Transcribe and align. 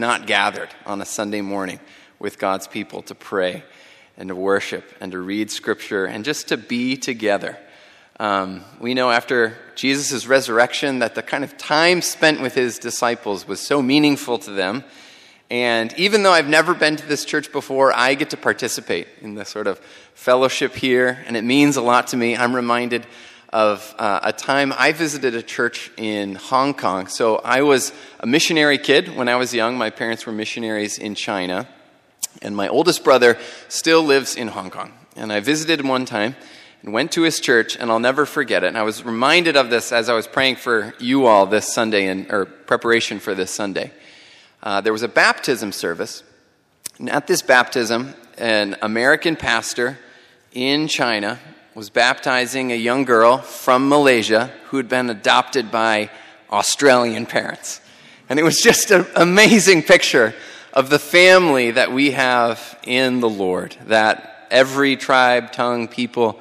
not 0.00 0.28
gathered 0.28 0.68
on 0.86 1.00
a 1.00 1.04
Sunday 1.04 1.40
morning 1.40 1.80
with 2.20 2.38
God's 2.38 2.68
people 2.68 3.02
to 3.02 3.16
pray 3.16 3.64
and 4.16 4.28
to 4.28 4.34
worship 4.36 4.84
and 5.00 5.10
to 5.10 5.18
read 5.18 5.50
scripture 5.50 6.04
and 6.04 6.24
just 6.24 6.46
to 6.46 6.56
be 6.56 6.96
together. 6.96 7.58
Um, 8.20 8.62
we 8.78 8.94
know 8.94 9.10
after 9.10 9.56
Jesus' 9.74 10.28
resurrection 10.28 11.00
that 11.00 11.16
the 11.16 11.22
kind 11.22 11.42
of 11.42 11.58
time 11.58 12.00
spent 12.00 12.40
with 12.40 12.54
his 12.54 12.78
disciples 12.78 13.48
was 13.48 13.58
so 13.58 13.82
meaningful 13.82 14.38
to 14.38 14.52
them. 14.52 14.84
And 15.50 15.92
even 15.98 16.22
though 16.22 16.32
I've 16.32 16.46
never 16.46 16.74
been 16.74 16.94
to 16.94 17.06
this 17.06 17.24
church 17.24 17.50
before, 17.50 17.92
I 17.92 18.14
get 18.14 18.30
to 18.30 18.36
participate 18.36 19.08
in 19.20 19.34
the 19.34 19.44
sort 19.44 19.66
of 19.66 19.80
fellowship 20.14 20.76
here, 20.76 21.24
and 21.26 21.36
it 21.36 21.42
means 21.42 21.76
a 21.76 21.82
lot 21.82 22.06
to 22.08 22.16
me. 22.16 22.36
I'm 22.36 22.54
reminded 22.54 23.04
of 23.50 23.94
uh, 23.98 24.20
a 24.22 24.32
time 24.32 24.74
I 24.76 24.92
visited 24.92 25.34
a 25.34 25.42
church 25.42 25.90
in 25.96 26.34
Hong 26.34 26.74
Kong. 26.74 27.06
So 27.06 27.36
I 27.36 27.62
was 27.62 27.92
a 28.20 28.26
missionary 28.26 28.78
kid 28.78 29.16
when 29.16 29.28
I 29.28 29.36
was 29.36 29.54
young. 29.54 29.78
My 29.78 29.90
parents 29.90 30.26
were 30.26 30.32
missionaries 30.32 30.98
in 30.98 31.14
China. 31.14 31.66
And 32.42 32.54
my 32.54 32.68
oldest 32.68 33.04
brother 33.04 33.38
still 33.68 34.02
lives 34.02 34.36
in 34.36 34.48
Hong 34.48 34.70
Kong. 34.70 34.92
And 35.16 35.32
I 35.32 35.40
visited 35.40 35.80
him 35.80 35.88
one 35.88 36.04
time 36.04 36.36
and 36.82 36.92
went 36.92 37.10
to 37.12 37.22
his 37.22 37.40
church, 37.40 37.76
and 37.76 37.90
I'll 37.90 37.98
never 37.98 38.24
forget 38.24 38.62
it. 38.62 38.68
And 38.68 38.78
I 38.78 38.82
was 38.82 39.04
reminded 39.04 39.56
of 39.56 39.70
this 39.70 39.90
as 39.90 40.08
I 40.08 40.14
was 40.14 40.28
praying 40.28 40.56
for 40.56 40.94
you 41.00 41.26
all 41.26 41.46
this 41.46 41.72
Sunday, 41.72 42.06
and, 42.06 42.30
or 42.30 42.44
preparation 42.44 43.18
for 43.18 43.34
this 43.34 43.50
Sunday. 43.50 43.90
Uh, 44.62 44.80
there 44.80 44.92
was 44.92 45.02
a 45.02 45.08
baptism 45.08 45.72
service. 45.72 46.22
And 46.98 47.10
at 47.10 47.26
this 47.26 47.42
baptism, 47.42 48.14
an 48.36 48.76
American 48.82 49.34
pastor 49.34 49.98
in 50.52 50.86
China 50.86 51.40
was 51.78 51.90
baptizing 51.90 52.72
a 52.72 52.74
young 52.74 53.04
girl 53.04 53.38
from 53.38 53.88
Malaysia 53.88 54.50
who 54.64 54.78
had 54.78 54.88
been 54.88 55.08
adopted 55.08 55.70
by 55.70 56.10
Australian 56.50 57.24
parents. 57.24 57.80
And 58.28 58.36
it 58.36 58.42
was 58.42 58.60
just 58.60 58.90
an 58.90 59.06
amazing 59.14 59.84
picture 59.84 60.34
of 60.72 60.90
the 60.90 60.98
family 60.98 61.70
that 61.70 61.92
we 61.92 62.10
have 62.10 62.76
in 62.82 63.20
the 63.20 63.28
Lord, 63.28 63.76
that 63.86 64.48
every 64.50 64.96
tribe, 64.96 65.52
tongue, 65.52 65.86
people, 65.86 66.40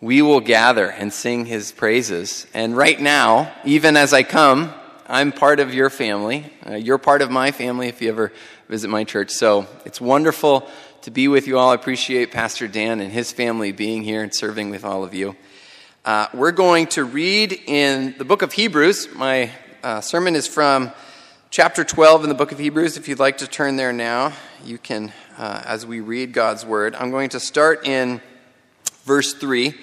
we 0.00 0.22
will 0.22 0.38
gather 0.38 0.86
and 0.88 1.12
sing 1.12 1.44
his 1.44 1.72
praises. 1.72 2.46
And 2.54 2.76
right 2.76 3.00
now, 3.00 3.52
even 3.64 3.96
as 3.96 4.12
I 4.12 4.22
come, 4.22 4.72
I'm 5.08 5.32
part 5.32 5.58
of 5.58 5.74
your 5.74 5.90
family. 5.90 6.52
Uh, 6.64 6.74
you're 6.74 6.98
part 6.98 7.20
of 7.20 7.32
my 7.32 7.50
family 7.50 7.88
if 7.88 8.00
you 8.00 8.10
ever 8.10 8.32
visit 8.68 8.90
my 8.90 9.02
church. 9.02 9.30
So 9.30 9.66
it's 9.84 10.00
wonderful 10.00 10.68
to 11.02 11.10
be 11.10 11.28
with 11.28 11.46
you 11.46 11.58
all. 11.58 11.70
I 11.70 11.74
appreciate 11.74 12.32
Pastor 12.32 12.66
Dan 12.66 13.00
and 13.00 13.12
his 13.12 13.30
family 13.30 13.72
being 13.72 14.02
here 14.02 14.22
and 14.22 14.34
serving 14.34 14.70
with 14.70 14.84
all 14.84 15.04
of 15.04 15.14
you. 15.14 15.36
Uh, 16.04 16.26
we're 16.34 16.52
going 16.52 16.86
to 16.88 17.04
read 17.04 17.52
in 17.66 18.14
the 18.18 18.24
book 18.24 18.42
of 18.42 18.52
Hebrews. 18.52 19.14
My 19.14 19.50
uh, 19.82 20.00
sermon 20.00 20.34
is 20.34 20.48
from 20.48 20.90
chapter 21.50 21.84
12 21.84 22.24
in 22.24 22.28
the 22.28 22.34
book 22.34 22.50
of 22.50 22.58
Hebrews. 22.58 22.96
If 22.96 23.06
you'd 23.08 23.20
like 23.20 23.38
to 23.38 23.46
turn 23.46 23.76
there 23.76 23.92
now, 23.92 24.32
you 24.64 24.78
can 24.78 25.12
uh, 25.36 25.62
as 25.64 25.86
we 25.86 26.00
read 26.00 26.32
God's 26.32 26.66
word. 26.66 26.96
I'm 26.96 27.10
going 27.10 27.28
to 27.30 27.40
start 27.40 27.86
in 27.86 28.20
verse 29.04 29.34
3, 29.34 29.68
and 29.68 29.76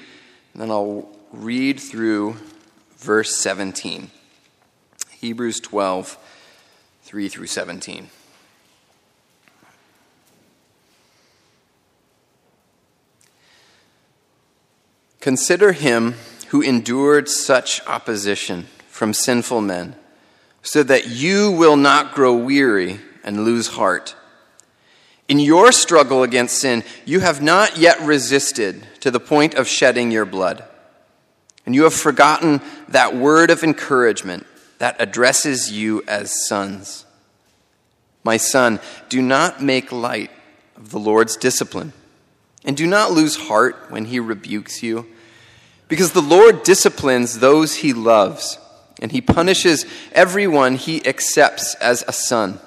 then 0.62 0.70
I'll 0.70 1.10
read 1.32 1.80
through 1.80 2.36
verse 2.98 3.38
17. 3.38 4.12
Hebrews 5.12 5.62
12, 5.62 6.18
3 7.04 7.30
through 7.30 7.48
17. 7.48 8.10
Consider 15.26 15.72
him 15.72 16.14
who 16.50 16.62
endured 16.62 17.28
such 17.28 17.82
opposition 17.88 18.68
from 18.88 19.12
sinful 19.12 19.60
men 19.60 19.96
so 20.62 20.84
that 20.84 21.08
you 21.08 21.50
will 21.50 21.78
not 21.78 22.14
grow 22.14 22.36
weary 22.36 23.00
and 23.24 23.44
lose 23.44 23.70
heart. 23.70 24.16
In 25.28 25.40
your 25.40 25.72
struggle 25.72 26.22
against 26.22 26.60
sin, 26.60 26.84
you 27.06 27.22
have 27.22 27.42
not 27.42 27.76
yet 27.76 28.00
resisted 28.02 28.86
to 29.00 29.10
the 29.10 29.20
point 29.20 29.56
of 29.56 29.68
shedding 29.68 30.12
your 30.12 30.26
blood. 30.26 30.64
And 31.66 31.74
you 31.74 31.86
have 31.86 31.96
forgotten 31.96 32.62
that 32.90 33.16
word 33.16 33.50
of 33.50 33.64
encouragement 33.64 34.46
that 34.78 34.96
addresses 35.00 35.72
you 35.72 36.04
as 36.08 36.46
sons. 36.46 37.04
My 38.24 38.38
son, 38.38 38.80
do 39.10 39.24
not 39.24 39.60
make 39.60 39.92
light 39.92 40.30
of 40.78 40.92
the 40.92 41.00
Lord's 41.00 41.36
discipline, 41.36 41.94
and 42.64 42.78
do 42.78 42.86
not 42.86 43.10
lose 43.10 43.36
heart 43.36 43.88
when 43.90 44.06
he 44.06 44.20
rebukes 44.20 44.84
you, 44.84 45.08
because 45.88 46.12
the 46.12 46.22
Lord 46.22 46.64
disciplines 46.64 47.40
those 47.40 47.76
he 47.76 47.94
loves 47.94 48.58
and 49.02 49.12
he 49.12 49.22
punishes 49.22 49.86
everyone 50.12 50.76
he 50.76 51.06
accepts 51.06 51.76
as 51.76 52.04
a 52.08 52.14
son. 52.14 52.60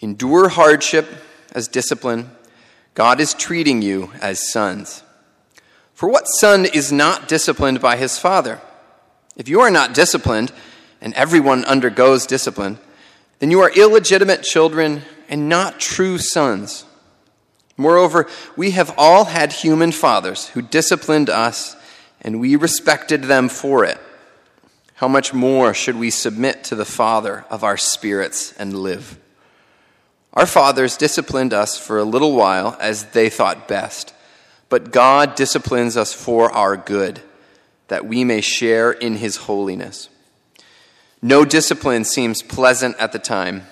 Endure 0.00 0.50
hardship 0.50 1.08
as 1.52 1.68
discipline. 1.68 2.30
God 2.94 3.20
is 3.20 3.34
treating 3.34 3.82
you 3.82 4.12
as 4.20 4.52
sons. 4.52 5.02
For 5.94 6.08
what 6.08 6.26
son 6.26 6.64
is 6.64 6.92
not 6.92 7.28
disciplined 7.28 7.80
by 7.80 7.96
his 7.96 8.18
father? 8.18 8.60
If 9.36 9.48
you 9.48 9.60
are 9.60 9.70
not 9.70 9.94
disciplined, 9.94 10.52
and 11.04 11.12
everyone 11.14 11.66
undergoes 11.66 12.26
discipline, 12.26 12.78
then 13.38 13.50
you 13.50 13.60
are 13.60 13.70
illegitimate 13.70 14.42
children 14.42 15.02
and 15.28 15.50
not 15.50 15.78
true 15.78 16.16
sons. 16.16 16.86
Moreover, 17.76 18.28
we 18.56 18.72
have 18.72 18.94
all 18.96 19.24
had 19.24 19.52
human 19.52 19.92
fathers 19.92 20.48
who 20.48 20.62
disciplined 20.62 21.28
us, 21.28 21.76
and 22.20 22.40
we 22.40 22.56
respected 22.56 23.24
them 23.24 23.48
for 23.48 23.84
it 23.84 23.98
how 25.04 25.08
much 25.08 25.34
more 25.34 25.74
should 25.74 25.96
we 25.96 26.10
submit 26.10 26.64
to 26.64 26.74
the 26.74 26.84
Father 26.84 27.44
of 27.50 27.64
our 27.64 27.76
spirits 27.76 28.52
and 28.58 28.78
live? 28.78 29.18
Our 30.32 30.46
fathers 30.46 30.96
disciplined 30.96 31.52
us 31.52 31.76
for 31.76 31.98
a 31.98 32.04
little 32.04 32.34
while 32.34 32.76
as 32.80 33.06
they 33.06 33.28
thought 33.28 33.68
best, 33.68 34.14
but 34.68 34.92
God 34.92 35.34
disciplines 35.34 35.96
us 35.96 36.12
for 36.12 36.50
our 36.52 36.76
good, 36.76 37.20
that 37.88 38.06
we 38.06 38.24
may 38.24 38.40
share 38.40 38.92
in 38.92 39.16
his 39.16 39.36
holiness. 39.36 40.08
No 41.20 41.44
discipline 41.44 42.04
seems 42.04 42.42
pleasant 42.42 42.96
at 42.98 43.12
the 43.12 43.18
time, 43.18 43.64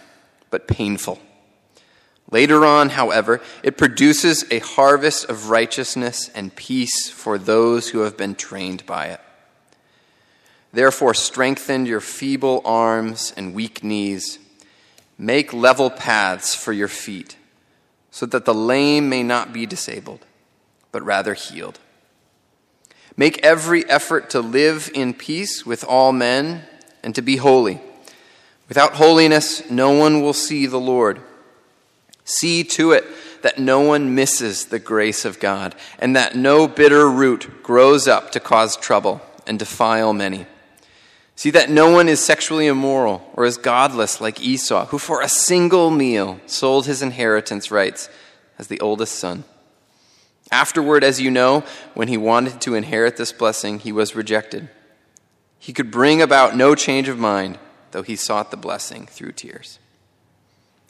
but 0.51 0.69
painful. 0.69 1.21
Later 2.33 2.65
on, 2.65 2.89
however, 2.89 3.43
it 3.63 3.77
produces 3.77 4.51
a 4.51 4.59
harvest 4.61 5.27
of 5.27 5.51
righteousness 5.51 6.31
and 6.35 6.57
peace 6.57 7.11
for 7.11 7.37
those 7.37 7.91
who 7.91 8.01
have 8.01 8.17
been 8.17 8.35
trained 8.35 8.87
by 8.87 9.09
it. 9.09 9.21
Therefore, 10.73 11.13
strengthen 11.13 11.85
your 11.85 12.01
feeble 12.01 12.63
arms 12.65 13.35
and 13.37 13.55
weak 13.55 13.85
knees. 13.85 14.39
Make 15.19 15.53
level 15.53 15.91
paths 15.91 16.55
for 16.55 16.73
your 16.73 16.89
feet, 16.89 17.37
so 18.11 18.25
that 18.25 18.47
the 18.47 18.55
lame 18.55 19.11
may 19.11 19.23
not 19.23 19.53
be 19.53 19.67
disabled, 19.67 20.25
but 20.91 21.03
rather 21.03 21.35
healed. 21.35 21.81
Make 23.15 23.45
every 23.45 23.87
effort 23.91 24.31
to 24.31 24.41
live 24.41 24.91
in 24.95 25.13
peace 25.13 25.67
with 25.67 25.85
all 25.85 26.13
men 26.13 26.63
and 27.03 27.15
to 27.15 27.21
be 27.21 27.37
holy. 27.37 27.83
Without 28.71 28.95
holiness, 28.95 29.71
no 29.71 29.91
one 29.91 30.23
will 30.23 30.33
see 30.33 30.65
the 30.65 30.81
Lord. 30.81 31.21
See 32.25 32.65
to 32.65 32.93
it 32.93 33.05
that 33.43 33.59
no 33.59 33.81
one 33.81 34.15
misses 34.15 34.67
the 34.67 34.79
grace 34.79 35.25
of 35.25 35.41
God, 35.41 35.75
and 35.99 36.15
that 36.15 36.37
no 36.37 36.69
bitter 36.69 37.11
root 37.11 37.63
grows 37.63 38.07
up 38.07 38.31
to 38.33 38.41
cause 38.41 38.77
trouble 38.77 39.21
and 39.47 39.59
defile 39.59 40.13
many. 40.13 40.47
See 41.35 41.51
that 41.51 41.71
no 41.71 41.91
one 41.91 42.09
is 42.09 42.25
sexually 42.25 42.67
immoral 42.67 43.29
or 43.35 43.45
is 43.45 43.57
godless 43.57 44.21
like 44.21 44.41
Esau, 44.41 44.87
who 44.87 44.99
for 44.99 45.21
a 45.21 45.29
single 45.29 45.91
meal 45.91 46.41
sold 46.47 46.87
his 46.87 47.03
inheritance 47.03 47.71
rights 47.71 48.09
as 48.59 48.69
the 48.69 48.81
oldest 48.81 49.17
son. 49.17 49.43
Afterward, 50.53 51.03
as 51.03 51.21
you 51.21 51.31
know, 51.31 51.65
when 51.95 52.09
he 52.09 52.17
wanted 52.17 52.61
to 52.61 52.75
inherit 52.75 53.17
this 53.17 53.33
blessing, 53.33 53.79
he 53.79 53.91
was 53.91 54.15
rejected. 54.15 54.69
He 55.59 55.73
could 55.73 55.91
bring 55.91 56.21
about 56.21 56.55
no 56.55 56.75
change 56.75 57.09
of 57.09 57.19
mind, 57.19 57.59
though 57.93 58.03
he 58.03 58.17
sought 58.17 58.51
the 58.51 58.57
blessing 58.57 59.07
through 59.07 59.33
tears. 59.33 59.79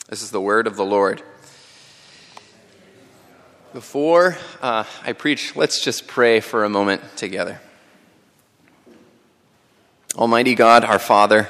This 0.09 0.21
is 0.21 0.31
the 0.31 0.41
word 0.41 0.67
of 0.67 0.75
the 0.75 0.85
Lord. 0.85 1.23
Before 3.73 4.37
uh, 4.61 4.83
I 5.03 5.13
preach, 5.13 5.55
let's 5.55 5.83
just 5.83 6.05
pray 6.05 6.41
for 6.41 6.63
a 6.63 6.69
moment 6.69 7.01
together. 7.17 7.59
Almighty 10.15 10.53
God, 10.53 10.85
our 10.85 10.99
Father, 10.99 11.47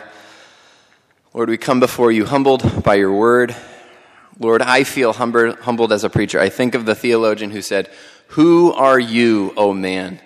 Lord, 1.34 1.50
we 1.50 1.58
come 1.58 1.81
before 1.81 2.14
you 2.14 2.24
humbled 2.24 2.81
by 2.81 2.96
your 2.96 3.12
word. 3.12 3.54
Lord, 4.40 4.62
I 4.62 4.86
feel 4.86 5.12
humbled 5.12 5.92
as 5.92 6.06
a 6.06 6.10
preacher. 6.10 6.40
I 6.40 6.48
think 6.48 6.75
of 6.75 6.86
the 6.86 6.96
theologian 6.96 7.52
who 7.52 7.62
said, 7.62 7.90
Who 8.28 8.72
are 8.72 9.00
you, 9.00 9.52
O 9.58 9.74
man, 9.74 10.22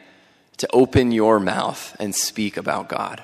to 0.57 0.69
open 0.71 1.11
your 1.11 1.39
mouth 1.39 1.97
and 1.99 2.13
speak 2.13 2.57
about 2.57 2.89
God? 2.89 3.23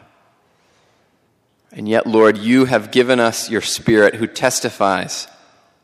And 1.72 1.88
yet, 1.88 2.08
Lord, 2.08 2.40
you 2.40 2.66
have 2.66 2.90
given 2.90 3.20
us 3.20 3.52
your 3.52 3.62
Spirit 3.62 4.16
who 4.16 4.26
testifies. 4.26 5.28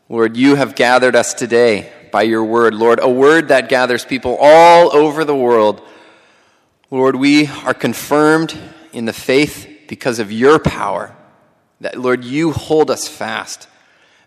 Lord, 0.09 0.35
you 0.35 0.56
have 0.56 0.74
gathered 0.74 1.15
us 1.15 1.35
today 1.35 1.94
by 2.11 2.23
your 2.23 2.44
word. 2.44 2.73
Lord, 2.73 3.00
a 3.01 3.09
word 3.09 3.50
that 3.50 3.69
gathers 3.69 4.06
people 4.06 4.38
all 4.39 4.95
over 4.95 5.25
the 5.25 5.35
world. 5.35 5.81
Lord, 6.91 7.15
we 7.15 7.47
are 7.47 7.73
confirmed 7.73 8.57
in 8.94 9.06
the 9.06 9.13
faith 9.13 9.67
because 9.88 10.19
of 10.19 10.31
your 10.31 10.59
power. 10.59 11.15
That, 11.81 11.97
Lord, 12.00 12.23
you 12.23 12.51
hold 12.51 12.91
us 12.91 13.07
fast. 13.07 13.67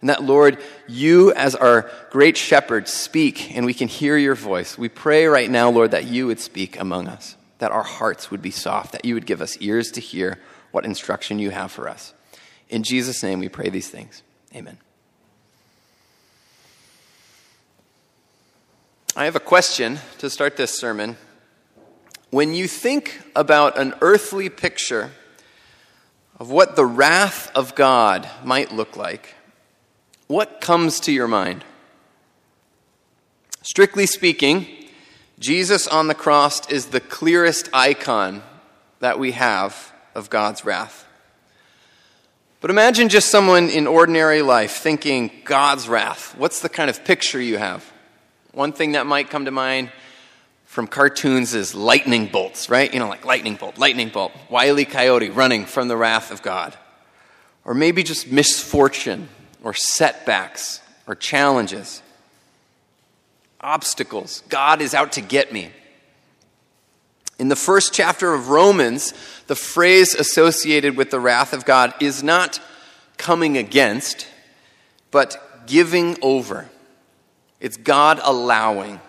And 0.00 0.10
that, 0.10 0.22
Lord, 0.22 0.58
you 0.88 1.32
as 1.32 1.54
our 1.54 1.90
great 2.10 2.36
shepherd 2.36 2.88
speak 2.88 3.54
and 3.56 3.64
we 3.64 3.74
can 3.74 3.88
hear 3.88 4.16
your 4.16 4.34
voice. 4.34 4.76
We 4.76 4.88
pray 4.88 5.26
right 5.26 5.50
now, 5.50 5.70
Lord, 5.70 5.92
that 5.92 6.06
you 6.06 6.26
would 6.26 6.40
speak 6.40 6.78
among 6.78 7.06
us, 7.08 7.36
that 7.58 7.70
our 7.70 7.84
hearts 7.84 8.30
would 8.30 8.42
be 8.42 8.50
soft, 8.50 8.92
that 8.92 9.04
you 9.04 9.14
would 9.14 9.26
give 9.26 9.40
us 9.40 9.56
ears 9.60 9.92
to 9.92 10.00
hear 10.00 10.40
what 10.72 10.84
instruction 10.84 11.38
you 11.38 11.50
have 11.50 11.70
for 11.70 11.88
us. 11.88 12.14
In 12.68 12.82
Jesus' 12.82 13.22
name 13.22 13.38
we 13.38 13.48
pray 13.48 13.68
these 13.68 13.88
things. 13.88 14.22
Amen. 14.56 14.78
I 19.14 19.26
have 19.26 19.36
a 19.36 19.40
question 19.40 19.98
to 20.18 20.30
start 20.30 20.56
this 20.56 20.78
sermon. 20.78 21.18
When 22.30 22.54
you 22.54 22.66
think 22.66 23.20
about 23.36 23.76
an 23.76 23.92
earthly 24.00 24.48
picture 24.48 25.10
of 26.40 26.50
what 26.50 26.76
the 26.76 26.86
wrath 26.86 27.52
of 27.54 27.74
God 27.74 28.26
might 28.42 28.72
look 28.72 28.96
like, 28.96 29.34
what 30.28 30.62
comes 30.62 30.98
to 31.00 31.12
your 31.12 31.28
mind? 31.28 31.62
Strictly 33.60 34.06
speaking, 34.06 34.66
Jesus 35.38 35.86
on 35.86 36.08
the 36.08 36.14
cross 36.14 36.66
is 36.70 36.86
the 36.86 37.00
clearest 37.00 37.68
icon 37.74 38.42
that 39.00 39.18
we 39.18 39.32
have 39.32 39.92
of 40.14 40.30
God's 40.30 40.64
wrath. 40.64 41.06
But 42.62 42.70
imagine 42.70 43.10
just 43.10 43.28
someone 43.28 43.68
in 43.68 43.86
ordinary 43.86 44.40
life 44.40 44.72
thinking 44.76 45.30
God's 45.44 45.86
wrath. 45.86 46.34
What's 46.38 46.60
the 46.60 46.70
kind 46.70 46.88
of 46.88 47.04
picture 47.04 47.42
you 47.42 47.58
have? 47.58 47.91
One 48.52 48.72
thing 48.72 48.92
that 48.92 49.06
might 49.06 49.30
come 49.30 49.46
to 49.46 49.50
mind 49.50 49.90
from 50.66 50.86
cartoons 50.86 51.54
is 51.54 51.74
lightning 51.74 52.26
bolts, 52.26 52.68
right? 52.68 52.92
You 52.92 52.98
know, 53.00 53.08
like 53.08 53.24
lightning 53.24 53.56
bolt, 53.56 53.78
lightning 53.78 54.08
bolt, 54.08 54.32
wily 54.48 54.84
coyote 54.84 55.30
running 55.30 55.66
from 55.66 55.88
the 55.88 55.96
wrath 55.96 56.30
of 56.30 56.42
God. 56.42 56.76
Or 57.64 57.74
maybe 57.74 58.02
just 58.02 58.30
misfortune 58.30 59.28
or 59.62 59.74
setbacks 59.74 60.80
or 61.06 61.14
challenges, 61.14 62.02
obstacles. 63.60 64.42
God 64.48 64.80
is 64.80 64.94
out 64.94 65.12
to 65.12 65.20
get 65.20 65.52
me. 65.52 65.70
In 67.38 67.48
the 67.48 67.56
first 67.56 67.92
chapter 67.92 68.34
of 68.34 68.48
Romans, 68.48 69.14
the 69.46 69.56
phrase 69.56 70.14
associated 70.14 70.96
with 70.96 71.10
the 71.10 71.20
wrath 71.20 71.52
of 71.52 71.64
God 71.64 71.94
is 72.00 72.22
not 72.22 72.60
coming 73.16 73.56
against, 73.56 74.26
but 75.10 75.66
giving 75.66 76.16
over. 76.22 76.68
It's 77.62 77.78
God 77.78 78.20
allowing. 78.22 79.00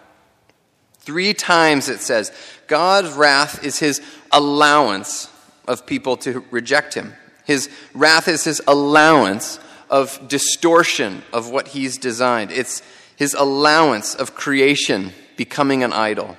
Three 0.99 1.33
times 1.33 1.89
it 1.89 1.99
says, 1.99 2.31
God's 2.67 3.11
wrath 3.11 3.65
is 3.65 3.79
his 3.79 3.99
allowance 4.31 5.27
of 5.67 5.85
people 5.85 6.15
to 6.17 6.45
reject 6.51 6.93
him. 6.93 7.13
His 7.45 7.69
wrath 7.93 8.29
is 8.29 8.45
his 8.45 8.61
allowance 8.67 9.59
of 9.89 10.27
distortion 10.27 11.23
of 11.33 11.49
what 11.49 11.69
he's 11.69 11.97
designed. 11.97 12.51
It's 12.51 12.81
his 13.15 13.33
allowance 13.33 14.15
of 14.15 14.35
creation 14.35 15.11
becoming 15.35 15.83
an 15.83 15.91
idol. 15.91 16.37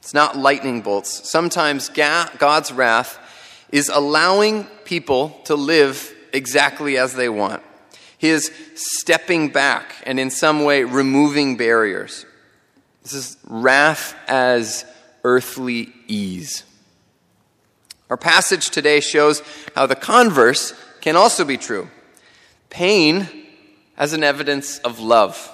It's 0.00 0.14
not 0.14 0.36
lightning 0.36 0.80
bolts. 0.80 1.30
Sometimes 1.30 1.88
God's 1.90 2.72
wrath 2.72 3.18
is 3.70 3.90
allowing 3.90 4.64
people 4.84 5.40
to 5.44 5.54
live 5.54 6.12
exactly 6.32 6.96
as 6.96 7.14
they 7.14 7.28
want. 7.28 7.62
He 8.24 8.30
is 8.30 8.50
stepping 8.74 9.50
back 9.50 9.96
and 10.06 10.18
in 10.18 10.30
some 10.30 10.64
way 10.64 10.84
removing 10.84 11.58
barriers. 11.58 12.24
This 13.02 13.12
is 13.12 13.36
wrath 13.46 14.16
as 14.26 14.86
earthly 15.24 15.92
ease. 16.08 16.64
Our 18.08 18.16
passage 18.16 18.70
today 18.70 19.00
shows 19.00 19.42
how 19.76 19.84
the 19.84 19.94
converse 19.94 20.72
can 21.02 21.16
also 21.16 21.44
be 21.44 21.58
true 21.58 21.90
pain 22.70 23.28
as 23.98 24.14
an 24.14 24.24
evidence 24.24 24.78
of 24.78 25.00
love. 25.00 25.52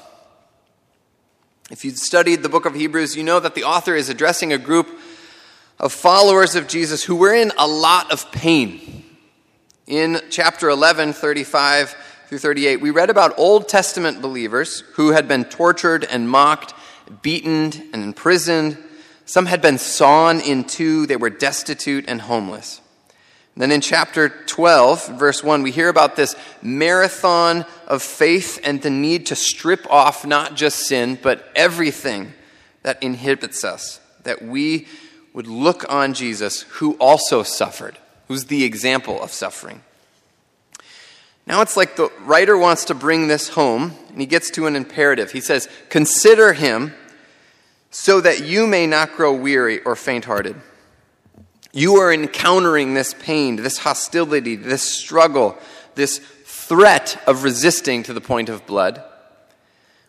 If 1.73 1.85
you've 1.85 1.99
studied 1.99 2.45
the 2.45 2.49
book 2.49 2.67
of 2.67 2.77
Hebrews, 2.77 3.17
you 3.17 3.25
know 3.25 3.41
that 3.41 3.57
the 3.57 3.65
author 3.65 3.97
is 3.97 4.09
addressing 4.09 4.53
a 4.53 4.59
group 4.59 4.89
of 5.81 5.93
followers 5.93 6.55
of 6.55 6.69
Jesus 6.69 7.03
who 7.03 7.17
were 7.17 7.35
in 7.35 7.51
a 7.59 7.67
lot 7.67 8.13
of 8.13 8.31
pain. 8.31 9.03
In 9.89 10.21
chapter 10.31 10.69
11, 10.69 11.15
35 11.15 11.97
through 12.31 12.38
38, 12.38 12.81
we 12.81 12.93
read 12.93 13.11
about 13.11 13.37
Old 13.37 13.69
Testament 13.69 14.23
believers 14.23 14.85
who 14.93 15.11
had 15.11 15.27
been 15.27 15.44
tortured 15.44 16.05
and 16.05 16.31
mocked, 16.31 16.75
beaten 17.23 17.73
and 17.93 18.05
imprisoned. 18.05 18.79
Some 19.25 19.47
had 19.47 19.61
been 19.61 19.79
sawn 19.79 20.38
in 20.38 20.62
two, 20.62 21.06
they 21.06 21.17
were 21.17 21.29
destitute 21.29 22.05
and 22.06 22.21
homeless. 22.21 22.81
And 23.56 23.62
then 23.62 23.73
in 23.73 23.81
chapter 23.81 24.29
12, 24.29 25.19
verse 25.19 25.43
1, 25.43 25.65
we 25.65 25.73
hear 25.73 25.88
about 25.88 26.15
this 26.15 26.37
marathon 26.62 27.67
of 27.88 28.00
faith 28.00 28.61
and 28.62 28.81
the 28.81 28.91
need 28.91 29.26
to 29.26 29.35
strip 29.35 29.85
off 29.91 30.25
not 30.25 30.55
just 30.55 30.87
sin, 30.87 31.19
but 31.21 31.50
everything 31.56 32.33
that 32.85 33.03
inhibits 33.03 33.65
us, 33.65 33.99
that 34.23 34.41
we 34.41 34.87
would 35.33 35.49
look 35.49 35.85
on 35.93 36.15
Jesus, 36.15 36.62
who 36.62 36.93
also 37.00 37.43
suffered, 37.43 37.99
who's 38.29 38.44
the 38.44 38.62
example 38.62 39.21
of 39.21 39.33
suffering. 39.33 39.83
Now 41.47 41.63
it's 41.63 41.77
like 41.77 41.97
the 41.97 42.11
writer 42.21 42.57
wants 42.57 42.87
to 42.87 42.95
bring 42.95 43.29
this 43.29 43.49
home, 43.49 43.95
and 44.09 44.21
he 44.21 44.27
gets 44.27 44.51
to 44.53 44.67
an 44.67 44.77
imperative. 44.77 45.33
He 45.33 45.41
says, 45.41 45.69
Consider 45.89 46.53
him 46.53 46.95
so 47.91 48.21
that 48.21 48.45
you 48.45 48.67
may 48.67 48.87
not 48.87 49.13
grow 49.13 49.33
weary 49.33 49.83
or 49.83 49.97
faint 49.97 50.25
hearted. 50.27 50.57
You 51.73 51.97
are 51.97 52.13
encountering 52.13 52.95
this 52.95 53.15
pain, 53.15 53.57
this 53.57 53.79
hostility, 53.79 54.57
this 54.57 54.83
struggle, 54.83 55.57
this 55.95 56.19
threat 56.45 57.21
of 57.27 57.45
resisting 57.45 58.03
to 58.05 58.13
the 58.13 58.21
point 58.21 58.49
of 58.49 58.67
blood. 58.67 59.03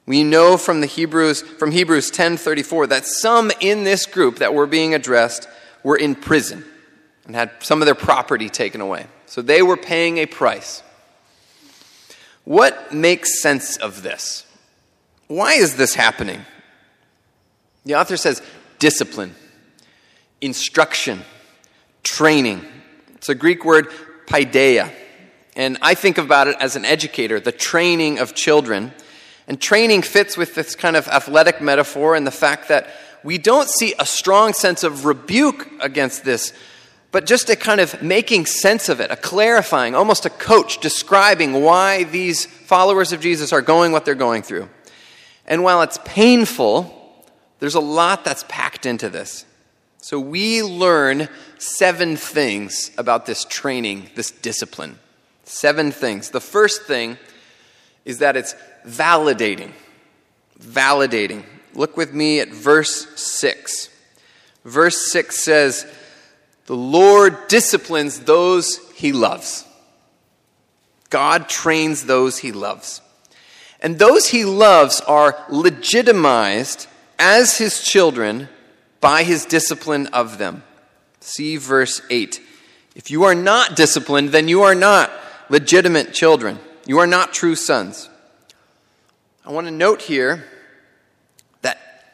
We 0.06 0.24
know 0.24 0.58
from 0.58 0.82
the 0.82 0.88
Hebrews 0.88 1.42
from 1.42 1.72
Hebrews 1.72 2.12
10:34 2.12 2.88
that 2.88 3.06
some 3.06 3.52
in 3.60 3.84
this 3.84 4.06
group 4.06 4.40
that 4.40 4.54
were 4.54 4.68
being 4.68 4.94
addressed 4.94 5.48
were 5.84 5.96
in 5.96 6.16
prison 6.16 6.66
and 7.26 7.36
had 7.36 7.52
some 7.62 7.82
of 7.82 7.86
their 7.86 7.96
property 7.96 8.50
taken 8.50 8.82
away. 8.82 9.06
So 9.26 9.42
they 9.42 9.62
were 9.62 9.78
paying 9.78 10.18
a 10.18 10.26
price. 10.26 10.84
What 12.44 12.94
makes 12.94 13.42
sense 13.42 13.78
of 13.78 14.04
this? 14.04 14.46
Why 15.28 15.54
is 15.54 15.76
this 15.76 15.96
happening? 15.96 16.46
The 17.86 17.96
author 17.96 18.18
says 18.18 18.42
discipline, 18.80 19.36
instruction, 20.42 21.22
training. 22.04 22.66
It's 23.16 23.30
a 23.30 23.36
Greek 23.36 23.64
word, 23.64 23.90
paideia. 24.26 24.92
And 25.56 25.78
I 25.82 25.94
think 25.94 26.18
about 26.18 26.48
it 26.48 26.56
as 26.60 26.76
an 26.76 26.86
educator, 26.86 27.40
the 27.40 27.52
training 27.52 28.20
of 28.20 28.34
children. 28.34 28.94
And 29.48 29.62
training 29.62 30.04
fits 30.04 30.38
with 30.38 30.56
this 30.56 30.76
kind 30.76 30.96
of 30.96 31.08
athletic 31.08 31.62
metaphor 31.62 32.16
and 32.16 32.26
the 32.26 32.32
fact 32.32 32.70
that 32.70 32.88
we 33.24 33.38
don't 33.38 33.70
see 33.70 33.94
a 34.00 34.06
strong 34.06 34.54
sense 34.54 34.84
of 34.84 35.06
rebuke 35.06 35.68
against 35.80 36.24
this 36.24 36.54
but 37.12 37.26
just 37.26 37.50
a 37.50 37.56
kind 37.56 37.82
of 37.82 38.02
making 38.02 38.46
sense 38.46 38.88
of 38.88 39.00
it, 39.02 39.12
a 39.12 39.16
clarifying, 39.16 39.96
almost 39.96 40.26
a 40.26 40.30
coach 40.30 40.80
describing 40.80 41.62
why 41.62 42.06
these 42.06 42.46
followers 42.46 43.12
of 43.12 43.20
Jesus 43.20 43.52
are 43.52 43.62
going 43.62 43.92
what 43.92 44.06
they're 44.06 44.16
going 44.16 44.42
through. 44.42 44.70
And 45.46 45.64
while 45.64 45.82
it's 45.82 46.00
painful, 46.06 47.26
there's 47.60 47.76
a 47.76 47.82
lot 47.82 48.24
that's 48.24 48.46
packed 48.48 48.86
into 48.86 49.10
this. 49.10 49.46
So 49.98 50.20
we 50.20 50.64
learn 50.64 51.28
seven 51.60 52.16
things 52.16 52.92
about 52.98 53.26
this 53.26 53.46
training, 53.46 54.10
this 54.16 54.32
discipline. 54.32 54.98
Seven 55.44 55.92
things. 55.92 56.30
The 56.30 56.42
first 56.42 56.84
thing 56.84 57.18
is 58.06 58.20
that 58.20 58.38
it's 58.38 58.56
validating. 58.88 59.74
Validating. 60.60 61.44
Look 61.74 61.98
with 61.98 62.14
me 62.14 62.40
at 62.40 62.50
verse 62.50 63.08
6. 63.20 63.90
Verse 64.66 65.12
6 65.12 65.44
says, 65.44 65.86
the 66.72 66.78
Lord 66.78 67.50
disciplines 67.50 68.22
those 68.22 68.80
he 68.92 69.12
loves. 69.12 69.66
God 71.10 71.50
trains 71.50 72.06
those 72.06 72.38
he 72.38 72.54
loves. 72.54 73.02
And 73.82 74.00
those 74.00 74.30
he 74.30 74.46
loves 74.46 75.02
are 75.02 75.38
legitimized 75.50 76.88
as 77.20 77.58
his 77.58 77.84
children 77.84 78.48
by 79.02 79.24
his 79.24 79.44
discipline 79.44 80.08
of 80.14 80.38
them. 80.38 80.64
See 81.20 81.58
verse 81.58 82.02
8. 82.10 82.40
If 82.96 83.12
you 83.12 83.26
are 83.26 83.36
not 83.36 83.76
disciplined, 83.76 84.30
then 84.30 84.48
you 84.48 84.62
are 84.62 84.74
not 84.74 85.12
legitimate 85.50 86.14
children. 86.14 86.58
You 86.86 87.00
are 87.00 87.08
not 87.08 87.34
true 87.34 87.56
sons. 87.56 88.10
I 89.46 89.52
want 89.52 89.68
to 89.68 89.72
note 89.72 90.04
here 90.04 90.46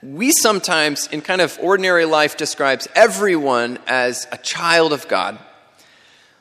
we 0.04 0.32
sometimes, 0.32 1.08
in 1.08 1.22
kind 1.22 1.42
of 1.42 1.58
ordinary 1.62 2.06
life, 2.06 2.38
describes 2.38 2.88
everyone 2.96 3.80
as 3.88 4.28
a 4.32 4.38
child 4.38 4.94
of 4.94 5.08
God. 5.08 5.40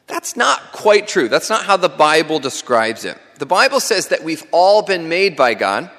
That's 0.06 0.36
not 0.36 0.72
quite 0.72 1.08
true. 1.08 1.28
That's 1.28 1.50
not 1.50 1.64
how 1.64 1.76
the 1.76 1.88
Bible 1.88 2.38
describes 2.38 3.04
it. 3.04 3.18
The 3.38 3.46
Bible 3.46 3.80
says 3.80 4.08
that 4.08 4.22
we've 4.22 4.44
all 4.52 4.82
been 4.82 5.08
made 5.08 5.36
by 5.36 5.54
God, 5.54 5.90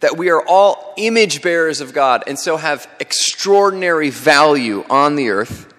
that 0.00 0.16
we 0.16 0.30
are 0.30 0.46
all 0.46 0.94
image 0.96 1.42
bearers 1.42 1.80
of 1.80 1.92
God, 1.92 2.24
and 2.26 2.38
so 2.38 2.56
have 2.56 2.88
extraordinary 3.00 4.10
value 4.10 4.84
on 4.88 5.16
the 5.16 5.30
earth. 5.30 5.72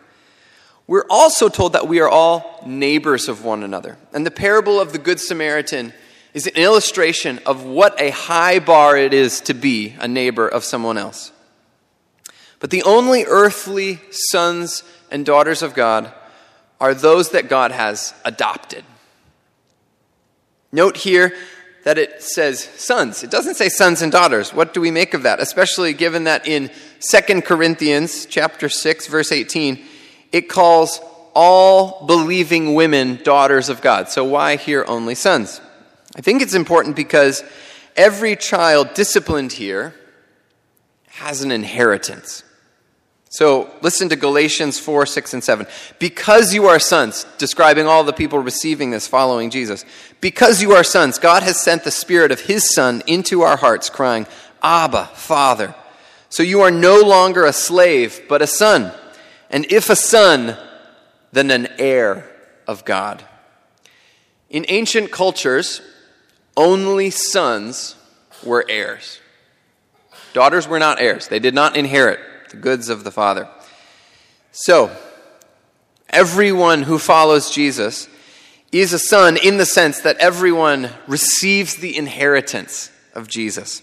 We're 0.88 1.06
also 1.10 1.50
told 1.50 1.74
that 1.74 1.88
we 1.88 2.00
are 2.00 2.10
all 2.10 2.62
neighbors 2.66 3.28
of 3.28 3.44
one 3.44 3.64
another. 3.64 3.98
And 4.14 4.26
the 4.26 4.32
parable 4.32 4.80
of 4.80 4.92
the 4.92 5.00
Good 5.00 5.20
Samaritan 5.20 5.94
is 6.36 6.48
an 6.48 6.56
illustration 6.56 7.40
of 7.46 7.64
what 7.64 8.00
a 8.00 8.10
high 8.10 8.60
bar 8.60 8.98
it 8.98 9.14
is 9.14 9.40
to 9.40 9.54
be 9.54 9.96
a 10.00 10.08
neighbor 10.08 10.46
of 10.46 10.66
someone 10.66 10.98
else. 10.98 11.32
But 12.60 12.72
the 12.72 12.84
only 12.84 13.24
earthly 13.24 14.02
sons 14.12 14.84
and 15.10 15.26
daughters 15.26 15.62
of 15.62 15.74
God 15.74 16.14
are 16.82 16.94
those 16.94 17.30
that 17.30 17.48
God 17.48 17.72
has 17.72 18.14
adopted. 18.26 18.84
Note 20.74 20.98
here 20.98 21.34
that 21.86 21.98
it 21.98 22.22
says 22.22 22.62
sons. 22.62 23.24
It 23.24 23.32
doesn't 23.32 23.56
say 23.56 23.70
sons 23.70 24.02
and 24.02 24.12
daughters. 24.12 24.54
What 24.54 24.74
do 24.74 24.82
we 24.82 24.92
make 24.92 25.14
of 25.14 25.24
that? 25.24 25.40
Especially 25.40 25.94
given 25.94 26.26
that 26.26 26.46
in 26.46 26.70
2 27.00 27.42
Corinthians 27.44 28.26
chapter 28.26 28.68
6 28.68 29.08
verse 29.08 29.32
18 29.32 29.82
it 30.34 30.50
calls 30.50 31.00
all 31.34 32.06
believing 32.06 32.74
women 32.74 33.22
daughters 33.24 33.70
of 33.70 33.80
God. 33.80 34.10
So 34.10 34.26
why 34.26 34.58
here 34.58 34.84
only 34.86 35.16
sons? 35.16 35.62
I 36.16 36.22
think 36.22 36.42
it's 36.42 36.54
important 36.54 36.96
because 36.96 37.44
every 37.96 38.36
child 38.36 38.94
disciplined 38.94 39.54
here 39.54 39.94
has 41.08 41.42
an 41.42 41.52
inheritance. 41.52 42.44
So 43.30 43.70
listen 43.82 44.08
to 44.10 44.16
Galatians 44.16 44.80
4, 44.80 45.06
6, 45.06 45.34
and 45.34 45.44
7. 45.44 45.68
Because 46.00 46.54
you 46.54 46.68
are 46.68 46.80
sons, 46.80 47.26
describing 47.38 47.86
all 47.86 48.06
the 48.06 48.14
people 48.14 48.40
receiving 48.40 48.92
this 48.92 49.08
following 49.08 49.50
Jesus, 49.50 49.84
because 50.22 50.62
you 50.62 50.72
are 50.72 50.86
sons, 50.86 51.20
God 51.20 51.44
has 51.44 51.62
sent 51.62 51.84
the 51.84 51.92
Spirit 51.92 52.32
of 52.32 52.40
His 52.40 52.74
Son 52.74 53.04
into 53.08 53.42
our 53.42 53.58
hearts, 53.58 53.90
crying, 53.90 54.26
Abba, 54.64 55.08
Father. 55.14 55.76
So 56.30 56.44
you 56.44 56.62
are 56.62 56.72
no 56.72 57.02
longer 57.02 57.46
a 57.46 57.52
slave, 57.54 58.22
but 58.30 58.42
a 58.42 58.48
son. 58.48 58.94
And 59.50 59.66
if 59.72 59.90
a 59.90 59.96
son, 59.96 60.58
then 61.32 61.52
an 61.52 61.68
heir 61.78 62.30
of 62.68 62.86
God. 62.86 63.24
In 64.50 64.66
ancient 64.70 65.12
cultures, 65.12 65.82
only 66.58 67.10
sons 67.10 67.96
were 68.44 68.66
heirs. 68.70 69.20
Daughters 70.34 70.68
were 70.68 70.80
not 70.80 71.00
heirs, 71.00 71.28
they 71.28 71.40
did 71.40 71.54
not 71.54 71.76
inherit 71.76 72.20
the 72.50 72.58
goods 72.58 72.90
of 72.90 73.04
the 73.04 73.12
Father. 73.12 73.48
So, 74.52 74.96
everyone 76.10 76.84
who 76.84 76.98
follows 76.98 77.50
Jesus 77.50 78.08
is 78.72 78.94
a 78.94 79.00
son 79.00 79.38
in 79.38 79.58
the 79.58 79.66
sense 79.66 80.00
that 80.02 80.18
everyone 80.18 80.90
receives 81.08 81.76
the 81.78 81.98
inheritance 81.98 82.92
of 83.14 83.28
Jesus. 83.28 83.82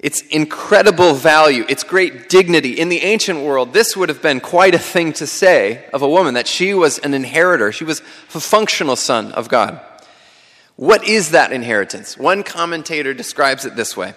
It's 0.00 0.20
incredible 0.22 1.14
value, 1.14 1.64
it's 1.68 1.84
great 1.84 2.28
dignity. 2.28 2.78
In 2.78 2.88
the 2.88 3.00
ancient 3.00 3.40
world, 3.40 3.72
this 3.72 3.96
would 3.96 4.08
have 4.08 4.20
been 4.20 4.40
quite 4.40 4.74
a 4.74 4.78
thing 4.78 5.12
to 5.14 5.26
say 5.26 5.88
of 5.94 6.02
a 6.02 6.08
woman 6.08 6.34
that 6.34 6.46
she 6.46 6.74
was 6.74 6.98
an 6.98 7.14
inheritor, 7.14 7.72
she 7.72 7.84
was 7.84 8.00
a 8.34 8.40
functional 8.40 8.96
son 8.96 9.32
of 9.32 9.48
God. 9.48 9.80
What 10.76 11.06
is 11.06 11.30
that 11.30 11.52
inheritance? 11.52 12.18
One 12.18 12.42
commentator 12.42 13.14
describes 13.14 13.64
it 13.64 13.76
this 13.76 13.96
way 13.96 14.14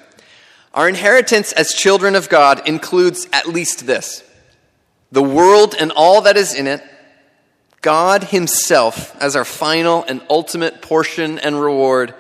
Our 0.74 0.90
inheritance 0.90 1.52
as 1.52 1.74
children 1.74 2.16
of 2.16 2.30
God 2.30 2.68
includes 2.68 3.28
at 3.32 3.48
least 3.48 3.86
this 3.86 4.24
the 5.12 5.24
world 5.24 5.76
and 5.80 5.92
all 5.92 6.22
that 6.22 6.36
is 6.38 6.54
in 6.54 6.68
it, 6.68 6.84
God 7.82 8.26
Himself 8.26 9.16
as 9.22 9.36
our 9.36 9.46
final 9.46 10.04
and 10.04 10.22
ultimate 10.30 10.82
portion 10.82 11.40
and 11.40 11.60
reward 11.60 12.14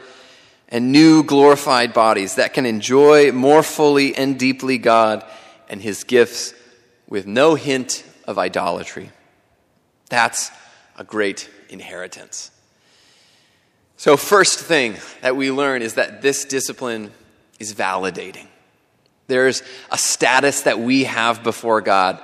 and 0.70 0.91
new 0.91 1.24
glorified 1.24 1.94
bodies 1.94 2.36
that 2.36 2.53
can 2.53 2.65
enjoy 2.65 3.32
more 3.32 3.63
fully 3.63 4.15
and 4.15 4.38
deeply 4.38 4.77
God 4.77 5.25
and 5.70 5.82
His 5.82 6.03
gifts 6.03 6.53
with 7.10 7.25
no 7.25 7.56
hint 7.56 8.03
of 8.25 8.38
idolatry. 8.38 9.12
That's 10.10 10.51
a 10.98 11.03
great 11.03 11.50
inheritance. 11.70 12.51
So, 14.00 14.16
first 14.16 14.60
thing 14.60 14.96
that 15.22 15.36
we 15.36 15.51
learn 15.51 15.82
is 15.82 15.96
that 15.96 16.22
this 16.22 16.46
discipline 16.46 17.12
is 17.60 17.74
validating. 17.74 18.46
There's 19.25 19.63
a 19.92 19.98
status 19.98 20.62
that 20.62 20.80
we 20.80 21.06
have 21.06 21.44
before 21.44 21.82
God 21.82 22.22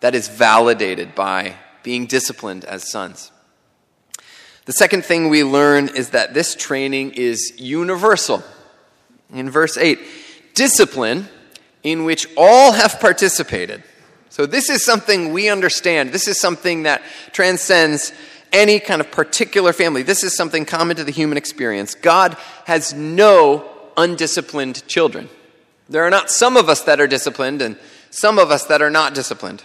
that 0.00 0.14
is 0.14 0.28
validated 0.28 1.14
by 1.14 1.56
being 1.82 2.04
disciplined 2.04 2.66
as 2.66 2.90
sons. 2.90 3.32
The 4.66 4.72
second 4.72 5.06
thing 5.06 5.30
we 5.30 5.42
learn 5.42 5.88
is 5.88 6.10
that 6.10 6.34
this 6.34 6.54
training 6.54 7.12
is 7.12 7.54
universal. 7.56 8.42
In 9.32 9.48
verse 9.48 9.78
8, 9.78 9.98
discipline 10.54 11.28
in 11.82 12.04
which 12.04 12.26
all 12.36 12.72
have 12.72 13.00
participated. 13.00 13.82
So, 14.28 14.44
this 14.44 14.68
is 14.68 14.84
something 14.84 15.32
we 15.32 15.48
understand. 15.48 16.12
This 16.12 16.28
is 16.28 16.38
something 16.38 16.82
that 16.82 17.00
transcends 17.32 18.12
any 18.52 18.80
kind 18.80 19.00
of 19.00 19.10
particular 19.10 19.72
family. 19.72 20.02
This 20.02 20.24
is 20.24 20.36
something 20.36 20.64
common 20.64 20.96
to 20.96 21.04
the 21.04 21.12
human 21.12 21.38
experience. 21.38 21.94
God 21.94 22.36
has 22.64 22.92
no 22.92 23.68
undisciplined 23.96 24.86
children. 24.86 25.28
There 25.88 26.04
are 26.04 26.10
not 26.10 26.30
some 26.30 26.56
of 26.56 26.68
us 26.68 26.82
that 26.82 27.00
are 27.00 27.06
disciplined 27.06 27.62
and 27.62 27.78
some 28.10 28.38
of 28.38 28.50
us 28.50 28.64
that 28.66 28.82
are 28.82 28.90
not 28.90 29.14
disciplined. 29.14 29.62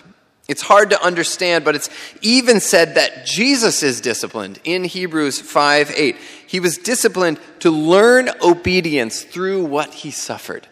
It's 0.47 0.61
hard 0.61 0.89
to 0.89 1.01
understand, 1.01 1.63
but 1.63 1.75
it's 1.75 1.89
even 2.21 2.59
said 2.59 2.95
that 2.95 3.25
Jesus 3.25 3.83
is 3.83 4.01
disciplined 4.01 4.59
in 4.63 4.83
Hebrews 4.83 5.39
5 5.39 5.93
8. 5.95 6.17
He 6.47 6.59
was 6.59 6.77
disciplined 6.77 7.39
to 7.59 7.71
learn 7.71 8.29
obedience 8.41 9.23
through 9.23 9.65
what 9.65 9.93
he 9.93 10.11
suffered. 10.11 10.67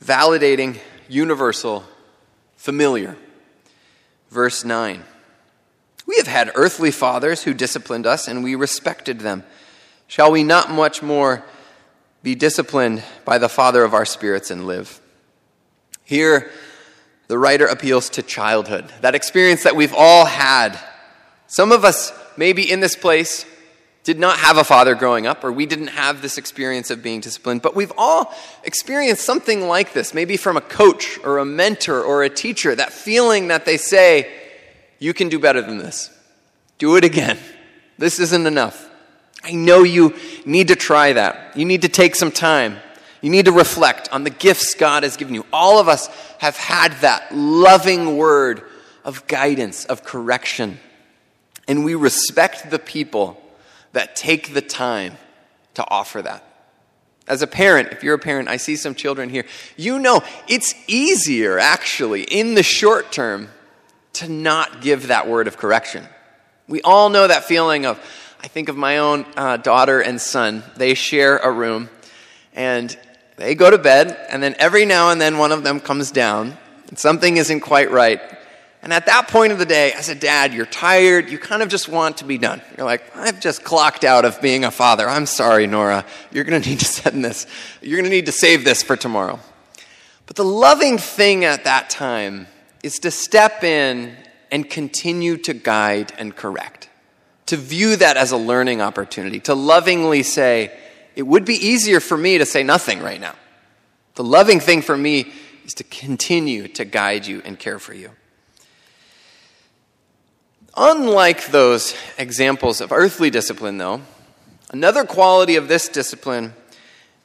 Validating, 0.00 0.78
universal, 1.08 1.84
familiar. 2.56 3.16
Verse 4.30 4.64
9. 4.64 5.04
We 6.06 6.16
have 6.18 6.28
had 6.28 6.52
earthly 6.54 6.90
fathers 6.90 7.42
who 7.42 7.52
disciplined 7.52 8.06
us, 8.06 8.28
and 8.28 8.44
we 8.44 8.54
respected 8.54 9.20
them. 9.20 9.44
Shall 10.06 10.30
we 10.30 10.44
not 10.44 10.70
much 10.70 11.02
more 11.02 11.44
be 12.22 12.34
disciplined 12.34 13.02
by 13.24 13.38
the 13.38 13.48
Father 13.48 13.82
of 13.82 13.92
our 13.92 14.04
spirits 14.04 14.50
and 14.50 14.66
live? 14.66 15.00
Here, 16.04 16.50
the 17.26 17.38
writer 17.38 17.66
appeals 17.66 18.08
to 18.10 18.22
childhood, 18.22 18.92
that 19.00 19.16
experience 19.16 19.64
that 19.64 19.74
we've 19.74 19.94
all 19.94 20.26
had. 20.26 20.78
Some 21.48 21.72
of 21.72 21.84
us, 21.84 22.12
maybe 22.36 22.70
in 22.70 22.78
this 22.78 22.94
place, 22.94 23.44
did 24.04 24.20
not 24.20 24.38
have 24.38 24.56
a 24.56 24.62
father 24.62 24.94
growing 24.94 25.26
up, 25.26 25.42
or 25.42 25.50
we 25.50 25.66
didn't 25.66 25.88
have 25.88 26.22
this 26.22 26.38
experience 26.38 26.92
of 26.92 27.02
being 27.02 27.18
disciplined, 27.18 27.60
but 27.60 27.74
we've 27.74 27.92
all 27.98 28.32
experienced 28.62 29.24
something 29.24 29.66
like 29.66 29.92
this, 29.92 30.14
maybe 30.14 30.36
from 30.36 30.56
a 30.56 30.60
coach 30.60 31.18
or 31.24 31.38
a 31.38 31.44
mentor 31.44 32.04
or 32.04 32.22
a 32.22 32.28
teacher, 32.28 32.72
that 32.76 32.92
feeling 32.92 33.48
that 33.48 33.64
they 33.64 33.76
say, 33.76 34.32
You 34.98 35.14
can 35.14 35.28
do 35.28 35.38
better 35.38 35.62
than 35.62 35.78
this. 35.78 36.10
Do 36.78 36.96
it 36.96 37.04
again. 37.04 37.38
This 37.98 38.18
isn't 38.18 38.46
enough. 38.46 38.88
I 39.42 39.52
know 39.52 39.82
you 39.82 40.14
need 40.44 40.68
to 40.68 40.76
try 40.76 41.12
that. 41.12 41.56
You 41.56 41.64
need 41.64 41.82
to 41.82 41.88
take 41.88 42.14
some 42.14 42.30
time. 42.30 42.78
You 43.22 43.30
need 43.30 43.46
to 43.46 43.52
reflect 43.52 44.10
on 44.12 44.24
the 44.24 44.30
gifts 44.30 44.74
God 44.74 45.02
has 45.02 45.16
given 45.16 45.34
you. 45.34 45.46
All 45.52 45.78
of 45.78 45.88
us 45.88 46.08
have 46.38 46.56
had 46.56 46.92
that 47.00 47.34
loving 47.34 48.16
word 48.16 48.62
of 49.04 49.26
guidance, 49.26 49.84
of 49.84 50.04
correction. 50.04 50.78
And 51.68 51.84
we 51.84 51.94
respect 51.94 52.70
the 52.70 52.78
people 52.78 53.40
that 53.92 54.16
take 54.16 54.52
the 54.52 54.60
time 54.60 55.16
to 55.74 55.88
offer 55.88 56.22
that. 56.22 56.44
As 57.28 57.42
a 57.42 57.46
parent, 57.46 57.88
if 57.92 58.04
you're 58.04 58.14
a 58.14 58.18
parent, 58.18 58.48
I 58.48 58.56
see 58.56 58.76
some 58.76 58.94
children 58.94 59.30
here, 59.30 59.46
you 59.76 59.98
know 59.98 60.22
it's 60.48 60.74
easier 60.86 61.58
actually 61.58 62.22
in 62.22 62.54
the 62.54 62.62
short 62.62 63.10
term 63.10 63.48
to 64.16 64.28
not 64.28 64.80
give 64.80 65.08
that 65.08 65.28
word 65.28 65.46
of 65.46 65.56
correction. 65.56 66.04
We 66.68 66.82
all 66.82 67.10
know 67.10 67.26
that 67.26 67.44
feeling 67.44 67.86
of, 67.86 67.98
I 68.42 68.48
think 68.48 68.68
of 68.68 68.76
my 68.76 68.98
own 68.98 69.26
uh, 69.36 69.56
daughter 69.58 70.00
and 70.00 70.20
son. 70.20 70.62
They 70.76 70.94
share 70.94 71.38
a 71.38 71.50
room, 71.50 71.88
and 72.54 72.96
they 73.36 73.54
go 73.54 73.70
to 73.70 73.78
bed, 73.78 74.16
and 74.30 74.42
then 74.42 74.56
every 74.58 74.84
now 74.84 75.10
and 75.10 75.20
then 75.20 75.38
one 75.38 75.52
of 75.52 75.62
them 75.62 75.80
comes 75.80 76.10
down, 76.10 76.56
and 76.88 76.98
something 76.98 77.36
isn't 77.36 77.60
quite 77.60 77.90
right. 77.90 78.20
And 78.82 78.92
at 78.92 79.06
that 79.06 79.28
point 79.28 79.52
of 79.52 79.58
the 79.58 79.66
day, 79.66 79.92
as 79.92 80.08
a 80.08 80.14
dad, 80.14 80.54
you're 80.54 80.66
tired, 80.66 81.28
you 81.28 81.38
kind 81.38 81.62
of 81.62 81.68
just 81.68 81.88
want 81.88 82.18
to 82.18 82.24
be 82.24 82.38
done. 82.38 82.62
You're 82.76 82.86
like, 82.86 83.16
I've 83.16 83.40
just 83.40 83.64
clocked 83.64 84.04
out 84.04 84.24
of 84.24 84.40
being 84.40 84.64
a 84.64 84.70
father. 84.70 85.08
I'm 85.08 85.26
sorry, 85.26 85.66
Nora. 85.66 86.04
You're 86.30 86.44
going 86.44 86.62
to 86.62 86.68
need 86.68 86.78
to 86.78 86.84
send 86.84 87.24
this. 87.24 87.46
You're 87.82 87.96
going 87.96 88.10
to 88.10 88.14
need 88.16 88.26
to 88.26 88.32
save 88.32 88.64
this 88.64 88.82
for 88.82 88.96
tomorrow. 88.96 89.40
But 90.26 90.36
the 90.36 90.44
loving 90.44 90.98
thing 90.98 91.44
at 91.44 91.64
that 91.64 91.90
time 91.90 92.46
is 92.86 93.00
to 93.00 93.10
step 93.10 93.64
in 93.64 94.16
and 94.52 94.70
continue 94.70 95.36
to 95.36 95.52
guide 95.52 96.12
and 96.18 96.36
correct, 96.36 96.88
to 97.46 97.56
view 97.56 97.96
that 97.96 98.16
as 98.16 98.30
a 98.30 98.36
learning 98.36 98.80
opportunity, 98.80 99.40
to 99.40 99.56
lovingly 99.56 100.22
say, 100.22 100.72
it 101.16 101.24
would 101.24 101.44
be 101.44 101.54
easier 101.54 101.98
for 101.98 102.16
me 102.16 102.38
to 102.38 102.46
say 102.46 102.62
nothing 102.62 103.02
right 103.02 103.20
now. 103.20 103.34
The 104.14 104.22
loving 104.22 104.60
thing 104.60 104.82
for 104.82 104.96
me 104.96 105.32
is 105.64 105.74
to 105.74 105.84
continue 105.84 106.68
to 106.68 106.84
guide 106.84 107.26
you 107.26 107.42
and 107.44 107.58
care 107.58 107.80
for 107.80 107.92
you. 107.92 108.12
Unlike 110.76 111.48
those 111.48 111.96
examples 112.16 112.80
of 112.80 112.92
earthly 112.92 113.30
discipline, 113.30 113.78
though, 113.78 114.02
another 114.70 115.04
quality 115.04 115.56
of 115.56 115.66
this 115.66 115.88
discipline 115.88 116.54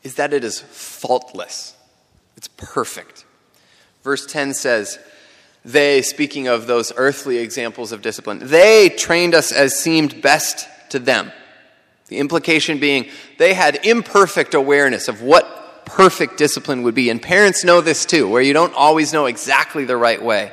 is 0.01 0.15
that 0.15 0.33
it 0.33 0.43
is 0.43 0.59
faultless. 0.59 1.75
It's 2.35 2.47
perfect. 2.47 3.25
Verse 4.01 4.25
10 4.25 4.55
says, 4.55 4.97
They, 5.63 6.01
speaking 6.01 6.47
of 6.47 6.65
those 6.67 6.91
earthly 6.95 7.37
examples 7.37 7.91
of 7.91 8.01
discipline, 8.01 8.39
they 8.41 8.89
trained 8.89 9.35
us 9.35 9.51
as 9.51 9.75
seemed 9.77 10.21
best 10.21 10.67
to 10.89 10.99
them. 10.99 11.31
The 12.07 12.17
implication 12.17 12.79
being 12.79 13.09
they 13.37 13.53
had 13.53 13.85
imperfect 13.85 14.53
awareness 14.53 15.07
of 15.07 15.21
what 15.21 15.85
perfect 15.85 16.37
discipline 16.37 16.83
would 16.83 16.95
be. 16.95 17.09
And 17.09 17.21
parents 17.21 17.63
know 17.63 17.81
this 17.81 18.05
too, 18.05 18.27
where 18.27 18.41
you 18.41 18.53
don't 18.53 18.73
always 18.73 19.13
know 19.13 19.25
exactly 19.27 19.85
the 19.85 19.97
right 19.97 20.21
way 20.21 20.51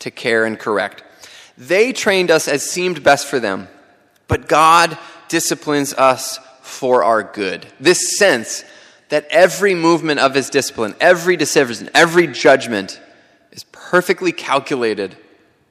to 0.00 0.10
care 0.10 0.44
and 0.44 0.58
correct. 0.58 1.02
They 1.56 1.92
trained 1.92 2.30
us 2.30 2.48
as 2.48 2.68
seemed 2.68 3.02
best 3.02 3.26
for 3.26 3.38
them, 3.38 3.68
but 4.28 4.48
God 4.48 4.98
disciplines 5.28 5.94
us 5.94 6.38
for 6.62 7.04
our 7.04 7.22
good. 7.22 7.66
This 7.80 8.18
sense 8.18 8.64
that 9.08 9.26
every 9.30 9.74
movement 9.74 10.20
of 10.20 10.34
his 10.34 10.50
discipline, 10.50 10.94
every 11.00 11.36
decision, 11.36 11.90
every 11.94 12.26
judgment 12.26 13.00
perfectly 13.92 14.32
calculated 14.32 15.14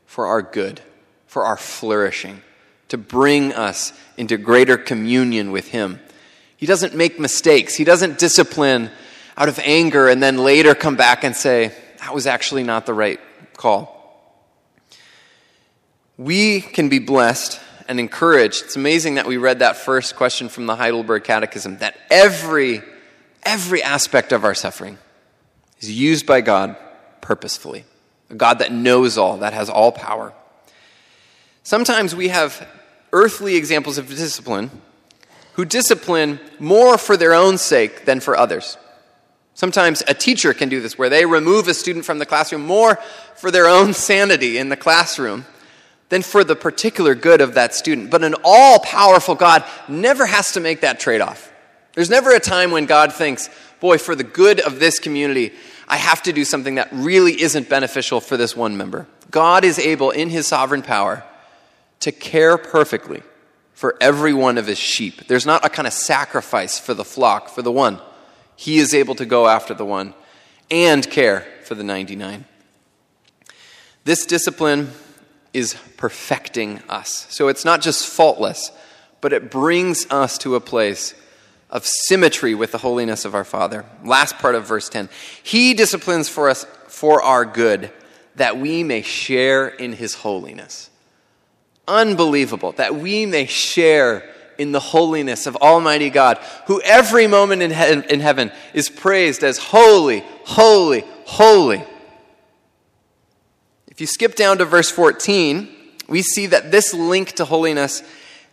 for 0.06 0.28
our 0.28 0.44
good, 0.44 0.80
for 1.26 1.44
our 1.44 1.58
flourishing, 1.58 2.40
to 2.88 2.96
bring 2.96 3.52
us 3.52 3.92
into 4.16 4.38
greater 4.38 4.78
communion 4.78 5.52
with 5.52 5.70
him. 5.70 6.00
He 6.56 6.68
doesn't 6.68 6.94
make 6.94 7.20
mistakes. 7.20 7.74
He 7.74 7.84
doesn't 7.84 8.20
discipline 8.20 8.92
out 9.36 9.50
of 9.50 9.58
anger 9.64 10.08
and 10.08 10.22
then 10.22 10.38
later 10.38 10.76
come 10.76 10.96
back 10.96 11.24
and 11.24 11.36
say, 11.36 11.72
that 11.98 12.14
was 12.14 12.28
actually 12.28 12.62
not 12.62 12.86
the 12.86 12.94
right 12.94 13.20
call. 13.58 13.98
We 16.16 16.62
can 16.62 16.90
be 16.90 17.00
blessed 17.00 17.60
and 17.88 18.00
encouraged. 18.00 18.66
It's 18.66 18.76
amazing 18.76 19.16
that 19.16 19.26
we 19.26 19.38
read 19.38 19.60
that 19.60 19.78
first 19.78 20.16
question 20.16 20.48
from 20.48 20.68
the 20.68 20.76
Heidelberg 20.76 21.24
Catechism 21.24 21.80
that 21.80 21.98
every 22.12 22.84
every 23.42 23.82
aspect 23.82 24.32
of 24.32 24.46
our 24.46 24.54
suffering 24.54 25.00
is 25.80 25.90
used 25.90 26.28
by 26.28 26.42
God 26.42 26.78
purposefully. 27.20 27.86
A 28.32 28.36
God 28.36 28.60
that 28.60 28.72
knows 28.72 29.18
all, 29.18 29.38
that 29.38 29.54
has 29.54 29.70
all 29.70 29.92
power. 29.92 30.34
Sometimes 31.64 32.16
we 32.16 32.30
have 32.30 32.68
earthly 33.14 33.56
examples 33.56 33.98
of 33.98 34.08
discipline 34.08 34.72
who 35.54 35.66
discipline 35.66 36.40
more 36.60 36.98
for 36.98 37.18
their 37.18 37.34
own 37.34 37.58
sake 37.58 38.06
than 38.06 38.20
for 38.20 38.36
others. 38.36 38.78
Sometimes 39.54 40.02
a 40.08 40.14
teacher 40.14 40.54
can 40.54 40.70
do 40.70 40.82
this, 40.82 40.98
where 40.98 41.10
they 41.10 41.26
remove 41.26 41.68
a 41.68 41.74
student 41.74 42.06
from 42.06 42.20
the 42.20 42.26
classroom 42.26 42.66
more 42.66 42.98
for 43.36 43.52
their 43.52 43.68
own 43.68 43.94
sanity 44.10 44.58
in 44.58 44.70
the 44.70 44.78
classroom 44.78 45.46
than 46.10 46.22
for 46.22 46.44
the 46.44 46.56
particular 46.56 47.16
good 47.16 47.42
of 47.42 47.54
that 47.54 47.76
student. 47.76 48.10
But 48.10 48.24
an 48.24 48.36
all 48.44 48.80
powerful 48.80 49.36
God 49.36 49.64
never 49.88 50.26
has 50.26 50.54
to 50.54 50.60
make 50.60 50.82
that 50.82 51.00
trade 51.00 51.22
off. 51.22 51.52
There's 51.94 52.10
never 52.10 52.32
a 52.32 52.40
time 52.40 52.72
when 52.72 52.86
God 52.86 53.14
thinks, 53.14 53.50
boy, 53.80 53.98
for 53.98 54.16
the 54.16 54.24
good 54.24 54.62
of 54.62 54.80
this 54.80 55.00
community, 55.00 55.54
I 55.92 55.98
have 55.98 56.24
to 56.24 56.32
do 56.32 56.46
something 56.46 56.76
that 56.76 56.88
really 56.94 57.42
isn't 57.42 57.68
beneficial 57.68 58.22
for 58.22 58.38
this 58.38 58.56
one 58.56 58.78
member. 58.78 59.08
God 59.30 59.66
is 59.66 59.78
able, 59.78 60.12
in 60.12 60.30
his 60.30 60.48
sovereign 60.48 60.84
power, 60.84 61.26
to 62.00 62.14
care 62.14 62.58
perfectly 62.58 63.24
for 63.74 63.98
every 64.00 64.34
one 64.34 64.58
of 64.58 64.68
his 64.68 64.78
sheep. 64.78 65.28
There's 65.28 65.46
not 65.46 65.66
a 65.66 65.70
kind 65.70 65.86
of 65.86 65.92
sacrifice 65.92 66.80
for 66.80 66.94
the 66.94 67.04
flock, 67.04 67.50
for 67.50 67.62
the 67.62 67.74
one. 67.74 68.00
He 68.56 68.78
is 68.78 68.94
able 68.94 69.16
to 69.16 69.26
go 69.26 69.48
after 69.48 69.74
the 69.74 69.84
one 69.84 70.14
and 70.72 71.08
care 71.10 71.46
for 71.66 71.76
the 71.76 71.84
99. 71.84 72.46
This 74.06 74.26
discipline 74.26 74.92
is 75.54 75.76
perfecting 75.98 76.80
us. 76.88 77.28
So 77.30 77.50
it's 77.50 77.66
not 77.66 77.82
just 77.82 78.08
faultless, 78.08 78.72
but 79.20 79.34
it 79.34 79.52
brings 79.52 80.10
us 80.10 80.38
to 80.40 80.56
a 80.56 80.62
place 80.62 81.14
of 81.72 81.86
symmetry 81.86 82.54
with 82.54 82.72
the 82.72 82.78
holiness 82.78 83.24
of 83.24 83.34
our 83.34 83.46
Father. 83.46 83.86
Last 84.04 84.38
part 84.38 84.56
of 84.56 84.68
verse 84.68 84.90
10. 84.90 85.10
He 85.42 85.74
disciplines 85.74 86.28
for 86.28 86.50
us 86.50 86.66
for 86.88 87.22
our 87.22 87.46
good, 87.46 87.92
that 88.36 88.58
we 88.58 88.84
may 88.84 89.02
share 89.02 89.68
in 89.68 89.94
his 89.94 90.16
holiness. 90.16 90.90
Unbelievable, 91.88 92.74
that 92.74 92.96
we 92.96 93.26
may 93.26 93.46
share 93.46 94.30
in 94.58 94.74
the 94.74 94.80
holiness 94.80 95.48
of 95.48 95.56
Almighty 95.56 96.10
God, 96.10 96.38
who 96.68 96.82
every 96.82 97.26
moment 97.26 97.62
in, 97.62 97.72
he- 97.72 98.14
in 98.14 98.20
heaven 98.20 98.52
is 98.74 98.90
praised 98.90 99.44
as 99.44 99.58
holy, 99.58 100.24
holy, 100.44 101.04
holy. 101.26 101.84
If 103.88 104.00
you 104.02 104.08
skip 104.08 104.36
down 104.36 104.58
to 104.60 104.66
verse 104.66 104.92
14, 104.92 105.70
we 106.08 106.22
see 106.22 106.48
that 106.48 106.72
this 106.72 106.94
link 106.94 107.34
to 107.34 107.46
holiness 107.46 108.04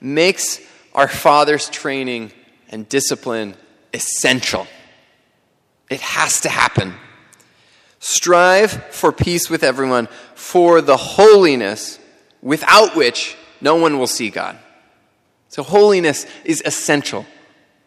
makes 0.01 0.61
our 0.95 1.09
Father's 1.09 1.69
training 1.69 2.33
and 2.69 2.89
discipline 2.89 3.55
essential. 3.93 4.67
It 5.91 6.01
has 6.01 6.41
to 6.43 6.49
happen. 6.49 6.95
Strive 8.01 8.71
for 8.95 9.11
peace 9.13 9.51
with 9.51 9.63
everyone, 9.63 10.09
for 10.35 10.81
the 10.81 10.97
holiness 10.97 11.99
without 12.43 12.95
which 12.95 13.37
no 13.61 13.77
one 13.77 13.99
will 13.99 14.07
see 14.07 14.31
God. 14.31 14.59
So, 15.49 15.63
holiness 15.63 16.27
is 16.45 16.63
essential 16.65 17.27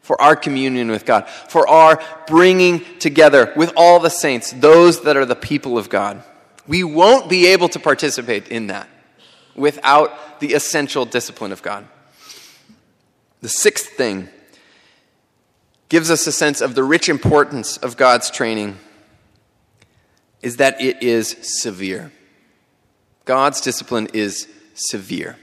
for 0.02 0.20
our 0.20 0.36
communion 0.36 0.90
with 0.90 1.06
God, 1.06 1.30
for 1.30 1.68
our 1.70 2.04
bringing 2.28 2.84
together 2.98 3.54
with 3.56 3.72
all 3.78 4.00
the 4.00 4.10
saints, 4.10 4.52
those 4.52 5.04
that 5.04 5.16
are 5.16 5.26
the 5.26 5.36
people 5.36 5.78
of 5.78 5.90
God. 5.90 6.24
We 6.68 6.84
won't 6.84 7.30
be 7.30 7.48
able 7.48 7.70
to 7.70 7.80
participate 7.80 8.50
in 8.50 8.68
that 8.68 8.90
without 9.56 10.40
the 10.40 10.54
essential 10.54 11.06
discipline 11.06 11.52
of 11.52 11.62
God. 11.62 11.88
The 13.42 13.50
sixth 13.50 13.90
thing 13.90 14.30
gives 15.92 16.10
us 16.10 16.26
a 16.26 16.32
sense 16.32 16.62
of 16.62 16.74
the 16.74 16.86
rich 16.86 17.10
importance 17.10 17.76
of 17.76 17.98
God's 17.98 18.32
training 18.32 18.78
is 20.42 20.56
that 20.56 20.80
it 20.80 21.04
is 21.04 21.36
severe. 21.42 22.14
God's 23.26 23.60
discipline 23.60 24.08
is 24.14 24.48
severe. 24.74 25.36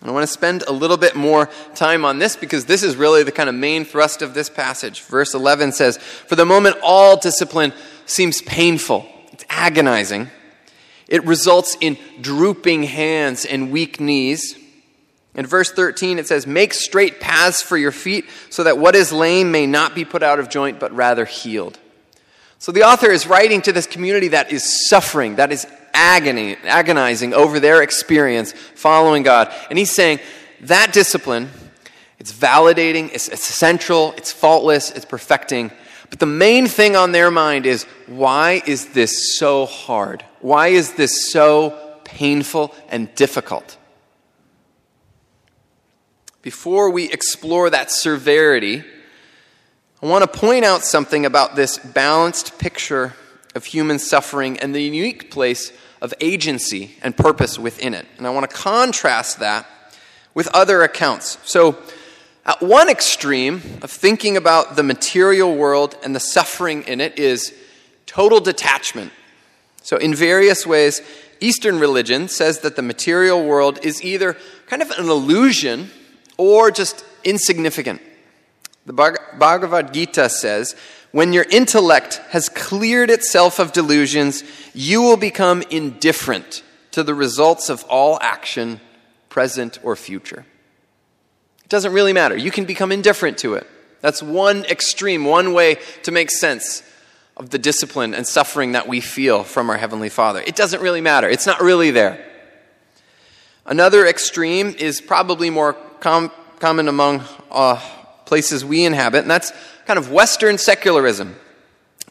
And 0.00 0.10
I 0.10 0.12
want 0.12 0.24
to 0.24 0.32
spend 0.32 0.64
a 0.64 0.72
little 0.72 0.96
bit 0.96 1.14
more 1.14 1.48
time 1.76 2.04
on 2.04 2.18
this 2.18 2.34
because 2.34 2.64
this 2.64 2.82
is 2.82 2.96
really 2.96 3.22
the 3.22 3.30
kind 3.30 3.48
of 3.48 3.54
main 3.54 3.84
thrust 3.84 4.22
of 4.22 4.34
this 4.34 4.50
passage. 4.50 5.02
Verse 5.02 5.34
11 5.34 5.70
says, 5.70 5.98
For 5.98 6.34
the 6.34 6.44
moment, 6.44 6.78
all 6.82 7.16
discipline 7.16 7.72
seems 8.06 8.42
painful, 8.42 9.06
it's 9.30 9.44
agonizing. 9.48 10.30
It 11.06 11.24
results 11.24 11.76
in 11.80 11.96
drooping 12.20 12.82
hands 12.82 13.44
and 13.44 13.70
weak 13.70 14.00
knees. 14.00 14.58
In 15.36 15.46
verse 15.46 15.70
13, 15.70 16.18
it 16.18 16.26
says, 16.26 16.46
Make 16.46 16.72
straight 16.72 17.20
paths 17.20 17.62
for 17.62 17.76
your 17.76 17.92
feet 17.92 18.24
so 18.48 18.64
that 18.64 18.78
what 18.78 18.96
is 18.96 19.12
lame 19.12 19.52
may 19.52 19.66
not 19.66 19.94
be 19.94 20.04
put 20.04 20.22
out 20.22 20.40
of 20.40 20.48
joint, 20.48 20.80
but 20.80 20.92
rather 20.92 21.26
healed. 21.26 21.78
So 22.58 22.72
the 22.72 22.84
author 22.84 23.10
is 23.10 23.26
writing 23.26 23.60
to 23.62 23.72
this 23.72 23.86
community 23.86 24.28
that 24.28 24.50
is 24.50 24.88
suffering, 24.88 25.36
that 25.36 25.52
is 25.52 25.66
agony, 25.92 26.56
agonizing 26.64 27.34
over 27.34 27.60
their 27.60 27.82
experience 27.82 28.52
following 28.52 29.22
God. 29.22 29.52
And 29.68 29.78
he's 29.78 29.92
saying 29.92 30.20
that 30.62 30.94
discipline, 30.94 31.50
it's 32.18 32.32
validating, 32.32 33.12
it's 33.12 33.28
essential, 33.28 34.14
it's 34.16 34.32
faultless, 34.32 34.90
it's 34.90 35.04
perfecting. 35.04 35.70
But 36.08 36.18
the 36.18 36.26
main 36.26 36.66
thing 36.66 36.96
on 36.96 37.12
their 37.12 37.30
mind 37.30 37.66
is 37.66 37.84
why 38.06 38.62
is 38.66 38.86
this 38.92 39.38
so 39.38 39.66
hard? 39.66 40.24
Why 40.40 40.68
is 40.68 40.94
this 40.94 41.30
so 41.30 41.98
painful 42.04 42.74
and 42.88 43.14
difficult? 43.14 43.76
Before 46.46 46.90
we 46.90 47.10
explore 47.10 47.68
that 47.70 47.90
severity, 47.90 48.84
I 50.00 50.06
want 50.06 50.22
to 50.22 50.38
point 50.38 50.64
out 50.64 50.84
something 50.84 51.26
about 51.26 51.56
this 51.56 51.76
balanced 51.76 52.56
picture 52.56 53.14
of 53.56 53.64
human 53.64 53.98
suffering 53.98 54.56
and 54.60 54.72
the 54.72 54.80
unique 54.80 55.28
place 55.32 55.72
of 56.00 56.14
agency 56.20 56.94
and 57.02 57.16
purpose 57.16 57.58
within 57.58 57.94
it. 57.94 58.06
And 58.16 58.28
I 58.28 58.30
want 58.30 58.48
to 58.48 58.56
contrast 58.56 59.40
that 59.40 59.66
with 60.34 60.46
other 60.54 60.82
accounts. 60.82 61.36
So, 61.42 61.78
at 62.44 62.62
one 62.62 62.88
extreme 62.88 63.60
of 63.82 63.90
thinking 63.90 64.36
about 64.36 64.76
the 64.76 64.84
material 64.84 65.52
world 65.52 65.96
and 66.04 66.14
the 66.14 66.20
suffering 66.20 66.84
in 66.84 67.00
it 67.00 67.18
is 67.18 67.52
total 68.06 68.38
detachment. 68.38 69.10
So, 69.82 69.96
in 69.96 70.14
various 70.14 70.64
ways, 70.64 71.02
Eastern 71.40 71.80
religion 71.80 72.28
says 72.28 72.60
that 72.60 72.76
the 72.76 72.82
material 72.82 73.44
world 73.44 73.80
is 73.82 74.04
either 74.04 74.36
kind 74.68 74.80
of 74.80 74.92
an 74.92 75.08
illusion 75.08 75.90
or 76.36 76.70
just 76.70 77.04
insignificant. 77.24 78.00
The 78.86 78.92
Bhagavad 78.92 79.92
Gita 79.92 80.28
says, 80.28 80.76
when 81.12 81.32
your 81.32 81.46
intellect 81.50 82.20
has 82.28 82.48
cleared 82.48 83.10
itself 83.10 83.58
of 83.58 83.72
delusions, 83.72 84.44
you 84.74 85.02
will 85.02 85.16
become 85.16 85.62
indifferent 85.70 86.62
to 86.92 87.02
the 87.02 87.14
results 87.14 87.68
of 87.68 87.84
all 87.84 88.18
action, 88.20 88.80
present 89.28 89.78
or 89.82 89.96
future. 89.96 90.44
It 91.64 91.68
doesn't 91.68 91.92
really 91.92 92.12
matter. 92.12 92.36
You 92.36 92.50
can 92.50 92.64
become 92.64 92.92
indifferent 92.92 93.38
to 93.38 93.54
it. 93.54 93.66
That's 94.02 94.22
one 94.22 94.64
extreme, 94.66 95.24
one 95.24 95.52
way 95.52 95.78
to 96.04 96.12
make 96.12 96.30
sense 96.30 96.82
of 97.36 97.50
the 97.50 97.58
discipline 97.58 98.14
and 98.14 98.26
suffering 98.26 98.72
that 98.72 98.86
we 98.86 99.00
feel 99.00 99.42
from 99.42 99.68
our 99.68 99.76
Heavenly 99.76 100.08
Father. 100.08 100.42
It 100.46 100.54
doesn't 100.54 100.80
really 100.80 101.00
matter. 101.00 101.28
It's 101.28 101.46
not 101.46 101.60
really 101.60 101.90
there. 101.90 102.24
Another 103.64 104.06
extreme 104.06 104.76
is 104.78 105.00
probably 105.00 105.50
more 105.50 105.76
com- 106.00 106.30
common 106.58 106.88
among 106.88 107.22
uh, 107.50 107.80
places 108.24 108.64
we 108.64 108.84
inhabit, 108.84 109.22
and 109.22 109.30
that's 109.30 109.52
kind 109.86 109.98
of 109.98 110.10
Western 110.10 110.58
secularism, 110.58 111.36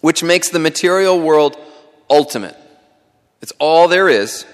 which 0.02 0.24
makes 0.24 0.50
the 0.50 0.60
material 0.60 1.20
world 1.20 1.58
ultimate. 2.10 2.56
It's 3.42 3.54
all 3.60 3.88
there 3.88 4.10
is. 4.10 4.46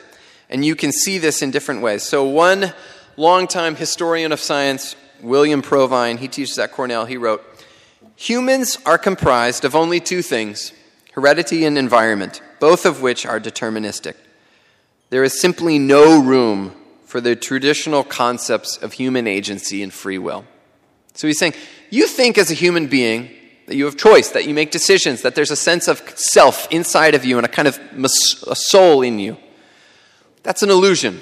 And 0.49 0.65
you 0.65 0.75
can 0.75 0.91
see 0.91 1.17
this 1.17 1.41
in 1.41 1.49
different 1.49 1.81
ways. 1.81 2.03
So, 2.03 2.25
one 2.25 2.73
longtime 3.15 3.77
historian 3.77 4.33
of 4.33 4.41
science, 4.41 4.97
William 5.21 5.61
Provine, 5.61 6.17
he 6.17 6.27
teaches 6.27 6.59
at 6.59 6.73
Cornell, 6.73 7.05
he 7.05 7.15
wrote 7.15 7.41
Humans 8.17 8.79
are 8.85 8.97
comprised 8.97 9.63
of 9.63 9.75
only 9.75 9.99
two 9.99 10.21
things 10.21 10.73
heredity 11.13 11.65
and 11.65 11.77
environment, 11.77 12.41
both 12.59 12.85
of 12.85 13.01
which 13.01 13.25
are 13.25 13.39
deterministic. 13.39 14.15
There 15.09 15.23
is 15.23 15.39
simply 15.39 15.79
no 15.79 16.21
room 16.21 16.75
for 17.11 17.19
the 17.19 17.35
traditional 17.35 18.05
concepts 18.05 18.77
of 18.77 18.93
human 18.93 19.27
agency 19.27 19.83
and 19.83 19.93
free 19.93 20.17
will. 20.17 20.45
So 21.13 21.27
he's 21.27 21.37
saying, 21.37 21.55
you 21.89 22.07
think 22.07 22.37
as 22.37 22.49
a 22.49 22.53
human 22.53 22.87
being 22.87 23.29
that 23.67 23.75
you 23.75 23.83
have 23.83 23.97
choice, 23.97 24.29
that 24.29 24.47
you 24.47 24.53
make 24.53 24.71
decisions, 24.71 25.21
that 25.23 25.35
there's 25.35 25.51
a 25.51 25.57
sense 25.57 25.89
of 25.89 26.01
self 26.17 26.71
inside 26.71 27.13
of 27.13 27.25
you 27.25 27.35
and 27.35 27.45
a 27.45 27.49
kind 27.49 27.67
of 27.67 27.77
a 28.47 28.55
soul 28.55 29.01
in 29.01 29.19
you. 29.19 29.35
That's 30.43 30.63
an 30.63 30.69
illusion. 30.69 31.19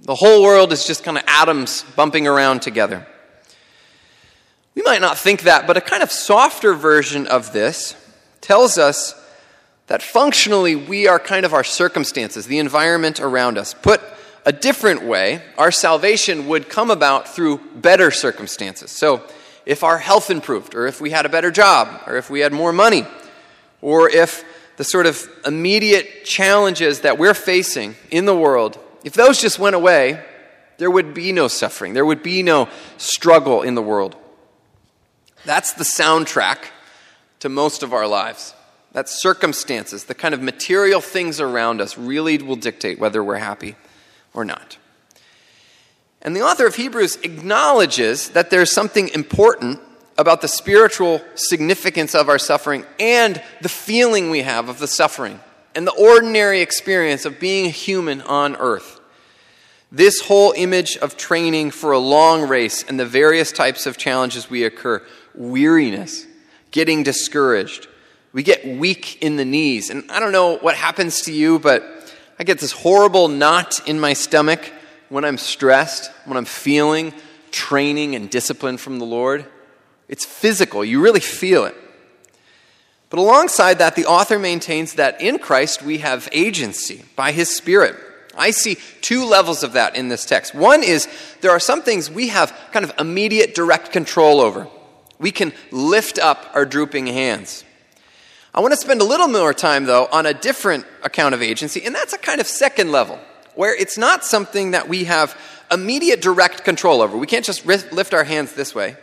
The 0.00 0.14
whole 0.14 0.42
world 0.42 0.74
is 0.74 0.86
just 0.86 1.04
kind 1.04 1.16
of 1.16 1.24
atoms 1.26 1.86
bumping 1.96 2.26
around 2.26 2.60
together. 2.60 3.06
We 4.74 4.82
might 4.82 5.00
not 5.00 5.16
think 5.16 5.44
that, 5.44 5.66
but 5.66 5.78
a 5.78 5.80
kind 5.80 6.02
of 6.02 6.12
softer 6.12 6.74
version 6.74 7.26
of 7.26 7.54
this 7.54 7.96
tells 8.42 8.76
us 8.76 9.14
that 9.86 10.02
functionally 10.02 10.76
we 10.76 11.08
are 11.08 11.18
kind 11.18 11.46
of 11.46 11.54
our 11.54 11.64
circumstances, 11.64 12.46
the 12.46 12.58
environment 12.58 13.20
around 13.20 13.56
us. 13.56 13.72
Put 13.72 14.02
a 14.48 14.52
different 14.52 15.02
way, 15.02 15.42
our 15.58 15.70
salvation 15.70 16.48
would 16.48 16.70
come 16.70 16.90
about 16.90 17.28
through 17.28 17.58
better 17.74 18.10
circumstances. 18.10 18.90
So, 18.90 19.22
if 19.66 19.84
our 19.84 19.98
health 19.98 20.30
improved, 20.30 20.74
or 20.74 20.86
if 20.86 21.02
we 21.02 21.10
had 21.10 21.26
a 21.26 21.28
better 21.28 21.50
job, 21.50 22.02
or 22.06 22.16
if 22.16 22.30
we 22.30 22.40
had 22.40 22.50
more 22.50 22.72
money, 22.72 23.06
or 23.82 24.08
if 24.08 24.42
the 24.78 24.84
sort 24.84 25.04
of 25.04 25.28
immediate 25.44 26.24
challenges 26.24 27.00
that 27.00 27.18
we're 27.18 27.34
facing 27.34 27.94
in 28.10 28.24
the 28.24 28.34
world, 28.34 28.78
if 29.04 29.12
those 29.12 29.38
just 29.38 29.58
went 29.58 29.76
away, 29.76 30.24
there 30.78 30.90
would 30.90 31.12
be 31.12 31.30
no 31.30 31.46
suffering, 31.46 31.92
there 31.92 32.06
would 32.06 32.22
be 32.22 32.42
no 32.42 32.70
struggle 32.96 33.60
in 33.60 33.74
the 33.74 33.82
world. 33.82 34.16
That's 35.44 35.74
the 35.74 35.84
soundtrack 35.84 36.70
to 37.40 37.50
most 37.50 37.82
of 37.82 37.92
our 37.92 38.06
lives. 38.06 38.54
That 38.92 39.10
circumstances, 39.10 40.04
the 40.04 40.14
kind 40.14 40.32
of 40.32 40.40
material 40.40 41.02
things 41.02 41.38
around 41.38 41.82
us, 41.82 41.98
really 41.98 42.38
will 42.38 42.56
dictate 42.56 42.98
whether 42.98 43.22
we're 43.22 43.36
happy 43.36 43.76
or 44.38 44.44
not. 44.44 44.78
And 46.22 46.36
the 46.36 46.42
author 46.42 46.64
of 46.64 46.76
Hebrews 46.76 47.16
acknowledges 47.24 48.28
that 48.30 48.50
there's 48.50 48.72
something 48.72 49.08
important 49.08 49.80
about 50.16 50.42
the 50.42 50.48
spiritual 50.48 51.20
significance 51.34 52.14
of 52.14 52.28
our 52.28 52.38
suffering 52.38 52.86
and 53.00 53.42
the 53.62 53.68
feeling 53.68 54.30
we 54.30 54.42
have 54.42 54.68
of 54.68 54.78
the 54.78 54.86
suffering 54.86 55.40
and 55.74 55.84
the 55.86 55.92
ordinary 55.92 56.60
experience 56.60 57.24
of 57.24 57.40
being 57.40 57.70
human 57.70 58.20
on 58.22 58.54
earth. 58.56 59.00
This 59.90 60.20
whole 60.20 60.52
image 60.56 60.96
of 60.98 61.16
training 61.16 61.72
for 61.72 61.90
a 61.90 61.98
long 61.98 62.48
race 62.48 62.84
and 62.84 62.98
the 62.98 63.06
various 63.06 63.50
types 63.50 63.86
of 63.86 63.96
challenges 63.96 64.48
we 64.48 64.64
occur 64.64 65.04
weariness, 65.34 66.26
getting 66.70 67.02
discouraged. 67.02 67.88
We 68.32 68.44
get 68.44 68.64
weak 68.66 69.20
in 69.20 69.36
the 69.36 69.44
knees. 69.44 69.90
And 69.90 70.08
I 70.10 70.20
don't 70.20 70.32
know 70.32 70.58
what 70.58 70.76
happens 70.76 71.22
to 71.22 71.32
you, 71.32 71.58
but 71.58 71.97
I 72.38 72.44
get 72.44 72.58
this 72.58 72.72
horrible 72.72 73.28
knot 73.28 73.86
in 73.88 73.98
my 73.98 74.12
stomach 74.12 74.72
when 75.08 75.24
I'm 75.24 75.38
stressed, 75.38 76.12
when 76.24 76.36
I'm 76.36 76.44
feeling 76.44 77.12
training 77.50 78.14
and 78.14 78.30
discipline 78.30 78.76
from 78.76 78.98
the 78.98 79.04
Lord. 79.04 79.44
It's 80.08 80.24
physical, 80.24 80.84
you 80.84 81.00
really 81.00 81.20
feel 81.20 81.64
it. 81.64 81.74
But 83.10 83.18
alongside 83.18 83.78
that, 83.78 83.96
the 83.96 84.06
author 84.06 84.38
maintains 84.38 84.94
that 84.94 85.20
in 85.20 85.38
Christ 85.38 85.82
we 85.82 85.98
have 85.98 86.28
agency 86.30 87.04
by 87.16 87.32
his 87.32 87.54
Spirit. 87.54 87.96
I 88.36 88.50
see 88.50 88.76
two 89.00 89.24
levels 89.24 89.62
of 89.62 89.72
that 89.72 89.96
in 89.96 90.08
this 90.08 90.24
text. 90.24 90.54
One 90.54 90.82
is 90.82 91.08
there 91.40 91.50
are 91.50 91.58
some 91.58 91.82
things 91.82 92.10
we 92.10 92.28
have 92.28 92.56
kind 92.70 92.84
of 92.84 92.92
immediate 92.98 93.54
direct 93.54 93.90
control 93.90 94.40
over. 94.40 94.68
We 95.18 95.32
can 95.32 95.52
lift 95.72 96.18
up 96.18 96.46
our 96.54 96.64
drooping 96.64 97.06
hands. 97.06 97.64
I 98.58 98.60
want 98.60 98.72
to 98.72 98.76
spend 98.76 99.00
a 99.00 99.04
little 99.04 99.28
more 99.28 99.54
time, 99.54 99.84
though, 99.84 100.08
on 100.10 100.26
a 100.26 100.34
different 100.34 100.84
account 101.04 101.32
of 101.32 101.42
agency, 101.42 101.84
and 101.84 101.94
that's 101.94 102.12
a 102.12 102.18
kind 102.18 102.40
of 102.40 102.48
second 102.48 102.90
level, 102.90 103.20
where 103.54 103.72
it's 103.72 103.96
not 103.96 104.24
something 104.24 104.72
that 104.72 104.88
we 104.88 105.04
have 105.04 105.40
immediate 105.70 106.20
direct 106.20 106.64
control 106.64 107.00
over. 107.00 107.16
We 107.16 107.28
can't 107.28 107.44
just 107.44 107.64
lift 107.64 108.12
our 108.12 108.24
hands 108.24 108.54
this 108.54 108.74
way, 108.74 108.96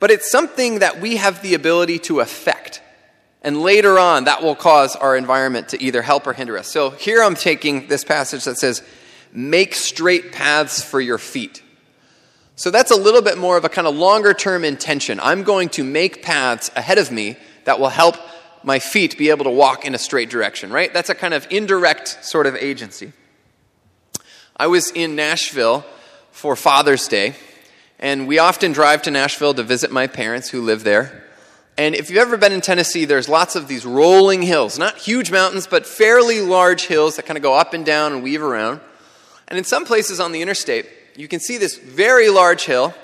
but 0.00 0.10
it's 0.10 0.30
something 0.30 0.80
that 0.80 1.00
we 1.00 1.16
have 1.16 1.40
the 1.40 1.54
ability 1.54 1.98
to 2.00 2.20
affect. 2.20 2.82
And 3.40 3.62
later 3.62 3.98
on, 3.98 4.24
that 4.24 4.42
will 4.42 4.54
cause 4.54 4.96
our 4.96 5.16
environment 5.16 5.70
to 5.70 5.82
either 5.82 6.02
help 6.02 6.26
or 6.26 6.34
hinder 6.34 6.58
us. 6.58 6.66
So 6.66 6.90
here 6.90 7.22
I'm 7.22 7.36
taking 7.36 7.88
this 7.88 8.04
passage 8.04 8.44
that 8.44 8.58
says, 8.58 8.82
Make 9.32 9.76
straight 9.76 10.30
paths 10.30 10.84
for 10.84 11.00
your 11.00 11.16
feet. 11.16 11.62
So 12.54 12.70
that's 12.70 12.90
a 12.90 12.96
little 12.96 13.22
bit 13.22 13.38
more 13.38 13.56
of 13.56 13.64
a 13.64 13.70
kind 13.70 13.86
of 13.86 13.96
longer 13.96 14.34
term 14.34 14.62
intention. 14.62 15.20
I'm 15.20 15.42
going 15.42 15.70
to 15.70 15.84
make 15.84 16.22
paths 16.22 16.70
ahead 16.76 16.98
of 16.98 17.10
me 17.10 17.38
that 17.64 17.80
will 17.80 17.88
help 17.88 18.16
my 18.62 18.78
feet 18.78 19.16
be 19.16 19.30
able 19.30 19.44
to 19.44 19.50
walk 19.50 19.84
in 19.84 19.94
a 19.94 19.98
straight 19.98 20.30
direction, 20.30 20.72
right? 20.72 20.92
That's 20.92 21.10
a 21.10 21.14
kind 21.14 21.34
of 21.34 21.46
indirect 21.50 22.24
sort 22.24 22.46
of 22.46 22.56
agency. 22.56 23.12
I 24.56 24.66
was 24.66 24.90
in 24.90 25.16
Nashville 25.16 25.84
for 26.32 26.56
Father's 26.56 27.08
Day, 27.08 27.34
and 27.98 28.28
we 28.28 28.38
often 28.38 28.72
drive 28.72 29.02
to 29.02 29.10
Nashville 29.10 29.54
to 29.54 29.62
visit 29.62 29.90
my 29.90 30.06
parents 30.06 30.50
who 30.50 30.60
live 30.62 30.84
there. 30.84 31.24
And 31.78 31.94
if 31.94 32.10
you've 32.10 32.18
ever 32.18 32.36
been 32.36 32.52
in 32.52 32.60
Tennessee, 32.60 33.06
there's 33.06 33.28
lots 33.28 33.56
of 33.56 33.68
these 33.68 33.86
rolling 33.86 34.42
hills, 34.42 34.78
not 34.78 34.98
huge 34.98 35.30
mountains, 35.30 35.66
but 35.66 35.86
fairly 35.86 36.40
large 36.40 36.86
hills 36.86 37.16
that 37.16 37.24
kind 37.24 37.38
of 37.38 37.42
go 37.42 37.54
up 37.54 37.72
and 37.72 37.86
down 37.86 38.12
and 38.12 38.22
weave 38.22 38.42
around. 38.42 38.80
And 39.48 39.56
in 39.58 39.64
some 39.64 39.84
places 39.86 40.20
on 40.20 40.32
the 40.32 40.42
interstate, 40.42 40.86
you 41.16 41.26
can 41.26 41.40
see 41.40 41.56
this 41.56 41.78
very 41.78 42.28
large 42.28 42.64
hill 42.64 42.94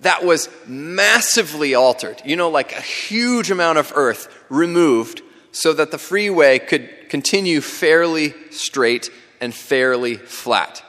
that 0.00 0.24
was 0.24 0.48
massively 0.66 1.74
altered. 1.74 2.20
You 2.24 2.36
know, 2.36 2.48
like 2.48 2.72
a 2.72 2.80
huge 2.80 3.50
amount 3.50 3.78
of 3.78 3.92
earth 3.94 4.41
removed 4.52 5.22
so 5.50 5.72
that 5.72 5.90
the 5.90 5.98
freeway 5.98 6.58
could 6.58 6.88
continue 7.08 7.60
fairly 7.60 8.34
straight 8.50 9.10
and 9.40 9.54
fairly 9.54 10.16
flat. 10.16 10.82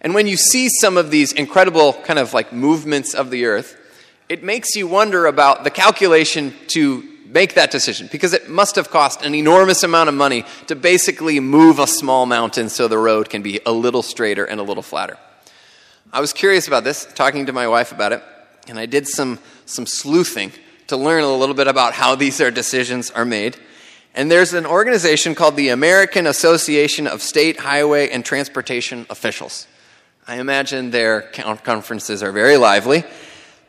And 0.00 0.14
when 0.14 0.26
you 0.26 0.36
see 0.36 0.68
some 0.80 0.96
of 0.96 1.10
these 1.10 1.32
incredible 1.32 1.92
kind 1.92 2.18
of 2.18 2.34
like 2.34 2.52
movements 2.52 3.14
of 3.14 3.30
the 3.30 3.44
earth, 3.44 3.76
it 4.28 4.42
makes 4.42 4.74
you 4.74 4.86
wonder 4.86 5.26
about 5.26 5.62
the 5.62 5.70
calculation 5.70 6.52
to 6.68 7.08
make 7.26 7.54
that 7.54 7.70
decision 7.70 8.08
because 8.10 8.32
it 8.32 8.48
must 8.48 8.76
have 8.76 8.90
cost 8.90 9.22
an 9.22 9.34
enormous 9.34 9.82
amount 9.82 10.08
of 10.08 10.14
money 10.14 10.44
to 10.66 10.74
basically 10.76 11.40
move 11.40 11.78
a 11.78 11.86
small 11.86 12.26
mountain 12.26 12.68
so 12.68 12.88
the 12.88 12.98
road 12.98 13.30
can 13.30 13.42
be 13.42 13.60
a 13.64 13.72
little 13.72 14.02
straighter 14.02 14.44
and 14.44 14.60
a 14.60 14.62
little 14.62 14.82
flatter. 14.82 15.16
I 16.12 16.20
was 16.20 16.32
curious 16.32 16.66
about 16.66 16.84
this, 16.84 17.06
talking 17.14 17.46
to 17.46 17.52
my 17.52 17.68
wife 17.68 17.92
about 17.92 18.12
it, 18.12 18.22
and 18.68 18.78
I 18.78 18.84
did 18.84 19.08
some, 19.08 19.38
some 19.64 19.86
sleuthing 19.86 20.52
to 20.88 20.96
learn 20.96 21.22
a 21.24 21.34
little 21.34 21.54
bit 21.54 21.68
about 21.68 21.94
how 21.94 22.14
these 22.14 22.40
are 22.40 22.50
decisions 22.50 23.10
are 23.10 23.24
made. 23.24 23.56
And 24.14 24.30
there's 24.30 24.52
an 24.52 24.66
organization 24.66 25.34
called 25.34 25.56
the 25.56 25.70
American 25.70 26.26
Association 26.26 27.06
of 27.06 27.22
State 27.22 27.60
Highway 27.60 28.10
and 28.10 28.24
Transportation 28.24 29.06
Officials. 29.08 29.66
I 30.26 30.38
imagine 30.38 30.90
their 30.90 31.22
conferences 31.22 32.22
are 32.22 32.30
very 32.30 32.56
lively. 32.56 33.04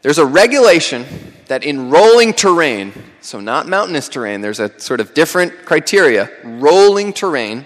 There's 0.02 0.18
a 0.18 0.26
regulation 0.26 1.06
that 1.48 1.64
in 1.64 1.90
rolling 1.90 2.34
terrain, 2.34 2.92
so 3.22 3.40
not 3.40 3.68
mountainous 3.68 4.10
terrain, 4.10 4.42
there's 4.42 4.60
a 4.60 4.78
sort 4.80 5.00
of 5.00 5.14
different 5.14 5.66
criteria. 5.66 6.30
Rolling 6.44 7.14
terrain, 7.14 7.66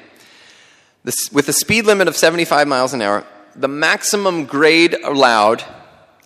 this, 1.03 1.31
with 1.31 1.49
a 1.49 1.53
speed 1.53 1.85
limit 1.85 2.07
of 2.07 2.15
75 2.15 2.67
miles 2.67 2.93
an 2.93 3.01
hour, 3.01 3.25
the 3.55 3.67
maximum 3.67 4.45
grade 4.45 4.93
allowed 5.03 5.63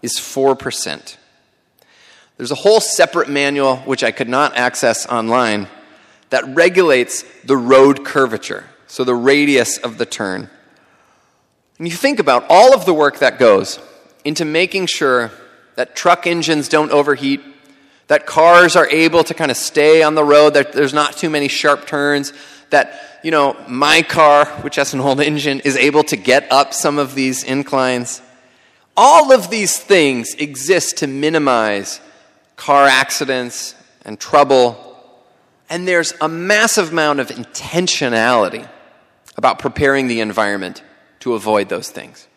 is 0.01 0.15
4%. 0.15 1.15
There's 2.41 2.49
a 2.49 2.55
whole 2.55 2.81
separate 2.81 3.29
manual, 3.29 3.77
which 3.77 4.03
I 4.03 4.09
could 4.09 4.27
not 4.27 4.57
access 4.57 5.05
online, 5.05 5.67
that 6.31 6.43
regulates 6.55 7.23
the 7.43 7.55
road 7.55 8.03
curvature, 8.03 8.63
so 8.87 9.03
the 9.03 9.13
radius 9.13 9.77
of 9.77 9.99
the 9.99 10.07
turn. 10.07 10.49
And 11.77 11.87
you 11.87 11.93
think 11.93 12.17
about 12.17 12.47
all 12.49 12.73
of 12.73 12.85
the 12.85 12.95
work 12.95 13.19
that 13.19 13.37
goes 13.37 13.79
into 14.25 14.43
making 14.43 14.87
sure 14.87 15.29
that 15.75 15.95
truck 15.95 16.25
engines 16.25 16.67
don't 16.67 16.89
overheat, 16.89 17.41
that 18.07 18.25
cars 18.25 18.75
are 18.75 18.89
able 18.89 19.23
to 19.23 19.35
kind 19.35 19.51
of 19.51 19.57
stay 19.57 20.01
on 20.01 20.15
the 20.15 20.23
road, 20.23 20.55
that 20.55 20.73
there's 20.73 20.95
not 20.95 21.15
too 21.15 21.29
many 21.29 21.47
sharp 21.47 21.85
turns, 21.85 22.33
that, 22.71 23.19
you 23.23 23.29
know, 23.29 23.55
my 23.67 24.01
car, 24.01 24.47
which 24.63 24.77
has 24.77 24.95
an 24.95 24.99
old 24.99 25.21
engine, 25.21 25.59
is 25.59 25.77
able 25.77 26.03
to 26.05 26.15
get 26.15 26.51
up 26.51 26.73
some 26.73 26.97
of 26.97 27.13
these 27.13 27.43
inclines. 27.43 28.19
All 28.97 29.31
of 29.31 29.51
these 29.51 29.77
things 29.77 30.33
exist 30.33 30.97
to 30.97 31.05
minimize 31.05 32.01
car 32.61 32.85
accidents 32.85 33.73
and 34.05 34.19
trouble. 34.19 34.77
And 35.67 35.87
there's 35.87 36.13
a 36.21 36.29
massive 36.29 36.91
amount 36.91 37.19
of 37.19 37.29
intentionality 37.29 38.69
about 39.35 39.57
preparing 39.57 40.07
the 40.07 40.19
environment 40.19 40.83
to 41.21 41.33
avoid 41.33 41.69
those 41.69 41.89
things. 41.89 42.27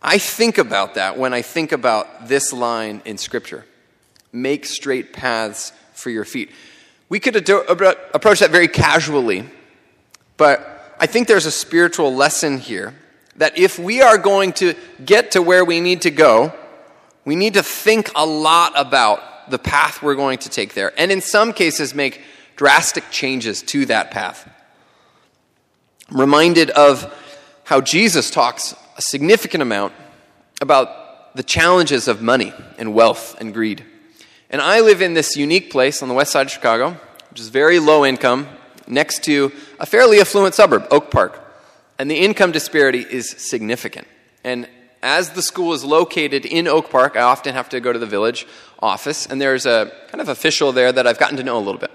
I 0.00 0.18
think 0.18 0.56
about 0.56 0.94
that 0.94 1.18
when 1.18 1.34
I 1.34 1.42
think 1.42 1.72
about 1.72 2.28
this 2.28 2.52
line 2.52 3.02
in 3.04 3.18
Scripture 3.18 3.66
make 4.32 4.66
straight 4.66 5.12
paths 5.12 5.72
for 5.94 6.10
your 6.10 6.24
feet. 6.24 6.52
We 7.08 7.18
could 7.18 7.34
approach 7.48 8.38
that 8.38 8.50
very 8.52 8.68
casually, 8.68 9.46
but 10.36 10.94
I 11.00 11.06
think 11.06 11.26
there's 11.26 11.46
a 11.46 11.50
spiritual 11.50 12.14
lesson 12.14 12.58
here 12.58 12.94
that 13.34 13.58
if 13.58 13.80
we 13.80 14.00
are 14.00 14.16
going 14.16 14.52
to 14.54 14.74
get 15.04 15.32
to 15.32 15.42
where 15.42 15.64
we 15.64 15.80
need 15.80 16.02
to 16.02 16.12
go, 16.12 16.52
we 17.24 17.36
need 17.36 17.54
to 17.54 17.62
think 17.62 18.10
a 18.14 18.26
lot 18.26 18.72
about 18.76 19.50
the 19.50 19.58
path 19.58 20.02
we're 20.02 20.14
going 20.14 20.38
to 20.38 20.48
take 20.48 20.74
there, 20.74 20.92
and 20.98 21.10
in 21.12 21.20
some 21.20 21.52
cases, 21.52 21.94
make 21.94 22.20
drastic 22.56 23.04
changes 23.10 23.62
to 23.62 23.86
that 23.86 24.10
path. 24.10 24.50
I'm 26.10 26.20
reminded 26.20 26.70
of 26.70 27.12
how 27.64 27.80
Jesus 27.80 28.30
talks 28.30 28.74
a 28.96 29.02
significant 29.02 29.62
amount 29.62 29.92
about 30.60 31.34
the 31.34 31.42
challenges 31.42 32.08
of 32.08 32.22
money 32.22 32.52
and 32.78 32.94
wealth 32.94 33.40
and 33.40 33.52
greed. 33.52 33.84
And 34.50 34.60
I 34.62 34.80
live 34.80 35.02
in 35.02 35.14
this 35.14 35.36
unique 35.36 35.70
place 35.70 36.02
on 36.02 36.08
the 36.08 36.14
west 36.14 36.32
side 36.32 36.46
of 36.46 36.52
Chicago, 36.52 36.96
which 37.30 37.40
is 37.40 37.48
very 37.48 37.80
low 37.80 38.04
income, 38.04 38.46
next 38.86 39.24
to 39.24 39.50
a 39.80 39.86
fairly 39.86 40.20
affluent 40.20 40.54
suburb, 40.54 40.86
Oak 40.90 41.10
Park. 41.10 41.40
And 41.98 42.10
the 42.10 42.16
income 42.16 42.52
disparity 42.52 43.00
is 43.00 43.30
significant. 43.30 44.06
And 44.44 44.68
as 45.04 45.30
the 45.30 45.42
school 45.42 45.74
is 45.74 45.84
located 45.84 46.46
in 46.46 46.66
Oak 46.66 46.88
Park, 46.88 47.14
I 47.14 47.20
often 47.20 47.54
have 47.54 47.68
to 47.68 47.78
go 47.78 47.92
to 47.92 47.98
the 47.98 48.06
village 48.06 48.46
office, 48.80 49.26
and 49.26 49.38
there's 49.38 49.66
a 49.66 49.92
kind 50.08 50.22
of 50.22 50.30
official 50.30 50.72
there 50.72 50.90
that 50.90 51.06
I've 51.06 51.18
gotten 51.18 51.36
to 51.36 51.44
know 51.44 51.58
a 51.58 51.60
little 51.60 51.78
bit. 51.78 51.90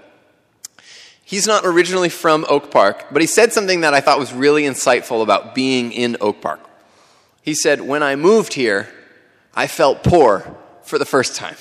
He's 1.26 1.48
not 1.48 1.66
originally 1.66 2.10
from 2.10 2.46
Oak 2.48 2.70
Park, 2.70 3.08
but 3.12 3.22
he 3.22 3.28
said 3.28 3.52
something 3.52 3.82
that 3.82 3.96
I 3.96 4.00
thought 4.00 4.20
was 4.20 4.32
really 4.32 4.64
insightful 4.64 5.24
about 5.24 5.56
being 5.56 5.92
in 5.92 6.18
Oak 6.22 6.40
Park. 6.40 6.60
He 7.42 7.56
said, 7.56 7.82
When 7.82 8.04
I 8.04 8.16
moved 8.16 8.54
here, 8.54 8.88
I 9.56 9.66
felt 9.66 10.04
poor 10.04 10.56
for 10.84 11.00
the 11.00 11.06
first 11.06 11.36
time. 11.36 11.56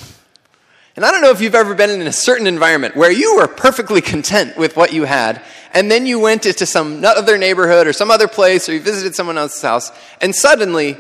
And 0.97 1.05
I 1.05 1.11
don't 1.13 1.23
know 1.23 1.31
if 1.31 1.41
you've 1.41 1.55
ever 1.55 1.75
been 1.75 1.91
in 1.91 2.07
a 2.07 2.13
certain 2.13 2.47
environment 2.47 2.97
where 2.97 3.11
you 3.11 3.37
were 3.37 3.47
perfectly 3.47 4.01
content 4.01 4.57
with 4.59 4.77
what 4.77 4.93
you 4.93 5.05
had, 5.05 5.41
and 5.73 5.91
then 5.91 6.07
you 6.07 6.19
went 6.19 6.45
into 6.45 6.67
some 6.67 7.05
other 7.05 7.39
neighborhood 7.39 7.87
or 7.87 7.93
some 7.93 8.11
other 8.11 8.29
place, 8.29 8.69
or 8.69 8.75
you 8.75 8.81
visited 8.81 9.15
someone 9.15 9.39
else's 9.39 9.63
house, 9.63 9.93
and 10.21 10.35
suddenly, 10.35 10.99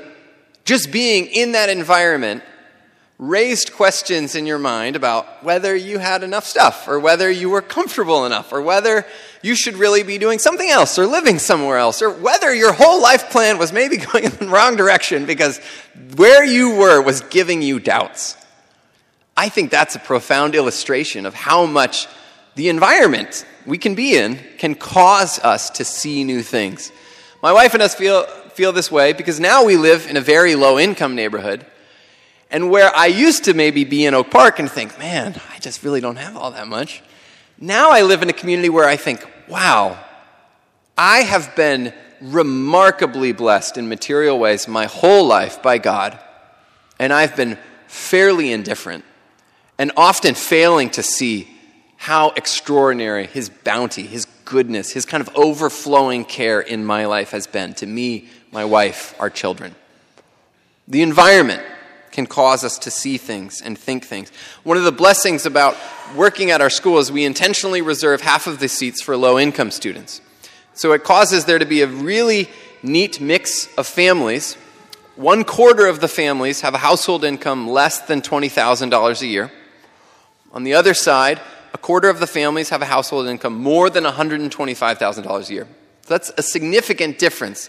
just 0.69 0.93
being 0.93 1.25
in 1.25 1.53
that 1.53 1.71
environment 1.71 2.43
raised 3.19 3.73
questions 3.73 4.35
in 4.35 4.45
your 4.45 4.59
mind 4.59 4.97
about 4.97 5.43
whether 5.43 5.75
you 5.75 5.97
had 5.99 6.23
enough 6.23 6.45
stuff, 6.45 6.87
or 6.87 7.01
whether 7.01 7.31
you 7.31 7.49
were 7.49 7.63
comfortable 7.63 8.27
enough, 8.27 8.53
or 8.53 8.61
whether 8.61 9.07
you 9.41 9.55
should 9.55 9.77
really 9.77 10.03
be 10.03 10.19
doing 10.19 10.39
something 10.39 10.69
else, 10.69 10.99
or 10.99 11.07
living 11.07 11.39
somewhere 11.39 11.79
else, 11.79 12.03
or 12.03 12.11
whether 12.11 12.55
your 12.55 12.75
whole 12.75 13.01
life 13.01 13.31
plan 13.31 13.57
was 13.57 13.73
maybe 13.73 13.97
going 14.13 14.25
in 14.25 14.31
the 14.33 14.47
wrong 14.47 14.77
direction 14.77 15.25
because 15.25 15.59
where 16.17 16.45
you 16.45 16.77
were 16.77 17.01
was 17.01 17.23
giving 17.23 17.63
you 17.63 17.81
doubts. 17.81 18.37
I 19.39 19.49
think 19.49 19.71
that's 19.71 19.97
a 19.97 20.01
profound 20.01 20.55
illustration 20.55 21.25
of 21.25 21.33
how 21.33 21.65
much 21.65 22.07
the 22.57 22.69
environment 22.69 23.47
we 23.65 23.79
can 23.79 23.95
be 23.95 24.19
in 24.19 24.39
can 24.59 24.75
cause 24.75 25.39
us 25.39 25.71
to 25.71 25.85
see 25.87 26.25
new 26.25 26.43
things. 26.43 26.93
My 27.43 27.55
wife 27.55 27.73
and 27.73 27.83
us 27.83 27.95
feel, 27.95 28.27
feel 28.59 28.73
this 28.73 28.91
way 28.91 29.13
because 29.13 29.39
now 29.39 29.65
we 29.65 29.77
live 29.77 30.09
in 30.09 30.17
a 30.17 30.21
very 30.21 30.57
low 30.57 30.81
income 30.81 31.15
neighborhood 31.15 31.65
and 32.51 32.73
where 32.73 32.91
I 32.93 33.07
used 33.07 33.45
to 33.45 33.55
maybe 33.55 33.85
be 33.85 34.05
in 34.05 34.15
Oak 34.15 34.33
Park 34.33 34.59
and 34.59 34.69
think, 34.69 34.99
man, 34.99 35.41
I 35.55 35.61
just 35.61 35.85
really 35.85 36.01
don't 36.01 36.17
have 36.17 36.37
all 36.37 36.51
that 36.51 36.67
much. 36.67 37.01
Now 37.61 37.93
I 37.93 38.03
live 38.03 38.21
in 38.21 38.29
a 38.29 38.33
community 38.33 38.69
where 38.69 38.89
I 38.89 38.97
think, 38.97 39.25
wow, 39.47 39.97
I 40.97 41.19
have 41.19 41.55
been 41.55 41.95
remarkably 42.21 43.31
blessed 43.31 43.79
in 43.79 43.89
material 43.89 44.37
ways 44.41 44.67
my 44.67 44.87
whole 44.87 45.25
life 45.25 45.63
by 45.63 45.79
God, 45.79 46.19
and 46.99 47.13
I've 47.13 47.37
been 47.37 47.59
fairly 47.87 48.51
indifferent 48.51 49.05
and 49.79 49.93
often 49.97 50.35
failing 50.35 50.91
to 50.91 51.05
see 51.05 51.47
how 51.99 52.31
extraordinary 52.31 53.27
His 53.27 53.51
bounty, 53.51 54.03
His 54.03 54.25
goodness, 54.45 54.93
His 54.93 55.05
kind 55.05 55.21
of 55.21 55.29
overflowing 55.37 56.25
care 56.25 56.61
in 56.61 56.85
my 56.85 57.07
life 57.07 57.33
has 57.33 57.47
been 57.47 57.75
to 57.75 57.87
me, 57.87 58.29
my 58.53 58.65
wife, 58.65 59.15
our 59.19 59.31
children. 59.31 59.75
The 60.87 61.03
environment 61.03 61.63
can 62.11 62.27
cause 62.27 62.65
us 62.65 62.79
to 62.79 62.91
see 62.91 63.19
things 63.19 63.61
and 63.61 63.79
think 63.79 64.05
things. 64.05 64.31
One 64.65 64.77
of 64.77 64.85
the 64.85 64.93
blessings 64.93 65.47
about 65.47 65.77
working 66.17 66.51
at 66.51 66.61
our 66.61 66.71
school 66.71 66.99
is 66.99 67.13
we 67.13 67.25
intentionally 67.25 67.83
reserve 67.83 68.23
half 68.23 68.47
of 68.47 68.59
the 68.59 68.69
seats 68.69 69.03
for 69.03 69.17
low 69.17 69.39
income 69.39 69.71
students. 69.71 70.21
So 70.75 70.93
it 70.93 71.05
causes 71.05 71.45
there 71.45 71.59
to 71.59 71.67
be 71.67 71.83
a 71.83 71.87
really 71.87 72.49
neat 72.83 73.21
mix 73.21 73.69
of 73.77 73.87
families. 73.87 74.55
One 75.17 75.45
quarter 75.45 75.87
of 75.87 76.01
the 76.01 76.09
families 76.09 76.63
have 76.63 76.75
a 76.75 76.79
household 76.79 77.25
income 77.25 77.69
less 77.69 78.01
than 78.01 78.23
$20,000 78.23 79.23
a 79.23 79.27
year. 79.27 79.53
On 80.53 80.65
the 80.65 80.75
other 80.75 80.95
side, 80.95 81.41
a 81.75 81.79
quarter 81.79 82.09
of 82.09 82.21
the 82.21 82.27
families 82.27 82.71
have 82.71 82.81
a 82.81 82.87
household 82.87 83.27
income 83.27 83.55
more 83.55 83.91
than 83.91 84.05
$125,000 84.05 85.51
a 85.51 85.53
year. 85.53 85.67
So 86.03 86.15
that's 86.15 86.33
a 86.39 86.43
significant 86.43 87.19
difference 87.19 87.69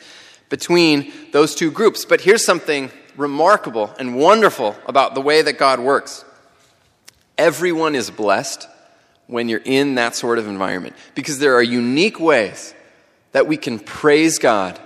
between 0.49 1.11
those 1.31 1.55
two 1.55 1.71
groups. 1.71 2.05
But 2.05 2.21
here's 2.21 2.43
something 2.43 2.91
remarkable 3.15 3.93
and 3.99 4.15
wonderful 4.15 4.75
about 4.87 5.13
the 5.13 5.21
way 5.21 5.41
that 5.41 5.57
God 5.57 5.79
works. 5.79 6.25
Everyone 7.37 7.95
is 7.95 8.09
blessed 8.09 8.67
when 9.27 9.47
you're 9.47 9.61
in 9.63 9.95
that 9.95 10.15
sort 10.15 10.39
of 10.39 10.47
environment 10.47 10.95
because 11.15 11.39
there 11.39 11.55
are 11.55 11.63
unique 11.63 12.19
ways 12.19 12.73
that 13.31 13.47
we 13.47 13.57
can 13.57 13.79
praise 13.79 14.39
God 14.39 14.79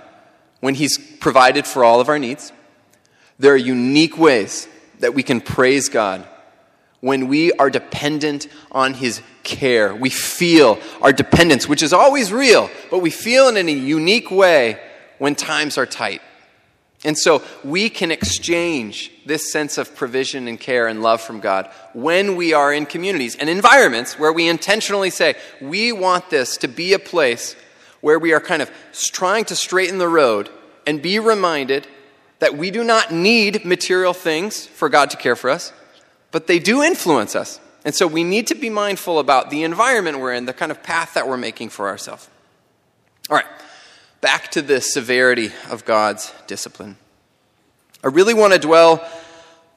when 0.60 0.74
He's 0.74 0.98
provided 1.18 1.66
for 1.66 1.84
all 1.84 2.00
of 2.00 2.08
our 2.08 2.18
needs. 2.18 2.52
There 3.38 3.52
are 3.52 3.56
unique 3.56 4.18
ways 4.18 4.68
that 5.00 5.14
we 5.14 5.22
can 5.22 5.40
praise 5.40 5.88
God 5.88 6.26
when 7.00 7.28
we 7.28 7.52
are 7.52 7.70
dependent 7.70 8.46
on 8.70 8.94
His 8.94 9.22
care. 9.42 9.94
We 9.94 10.10
feel 10.10 10.78
our 11.02 11.12
dependence, 11.12 11.68
which 11.68 11.82
is 11.82 11.92
always 11.92 12.32
real, 12.32 12.70
but 12.90 12.98
we 12.98 13.10
feel 13.10 13.48
it 13.48 13.56
in 13.56 13.68
a 13.68 13.72
unique 13.72 14.30
way 14.30 14.78
when 15.18 15.34
times 15.34 15.78
are 15.78 15.86
tight. 15.86 16.20
And 17.04 17.18
so 17.18 17.42
we 17.62 17.90
can 17.90 18.10
exchange 18.10 19.12
this 19.26 19.52
sense 19.52 19.76
of 19.76 19.94
provision 19.94 20.48
and 20.48 20.58
care 20.58 20.86
and 20.86 21.02
love 21.02 21.20
from 21.20 21.40
God 21.40 21.70
when 21.92 22.34
we 22.34 22.54
are 22.54 22.72
in 22.72 22.86
communities 22.86 23.36
and 23.36 23.50
environments 23.50 24.18
where 24.18 24.32
we 24.32 24.48
intentionally 24.48 25.10
say, 25.10 25.34
we 25.60 25.92
want 25.92 26.30
this 26.30 26.56
to 26.58 26.68
be 26.68 26.94
a 26.94 26.98
place 26.98 27.56
where 28.00 28.18
we 28.18 28.32
are 28.32 28.40
kind 28.40 28.62
of 28.62 28.70
trying 29.12 29.44
to 29.46 29.56
straighten 29.56 29.98
the 29.98 30.08
road 30.08 30.48
and 30.86 31.02
be 31.02 31.18
reminded 31.18 31.86
that 32.38 32.56
we 32.56 32.70
do 32.70 32.82
not 32.82 33.12
need 33.12 33.64
material 33.66 34.14
things 34.14 34.66
for 34.66 34.88
God 34.88 35.10
to 35.10 35.16
care 35.18 35.36
for 35.36 35.50
us, 35.50 35.72
but 36.30 36.46
they 36.46 36.58
do 36.58 36.82
influence 36.82 37.36
us. 37.36 37.60
And 37.84 37.94
so 37.94 38.06
we 38.06 38.24
need 38.24 38.46
to 38.46 38.54
be 38.54 38.70
mindful 38.70 39.18
about 39.18 39.50
the 39.50 39.62
environment 39.62 40.20
we're 40.20 40.32
in, 40.32 40.46
the 40.46 40.54
kind 40.54 40.72
of 40.72 40.82
path 40.82 41.14
that 41.14 41.28
we're 41.28 41.36
making 41.36 41.68
for 41.68 41.88
ourselves. 41.88 42.28
All 43.28 43.36
right 43.36 43.46
back 44.24 44.50
to 44.50 44.62
the 44.62 44.80
severity 44.80 45.52
of 45.68 45.84
God's 45.84 46.32
discipline. 46.46 46.96
I 48.02 48.06
really 48.06 48.32
want 48.32 48.54
to 48.54 48.58
dwell 48.58 49.06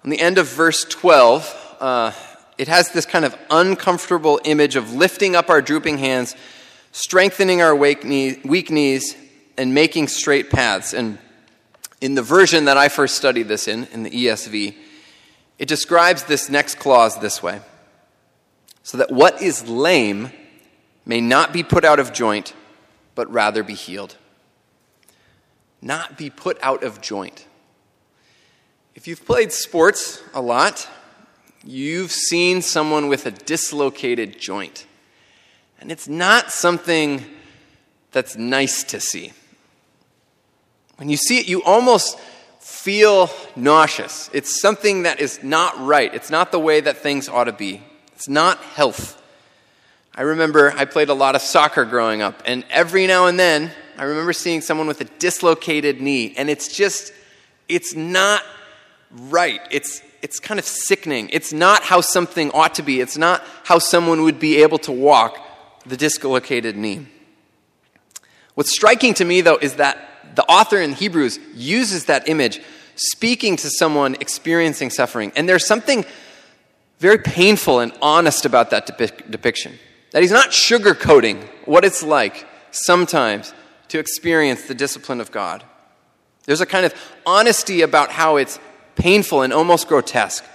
on 0.06 0.10
the 0.10 0.22
end 0.22 0.38
of 0.38 0.48
verse 0.48 0.86
12. 0.86 1.76
Uh, 1.82 2.14
it 2.58 2.70
has 2.70 2.92
this 2.92 3.06
kind 3.06 3.26
of 3.26 3.38
uncomfortable 3.50 4.40
image 4.46 4.78
of 4.78 4.94
lifting 4.94 5.36
up 5.36 5.50
our 5.50 5.62
drooping 5.62 5.98
hands, 5.98 6.34
strengthening 6.94 7.62
our 7.62 7.78
knee, 7.78 8.40
weak 8.46 8.72
knees, 8.72 9.18
and 9.58 9.74
making 9.74 10.08
straight 10.08 10.50
paths. 10.50 10.94
And 10.94 11.18
in 12.00 12.16
the 12.16 12.24
version 12.24 12.64
that 12.66 12.78
I 12.78 12.88
first 12.88 13.18
studied 13.18 13.50
this 13.50 13.68
in, 13.68 13.84
in 13.88 14.04
the 14.04 14.12
ESV, 14.12 14.76
it 15.60 15.68
describes 15.68 16.24
this 16.24 16.50
next 16.50 16.76
clause 16.76 17.20
this 17.20 17.44
way 17.44 17.60
so 18.82 18.98
that 19.00 19.12
what 19.12 19.42
is 19.42 19.68
lame 19.68 20.32
may 21.06 21.20
not 21.20 21.52
be 21.52 21.64
put 21.64 21.84
out 21.84 22.00
of 22.00 22.14
joint, 22.14 22.54
but 23.14 23.30
rather 23.30 23.62
be 23.62 23.74
healed 23.74 24.16
not 25.82 26.18
be 26.18 26.30
put 26.30 26.58
out 26.62 26.84
of 26.84 27.02
joint. 27.02 27.46
If 28.96 29.08
you've 29.08 29.26
played 29.26 29.52
sports 29.52 30.22
a 30.34 30.42
lot, 30.42 30.88
you've 31.64 32.12
seen 32.12 32.62
someone 32.62 33.08
with 33.08 33.26
a 33.26 33.32
dislocated 33.32 34.40
joint. 34.40 34.86
And 35.80 35.92
it's 35.92 36.08
not 36.08 36.52
something 36.52 37.24
that's 38.12 38.36
nice 38.36 38.84
to 38.86 39.00
see. 39.00 39.34
When 40.96 41.10
you 41.10 41.18
see 41.18 41.38
it, 41.38 41.48
you 41.48 41.62
almost 41.64 42.18
feel 42.60 43.30
nauseous. 43.56 44.30
It's 44.34 44.60
something 44.60 45.04
that 45.04 45.20
is 45.20 45.44
not 45.44 45.80
right. 45.80 46.14
It's 46.14 46.32
not 46.32 46.52
the 46.52 46.60
way 46.60 46.82
that 46.82 46.98
things 46.98 47.30
ought 47.30 47.44
to 47.44 47.54
be. 47.54 47.84
It's 48.16 48.28
not 48.28 48.58
health. 48.60 49.22
I 50.16 50.24
remember 50.24 50.72
I 50.76 50.86
played 50.86 51.10
a 51.10 51.14
lot 51.14 51.36
of 51.36 51.42
soccer 51.44 51.86
growing 51.86 52.24
up, 52.24 52.42
and 52.46 52.66
every 52.72 53.06
now 53.06 53.28
and 53.28 53.40
then 53.40 53.72
I 53.98 54.04
remember 54.04 54.32
seeing 54.34 54.62
someone 54.62 54.88
with 54.88 55.02
a 55.02 55.06
dislocated 55.06 56.00
knee, 56.02 56.36
and 56.38 56.50
it's 56.50 56.76
just, 56.76 57.12
it's 57.68 57.96
not 57.96 58.44
right. 59.12 59.60
It's, 59.72 60.02
it's 60.22 60.40
kind 60.40 60.60
of 60.60 60.66
sickening. 60.66 61.30
It's 61.34 61.52
not 61.52 61.84
how 61.84 62.02
something 62.02 62.52
ought 62.52 62.76
to 62.76 62.84
be. 62.84 63.02
It's 63.02 63.18
not 63.18 63.44
how 63.64 63.80
someone 63.80 64.22
would 64.22 64.40
be 64.40 64.62
able 64.62 64.78
to 64.80 64.92
walk 64.92 65.40
the 65.86 65.98
dislocated 65.98 66.78
knee. 66.78 67.08
What's 68.54 68.72
striking 68.72 69.16
to 69.16 69.26
me, 69.26 69.42
though, 69.42 69.58
is 69.58 69.76
that 69.76 70.36
the 70.36 70.44
author 70.44 70.78
in 70.78 70.94
Hebrews 70.94 71.40
uses 71.56 72.06
that 72.06 72.30
image 72.30 72.62
speaking 72.96 73.56
to 73.58 73.70
someone 73.70 74.16
experiencing 74.16 74.90
suffering. 74.90 75.32
And 75.36 75.50
there's 75.50 75.66
something 75.66 76.06
very 77.00 77.18
painful 77.18 77.80
and 77.80 77.92
honest 78.02 78.46
about 78.46 78.72
that 78.72 78.86
depiction. 78.88 79.78
That 80.12 80.22
he's 80.22 80.32
not 80.32 80.50
sugarcoating 80.50 81.44
what 81.66 81.86
it's 81.86 82.04
like 82.04 82.48
sometimes 82.72 83.54
to 83.90 84.00
experience 84.00 84.64
the 84.64 84.76
discipline 84.76 85.22
of 85.22 85.32
God. 85.32 85.64
There's 86.46 86.62
a 86.62 86.66
kind 86.66 86.86
of 86.86 86.94
honesty 87.26 87.82
about 87.82 88.12
how 88.12 88.38
it's 88.38 88.60
painful 88.96 89.42
and 89.42 89.54
almost 89.54 89.88
grotesque. 89.88 90.46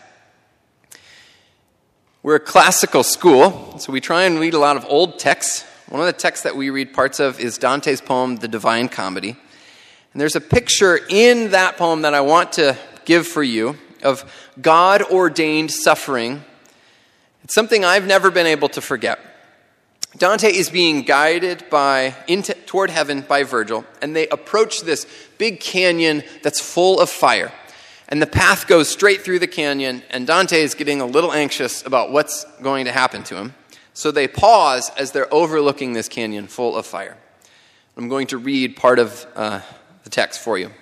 We're 2.22 2.36
a 2.36 2.40
classical 2.40 3.02
school, 3.02 3.78
so 3.78 3.92
we 3.92 4.00
try 4.00 4.22
and 4.24 4.38
read 4.38 4.54
a 4.54 4.58
lot 4.58 4.76
of 4.76 4.84
old 4.88 5.18
texts. 5.18 5.64
One 5.88 6.00
of 6.00 6.06
the 6.06 6.12
texts 6.12 6.44
that 6.44 6.56
we 6.56 6.70
read 6.70 6.92
parts 6.92 7.20
of 7.20 7.40
is 7.40 7.58
Dante's 7.58 8.00
poem, 8.00 8.36
The 8.36 8.48
Divine 8.48 8.88
Comedy. 8.88 9.36
And 10.12 10.20
there's 10.20 10.36
a 10.36 10.40
picture 10.40 10.98
in 11.08 11.50
that 11.50 11.76
poem 11.76 12.02
that 12.02 12.14
I 12.14 12.20
want 12.20 12.52
to 12.52 12.76
give 13.04 13.26
for 13.26 13.42
you 13.42 13.76
of 14.02 14.24
God 14.60 15.02
ordained 15.02 15.70
suffering. 15.70 16.44
It's 17.44 17.54
something 17.54 17.84
I've 17.84 18.06
never 18.06 18.30
been 18.30 18.46
able 18.46 18.68
to 18.70 18.80
forget. 18.80 19.18
Dante 20.18 20.48
is 20.48 20.68
being 20.70 21.02
guided 21.02 21.64
by 21.70 22.14
into, 22.26 22.54
toward 22.54 22.90
heaven 22.90 23.22
by 23.22 23.44
Virgil, 23.44 23.84
and 24.00 24.14
they 24.14 24.28
approach 24.28 24.82
this 24.82 25.06
big 25.38 25.60
canyon 25.60 26.22
that's 26.42 26.60
full 26.60 27.00
of 27.00 27.08
fire 27.08 27.52
and 28.12 28.20
the 28.20 28.26
path 28.26 28.66
goes 28.66 28.90
straight 28.90 29.22
through 29.22 29.38
the 29.38 29.46
canyon, 29.46 30.02
and 30.10 30.26
Dante 30.26 30.60
is 30.60 30.74
getting 30.74 31.00
a 31.00 31.06
little 31.06 31.32
anxious 31.32 31.82
about 31.86 32.12
what's 32.12 32.44
going 32.60 32.84
to 32.84 32.92
happen 32.92 33.22
to 33.22 33.36
him. 33.36 33.54
So 33.94 34.10
they 34.10 34.28
pause 34.28 34.90
as 34.98 35.12
they're 35.12 35.32
overlooking 35.32 35.94
this 35.94 36.10
canyon 36.10 36.46
full 36.46 36.76
of 36.76 36.84
fire. 36.84 37.16
I'm 37.96 38.10
going 38.10 38.26
to 38.26 38.36
read 38.36 38.76
part 38.76 38.98
of 38.98 39.26
uh, 39.34 39.62
the 40.04 40.10
text 40.10 40.40
for 40.40 40.58
you. 40.58 40.72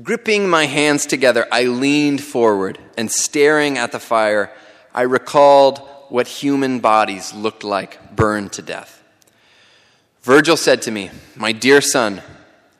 Gripping 0.00 0.48
my 0.48 0.66
hands 0.66 1.06
together, 1.06 1.44
I 1.50 1.64
leaned 1.64 2.22
forward, 2.22 2.78
and 2.96 3.10
staring 3.10 3.76
at 3.76 3.90
the 3.90 3.98
fire, 3.98 4.52
I 4.94 5.02
recalled 5.02 5.80
what 6.10 6.26
human 6.26 6.80
bodies 6.80 7.34
looked 7.34 7.64
like 7.64 8.14
burned 8.14 8.52
to 8.52 8.62
death. 8.62 9.02
Virgil 10.22 10.56
said 10.56 10.82
to 10.82 10.90
me, 10.90 11.10
My 11.36 11.52
dear 11.52 11.80
son, 11.80 12.22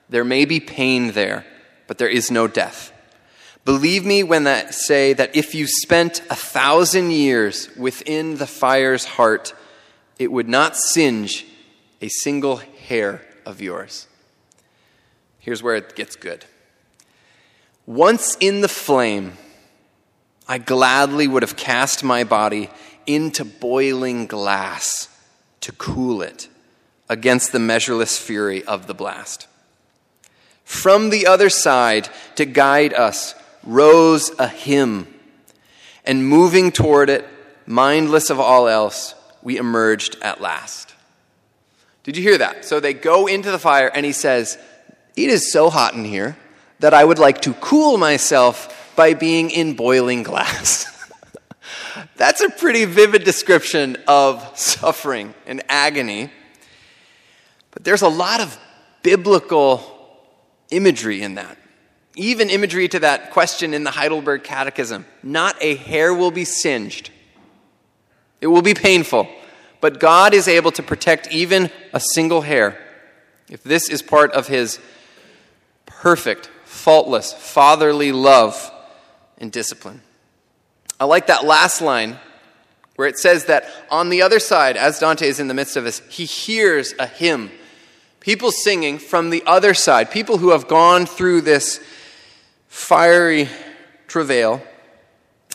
there 0.09 0.25
may 0.25 0.45
be 0.45 0.61
pain 0.61 1.13
there, 1.13 1.47
but 1.87 1.99
there 1.99 2.09
is 2.09 2.31
no 2.31 2.49
death. 2.49 2.93
Believe 3.65 4.05
me 4.05 4.23
when 4.23 4.47
I 4.47 4.71
say 4.71 5.13
that 5.13 5.35
if 5.35 5.55
you 5.55 5.67
spent 5.67 6.21
a 6.31 6.37
thousand 6.37 7.11
years 7.11 7.69
within 7.77 8.37
the 8.37 8.47
fire's 8.47 9.05
heart, 9.05 9.55
it 10.19 10.31
would 10.31 10.49
not 10.49 10.77
singe 10.77 11.45
a 12.01 12.09
single 12.09 12.57
hair 12.57 13.27
of 13.45 13.61
yours. 13.61 14.07
Here's 15.41 15.63
where 15.63 15.77
it 15.77 15.97
gets 15.97 16.17
good. 16.17 16.45
Once 17.87 18.37
in 18.41 18.61
the 18.61 18.69
flame, 18.69 19.33
I 20.49 20.59
gladly 20.59 21.27
would 21.29 21.43
have 21.43 21.57
cast 21.57 22.03
my 22.03 22.25
body 22.25 22.71
into 23.07 23.45
boiling 23.45 24.27
glass 24.27 25.09
to 25.61 25.73
cool 25.73 26.23
it 26.23 26.49
against 27.09 27.53
the 27.53 27.59
measureless 27.59 28.19
fury 28.19 28.65
of 28.65 28.87
the 28.87 28.95
blast. 28.95 29.47
From 30.65 31.11
the 31.11 31.27
other 31.27 31.49
side, 31.49 32.09
to 32.35 32.45
guide 32.45 32.93
us, 32.93 33.35
rose 33.63 34.33
a 34.39 34.49
hymn, 34.49 35.07
and 36.05 36.29
moving 36.29 36.73
toward 36.73 37.09
it, 37.09 37.27
mindless 37.67 38.31
of 38.31 38.41
all 38.41 38.69
else, 38.69 39.15
we 39.43 39.59
emerged 39.59 40.17
at 40.23 40.41
last. 40.41 40.95
Did 42.03 42.17
you 42.17 42.23
hear 42.23 42.39
that? 42.39 42.65
So 42.65 42.81
they 42.81 42.95
go 42.95 43.27
into 43.27 43.51
the 43.51 43.59
fire, 43.59 43.89
and 43.93 44.05
he 44.05 44.13
says, 44.13 44.59
It 45.17 45.31
is 45.31 45.53
so 45.53 45.71
hot 45.71 45.95
in 45.95 46.05
here 46.05 46.37
that 46.81 46.95
I 46.95 47.05
would 47.05 47.19
like 47.19 47.41
to 47.43 47.55
cool 47.55 47.97
myself 47.97 48.95
by 48.97 49.15
being 49.15 49.51
in 49.51 49.75
boiling 49.75 50.23
glass. 50.23 50.93
That's 52.17 52.41
a 52.41 52.51
pretty 52.51 52.85
vivid 52.85 53.25
description 53.25 53.97
of 54.07 54.59
suffering 54.59 55.35
and 55.47 55.63
agony. 55.69 56.31
But 57.71 57.85
there's 57.85 58.03
a 58.03 58.09
lot 58.09 58.41
of 58.41 58.59
biblical 59.03 59.83
imagery 60.71 61.23
in 61.23 61.37
that 61.37 61.59
even 62.17 62.49
imagery 62.49 62.89
to 62.89 62.99
that 63.01 63.31
question 63.31 63.75
in 63.75 63.85
the 63.85 63.91
Heidelberg 63.91 64.43
Catechism 64.43 65.05
not 65.23 65.57
a 65.61 65.77
hair 65.77 66.13
will 66.13 66.31
be 66.31 66.45
singed. 66.45 67.11
It 68.41 68.49
will 68.49 68.63
be 68.63 68.75
painful, 68.75 69.29
but 69.81 70.01
God 70.01 70.35
is 70.35 70.49
able 70.49 70.73
to 70.73 70.83
protect 70.83 71.31
even 71.31 71.71
a 71.93 72.01
single 72.01 72.41
hair 72.41 72.79
if 73.49 73.63
this 73.63 73.89
is 73.89 74.03
part 74.03 74.33
of 74.33 74.49
His 74.49 74.81
perfect, 75.85 76.51
faultless, 76.65 77.33
fatherly 77.33 78.13
love 78.13 78.73
and 79.39 79.53
discipline. 79.53 80.03
I 80.99 81.05
like 81.05 81.27
that 81.27 81.45
last 81.45 81.81
line 81.81 82.19
where 82.97 83.09
it 83.09 83.19
says 83.19 83.45
that 83.45 83.71
on 83.91 84.09
the 84.09 84.23
other 84.23 84.39
side, 84.39 84.77
as 84.77 84.99
Dante 84.99 85.29
is 85.29 85.39
in 85.39 85.49
the 85.49 85.55
midst 85.55 85.77
of 85.77 85.85
this, 85.85 86.01
he 86.09 86.25
hears 86.25 86.95
a 86.99 87.07
hymn. 87.07 87.51
People 88.21 88.51
singing 88.51 88.99
from 88.99 89.31
the 89.31 89.45
other 89.47 89.75
side, 89.75 90.11
people 90.11 90.39
who 90.39 90.51
have 90.51 90.67
gone 90.67 91.07
through 91.07 91.43
this 91.43 91.81
fiery 92.69 93.49
travail. 94.09 94.63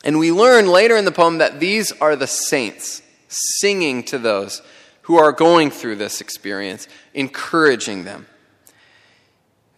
And 0.03 0.19
we 0.19 0.31
learn 0.31 0.67
later 0.67 0.95
in 0.95 1.05
the 1.05 1.11
poem 1.11 1.39
that 1.39 1.59
these 1.59 1.91
are 1.93 2.15
the 2.15 2.27
saints 2.27 3.01
singing 3.27 4.03
to 4.03 4.17
those 4.17 4.61
who 5.03 5.17
are 5.17 5.31
going 5.31 5.71
through 5.71 5.95
this 5.95 6.21
experience, 6.21 6.87
encouraging 7.13 8.03
them. 8.03 8.27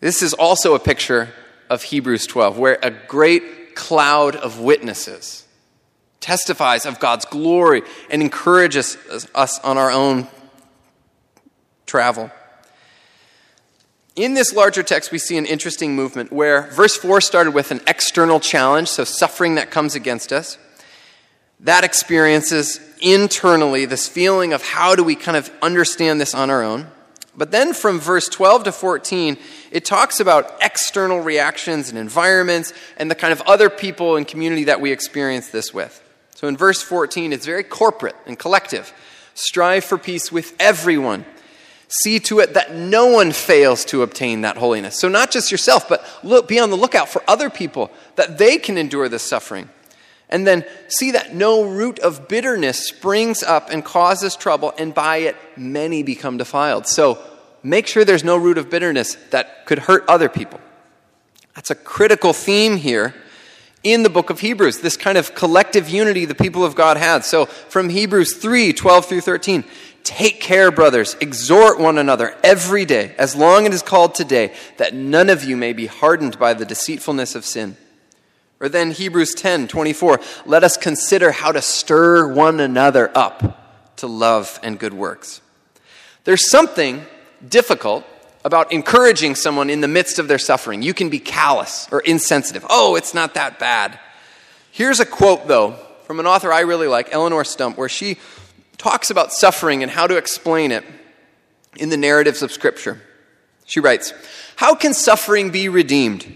This 0.01 0.21
is 0.21 0.33
also 0.33 0.75
a 0.75 0.79
picture 0.79 1.29
of 1.69 1.83
Hebrews 1.83 2.27
12, 2.27 2.59
where 2.59 2.77
a 2.83 2.91
great 2.91 3.73
cloud 3.73 4.35
of 4.35 4.59
witnesses 4.59 5.42
testifies 6.23 6.85
of 6.85 6.99
God's 6.99 7.25
glory 7.25 7.83
and 8.09 8.21
encourages 8.21 8.97
us 9.35 9.59
on 9.59 9.77
our 9.77 9.91
own 9.91 10.27
travel. 11.85 12.31
In 14.15 14.33
this 14.33 14.53
larger 14.53 14.83
text, 14.83 15.11
we 15.11 15.17
see 15.17 15.37
an 15.37 15.45
interesting 15.45 15.95
movement 15.95 16.31
where 16.31 16.63
verse 16.71 16.95
4 16.95 17.19
started 17.19 17.51
with 17.51 17.71
an 17.71 17.81
external 17.87 18.39
challenge, 18.39 18.87
so 18.87 19.03
suffering 19.03 19.55
that 19.55 19.69
comes 19.69 19.95
against 19.95 20.31
us. 20.31 20.57
That 21.59 21.83
experiences 21.83 22.79
internally 23.01 23.85
this 23.85 24.07
feeling 24.07 24.53
of 24.53 24.63
how 24.63 24.95
do 24.95 25.03
we 25.03 25.15
kind 25.15 25.35
of 25.35 25.51
understand 25.61 26.21
this 26.21 26.33
on 26.33 26.49
our 26.49 26.63
own. 26.63 26.87
But 27.35 27.51
then 27.51 27.73
from 27.73 27.99
verse 27.99 28.29
12 28.29 28.65
to 28.65 28.71
14, 28.71 29.37
it 29.71 29.83
talks 29.83 30.19
about 30.19 30.55
external 30.61 31.19
reactions 31.19 31.89
and 31.89 31.97
environments 31.97 32.73
and 32.95 33.09
the 33.09 33.15
kind 33.15 33.33
of 33.33 33.41
other 33.41 33.69
people 33.69 34.15
and 34.15 34.27
community 34.27 34.65
that 34.65 34.79
we 34.79 34.91
experience 34.91 35.49
this 35.49 35.73
with. 35.73 35.99
So 36.43 36.49
in 36.49 36.57
verse 36.57 36.81
14, 36.81 37.31
it's 37.31 37.45
very 37.45 37.63
corporate 37.63 38.17
and 38.25 38.37
collective. 38.37 38.91
Strive 39.33 39.85
for 39.85 39.97
peace 39.97 40.29
with 40.29 40.53
everyone 40.59 41.23
See 42.01 42.19
to 42.21 42.39
it 42.39 42.55
that 42.55 42.73
no 42.73 43.05
one 43.05 43.31
fails 43.31 43.85
to 43.85 44.01
obtain 44.01 44.41
that 44.41 44.57
holiness. 44.57 44.99
So, 44.99 45.07
not 45.07 45.29
just 45.29 45.51
yourself, 45.51 45.87
but 45.87 46.03
look, 46.23 46.47
be 46.47 46.57
on 46.57 46.71
the 46.71 46.75
lookout 46.75 47.07
for 47.07 47.21
other 47.27 47.51
people 47.51 47.91
that 48.15 48.39
they 48.39 48.57
can 48.57 48.79
endure 48.79 49.07
this 49.09 49.21
suffering. 49.21 49.69
And 50.27 50.47
then 50.47 50.65
see 50.87 51.11
that 51.11 51.35
no 51.35 51.63
root 51.63 51.99
of 51.99 52.27
bitterness 52.27 52.87
springs 52.87 53.43
up 53.43 53.69
and 53.69 53.85
causes 53.85 54.35
trouble, 54.35 54.73
and 54.79 54.91
by 54.91 55.17
it 55.17 55.35
many 55.55 56.01
become 56.01 56.37
defiled. 56.37 56.87
So, 56.87 57.19
make 57.61 57.85
sure 57.85 58.03
there's 58.03 58.23
no 58.23 58.37
root 58.37 58.57
of 58.57 58.71
bitterness 58.71 59.13
that 59.29 59.67
could 59.67 59.77
hurt 59.77 60.03
other 60.07 60.29
people. 60.29 60.59
That's 61.53 61.69
a 61.69 61.75
critical 61.75 62.33
theme 62.33 62.77
here 62.77 63.13
in 63.83 64.03
the 64.03 64.09
book 64.09 64.29
of 64.29 64.39
Hebrews, 64.39 64.79
this 64.79 64.97
kind 64.97 65.17
of 65.17 65.35
collective 65.35 65.89
unity 65.89 66.25
the 66.25 66.35
people 66.35 66.63
of 66.63 66.75
God 66.75 66.97
had. 66.97 67.25
So, 67.25 67.45
from 67.45 67.89
Hebrews 67.89 68.37
3 68.37 68.73
12 68.73 69.05
through 69.05 69.21
13, 69.21 69.63
Take 70.03 70.41
care, 70.41 70.69
brothers, 70.69 71.15
exhort 71.21 71.79
one 71.79 71.97
another 71.97 72.35
every 72.43 72.83
day, 72.83 73.15
as 73.17 73.35
long 73.35 73.65
as 73.65 73.71
it 73.71 73.75
is 73.75 73.81
called 73.81 74.15
today, 74.15 74.53
that 74.77 74.93
none 74.93 75.29
of 75.29 75.45
you 75.45 75.55
may 75.55 75.71
be 75.71 75.85
hardened 75.85 76.37
by 76.37 76.53
the 76.53 76.65
deceitfulness 76.65 77.35
of 77.35 77.45
sin. 77.45 77.77
Or 78.59 78.67
then 78.67 78.91
Hebrews 78.91 79.33
10 79.33 79.69
24, 79.69 80.19
let 80.45 80.63
us 80.63 80.75
consider 80.75 81.31
how 81.31 81.53
to 81.53 81.61
stir 81.61 82.27
one 82.27 82.59
another 82.59 83.11
up 83.15 83.95
to 83.97 84.07
love 84.07 84.59
and 84.61 84.77
good 84.77 84.93
works. 84.93 85.41
There's 86.25 86.49
something 86.49 87.05
difficult 87.47 88.05
about 88.45 88.71
encouraging 88.71 89.35
someone 89.35 89.69
in 89.69 89.81
the 89.81 89.87
midst 89.87 90.19
of 90.19 90.27
their 90.27 90.37
suffering. 90.37 90.81
You 90.81 90.93
can 90.93 91.09
be 91.09 91.19
callous 91.19 91.87
or 91.91 92.01
insensitive. 92.01 92.65
Oh, 92.69 92.95
it's 92.95 93.13
not 93.13 93.35
that 93.35 93.59
bad. 93.59 93.99
Here's 94.71 94.99
a 94.99 95.05
quote, 95.05 95.47
though, 95.47 95.77
from 96.03 96.19
an 96.19 96.27
author 96.27 96.51
I 96.51 96.61
really 96.61 96.87
like, 96.87 97.13
Eleonore 97.13 97.45
Stump, 97.45 97.77
where 97.77 97.89
she 97.89 98.17
talks 98.77 99.09
about 99.09 99.31
suffering 99.31 99.81
and 99.81 99.91
how 99.91 100.07
to 100.07 100.17
explain 100.17 100.71
it 100.71 100.83
in 101.77 101.89
the 101.89 101.97
narratives 101.97 102.41
of 102.41 102.51
Scripture. 102.51 103.01
She 103.65 103.79
writes 103.79 104.13
How 104.57 104.75
can 104.75 104.93
suffering 104.93 105.51
be 105.51 105.69
redeemed? 105.69 106.35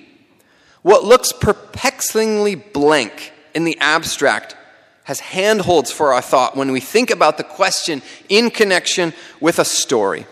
What 0.81 1.03
looks 1.03 1.33
perplexingly 1.33 2.55
blank 2.55 3.33
in 3.53 3.65
the 3.65 3.77
abstract 3.79 4.55
has 5.03 5.19
handholds 5.19 5.91
for 5.91 6.13
our 6.13 6.21
thought 6.21 6.55
when 6.55 6.71
we 6.71 6.79
think 6.79 7.09
about 7.09 7.37
the 7.37 7.43
question 7.43 8.01
in 8.29 8.49
connection 8.49 9.13
with 9.39 9.59
a 9.59 9.65
story. 9.65 10.25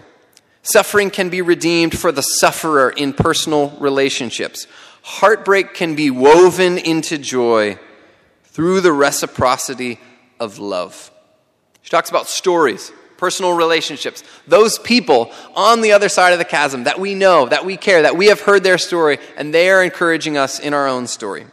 Suffering 0.66 1.12
can 1.12 1.30
be 1.30 1.44
redeemed 1.44 1.98
for 1.98 2.12
the 2.12 2.24
sufferer 2.24 2.90
in 2.90 3.14
personal 3.14 3.70
relationships. 3.80 4.66
Heartbreak 5.04 5.76
can 5.76 5.96
be 5.96 6.10
woven 6.10 6.80
into 6.80 7.20
joy 7.20 7.78
through 8.46 8.82
the 8.82 8.92
reciprocity 8.92 10.00
of 10.40 10.58
love. 10.58 11.12
She 11.84 11.92
talks 11.92 12.10
about 12.10 12.28
stories 12.28 12.92
personal 13.18 13.54
relationships, 13.54 14.24
those 14.46 14.78
people 14.80 15.32
on 15.56 15.80
the 15.82 15.94
other 15.94 16.10
side 16.10 16.34
of 16.34 16.40
the 16.40 16.44
chasm 16.44 16.84
that 16.84 17.00
we 17.00 17.14
know, 17.14 17.46
that 17.48 17.64
we 17.64 17.78
care, 17.78 18.02
that 18.02 18.18
we 18.18 18.26
have 18.26 18.42
heard 18.42 18.62
their 18.62 18.78
story, 18.78 19.20
and 19.38 19.54
they 19.54 19.70
are 19.70 19.82
encouraging 19.82 20.36
us 20.36 20.60
in 20.60 20.74
our 20.74 20.86
own 20.86 21.08
story. 21.08 21.46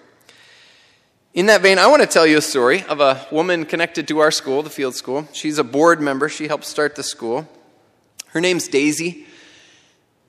In 1.35 1.47
that 1.47 1.61
vein, 1.61 1.79
I 1.79 1.87
want 1.87 2.03
to 2.03 2.09
tell 2.09 2.27
you 2.27 2.39
a 2.39 2.43
story 2.43 2.83
of 2.85 2.99
a 2.99 3.27
woman 3.31 3.65
connected 3.65 4.09
to 4.09 4.19
our 4.19 4.33
school, 4.33 4.63
the 4.63 4.71
field 4.71 4.97
school. 4.97 5.29
She's 5.33 5.59
a 5.59 5.65
board 5.65 6.01
member. 6.01 6.29
She 6.29 6.49
helped 6.49 6.65
start 6.65 6.97
the 6.97 7.05
school. 7.05 7.47
Her 8.33 8.41
name's 8.41 8.67
Daisy. 8.67 9.27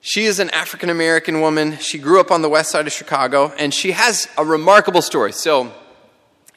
She 0.02 0.26
is 0.26 0.38
an 0.38 0.50
African 0.50 0.90
American 0.90 1.40
woman. 1.40 1.78
She 1.78 1.98
grew 1.98 2.20
up 2.20 2.30
on 2.30 2.42
the 2.42 2.48
west 2.50 2.70
side 2.70 2.86
of 2.86 2.92
Chicago, 2.92 3.52
and 3.58 3.72
she 3.72 3.92
has 3.92 4.28
a 4.36 4.44
remarkable 4.44 5.00
story. 5.00 5.32
So, 5.32 5.72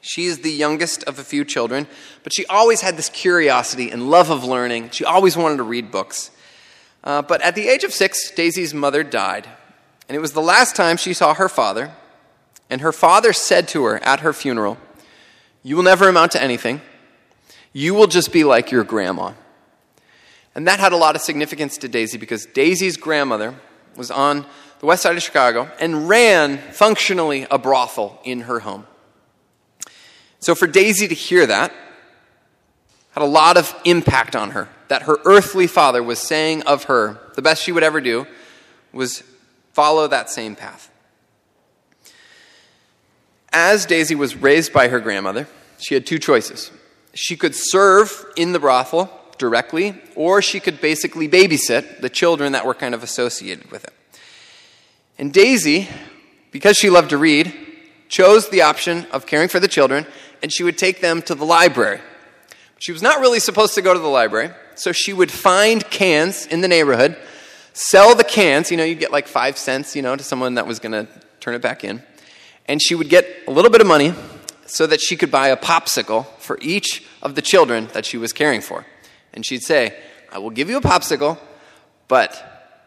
she 0.02 0.26
is 0.26 0.40
the 0.40 0.52
youngest 0.52 1.04
of 1.04 1.18
a 1.18 1.24
few 1.24 1.44
children, 1.46 1.86
but 2.22 2.34
she 2.34 2.44
always 2.46 2.82
had 2.82 2.96
this 2.98 3.08
curiosity 3.08 3.90
and 3.90 4.10
love 4.10 4.30
of 4.30 4.44
learning. 4.44 4.90
She 4.90 5.04
always 5.04 5.36
wanted 5.36 5.56
to 5.56 5.62
read 5.62 5.90
books. 5.90 6.30
Uh, 7.02 7.22
but 7.22 7.40
at 7.40 7.54
the 7.54 7.68
age 7.68 7.84
of 7.84 7.92
six, 7.92 8.30
Daisy's 8.30 8.74
mother 8.74 9.02
died, 9.02 9.48
and 10.08 10.16
it 10.16 10.20
was 10.20 10.32
the 10.32 10.42
last 10.42 10.76
time 10.76 10.98
she 10.98 11.14
saw 11.14 11.32
her 11.32 11.48
father. 11.48 11.92
And 12.70 12.82
her 12.82 12.92
father 12.92 13.32
said 13.32 13.66
to 13.68 13.84
her 13.84 13.96
at 14.04 14.20
her 14.20 14.34
funeral, 14.34 14.76
You 15.62 15.76
will 15.76 15.84
never 15.84 16.06
amount 16.06 16.32
to 16.32 16.42
anything. 16.42 16.82
You 17.72 17.94
will 17.94 18.06
just 18.06 18.30
be 18.32 18.44
like 18.44 18.70
your 18.70 18.84
grandma. 18.84 19.32
And 20.54 20.66
that 20.66 20.80
had 20.80 20.92
a 20.92 20.96
lot 20.96 21.14
of 21.14 21.22
significance 21.22 21.78
to 21.78 21.88
Daisy 21.88 22.18
because 22.18 22.46
Daisy's 22.46 22.96
grandmother 22.96 23.54
was 23.96 24.10
on 24.10 24.46
the 24.80 24.86
west 24.86 25.02
side 25.02 25.16
of 25.16 25.22
Chicago 25.22 25.70
and 25.80 26.08
ran 26.08 26.58
functionally 26.58 27.46
a 27.50 27.58
brothel 27.58 28.20
in 28.24 28.40
her 28.40 28.60
home. 28.60 28.86
So 30.40 30.54
for 30.54 30.66
Daisy 30.66 31.08
to 31.08 31.14
hear 31.14 31.46
that 31.46 31.72
had 33.18 33.24
a 33.24 33.26
lot 33.26 33.56
of 33.56 33.74
impact 33.84 34.36
on 34.36 34.50
her. 34.50 34.68
That 34.88 35.02
her 35.02 35.18
earthly 35.24 35.66
father 35.66 36.02
was 36.02 36.20
saying 36.20 36.62
of 36.62 36.84
her, 36.84 37.18
the 37.34 37.42
best 37.42 37.62
she 37.62 37.72
would 37.72 37.82
ever 37.82 38.00
do 38.00 38.26
was 38.92 39.24
follow 39.72 40.06
that 40.06 40.30
same 40.30 40.54
path. 40.54 40.90
As 43.52 43.86
Daisy 43.86 44.14
was 44.14 44.36
raised 44.36 44.72
by 44.72 44.88
her 44.88 45.00
grandmother, 45.00 45.48
she 45.78 45.94
had 45.94 46.06
two 46.06 46.18
choices. 46.18 46.70
She 47.14 47.36
could 47.36 47.54
serve 47.54 48.24
in 48.36 48.52
the 48.52 48.60
brothel 48.60 49.10
directly, 49.38 49.94
or 50.14 50.42
she 50.42 50.60
could 50.60 50.80
basically 50.80 51.28
babysit 51.28 52.00
the 52.00 52.10
children 52.10 52.52
that 52.52 52.66
were 52.66 52.74
kind 52.74 52.94
of 52.94 53.02
associated 53.02 53.70
with 53.70 53.84
it. 53.84 53.92
And 55.18 55.32
Daisy, 55.32 55.88
because 56.52 56.76
she 56.76 56.90
loved 56.90 57.10
to 57.10 57.18
read, 57.18 57.52
chose 58.08 58.48
the 58.48 58.62
option 58.62 59.06
of 59.10 59.26
caring 59.26 59.48
for 59.48 59.60
the 59.60 59.68
children, 59.68 60.06
and 60.42 60.52
she 60.52 60.62
would 60.62 60.78
take 60.78 61.00
them 61.00 61.22
to 61.22 61.34
the 61.34 61.44
library. 61.44 62.00
She 62.78 62.92
was 62.92 63.02
not 63.02 63.20
really 63.20 63.40
supposed 63.40 63.74
to 63.74 63.82
go 63.82 63.92
to 63.92 63.98
the 63.98 64.06
library, 64.06 64.50
so 64.74 64.92
she 64.92 65.12
would 65.12 65.32
find 65.32 65.88
cans 65.90 66.46
in 66.46 66.60
the 66.60 66.68
neighborhood, 66.68 67.16
sell 67.72 68.14
the 68.14 68.24
cans, 68.24 68.70
you 68.70 68.76
know, 68.76 68.84
you'd 68.84 69.00
get 69.00 69.10
like 69.10 69.26
five 69.26 69.58
cents, 69.58 69.96
you 69.96 70.02
know, 70.02 70.14
to 70.14 70.22
someone 70.22 70.54
that 70.54 70.66
was 70.66 70.78
going 70.78 70.92
to 70.92 71.08
turn 71.40 71.54
it 71.54 71.62
back 71.62 71.82
in, 71.82 72.02
and 72.66 72.80
she 72.80 72.94
would 72.94 73.08
get 73.08 73.26
a 73.48 73.50
little 73.50 73.70
bit 73.70 73.80
of 73.80 73.86
money 73.86 74.14
so 74.66 74.86
that 74.86 75.00
she 75.00 75.16
could 75.16 75.30
buy 75.30 75.48
a 75.48 75.56
popsicle 75.56 76.26
for 76.38 76.58
each 76.60 77.04
of 77.22 77.34
the 77.34 77.42
children 77.42 77.88
that 77.94 78.06
she 78.06 78.16
was 78.16 78.32
caring 78.32 78.60
for 78.60 78.84
and 79.38 79.46
she'd 79.46 79.62
say, 79.62 79.96
I 80.32 80.38
will 80.38 80.50
give 80.50 80.68
you 80.68 80.78
a 80.78 80.80
popsicle, 80.80 81.38
but 82.08 82.80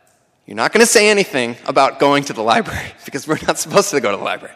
you're 0.46 0.58
not 0.58 0.74
going 0.74 0.86
to 0.86 0.92
say 0.92 1.10
anything 1.10 1.56
about 1.66 1.98
going 1.98 2.26
to 2.26 2.34
the 2.34 2.42
library 2.42 2.92
because 3.06 3.26
we're 3.26 3.40
not 3.48 3.58
supposed 3.58 3.90
to 3.92 4.02
go 4.02 4.12
to 4.12 4.18
the 4.18 4.24
library. 4.24 4.54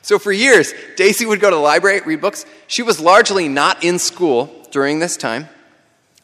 So 0.00 0.18
for 0.18 0.32
years, 0.32 0.72
Daisy 0.96 1.26
would 1.26 1.40
go 1.40 1.50
to 1.50 1.56
the 1.56 1.60
library, 1.60 2.00
read 2.00 2.22
books. 2.22 2.46
She 2.66 2.82
was 2.82 2.98
largely 2.98 3.46
not 3.46 3.84
in 3.84 3.98
school 3.98 4.66
during 4.70 5.00
this 5.00 5.18
time, 5.18 5.50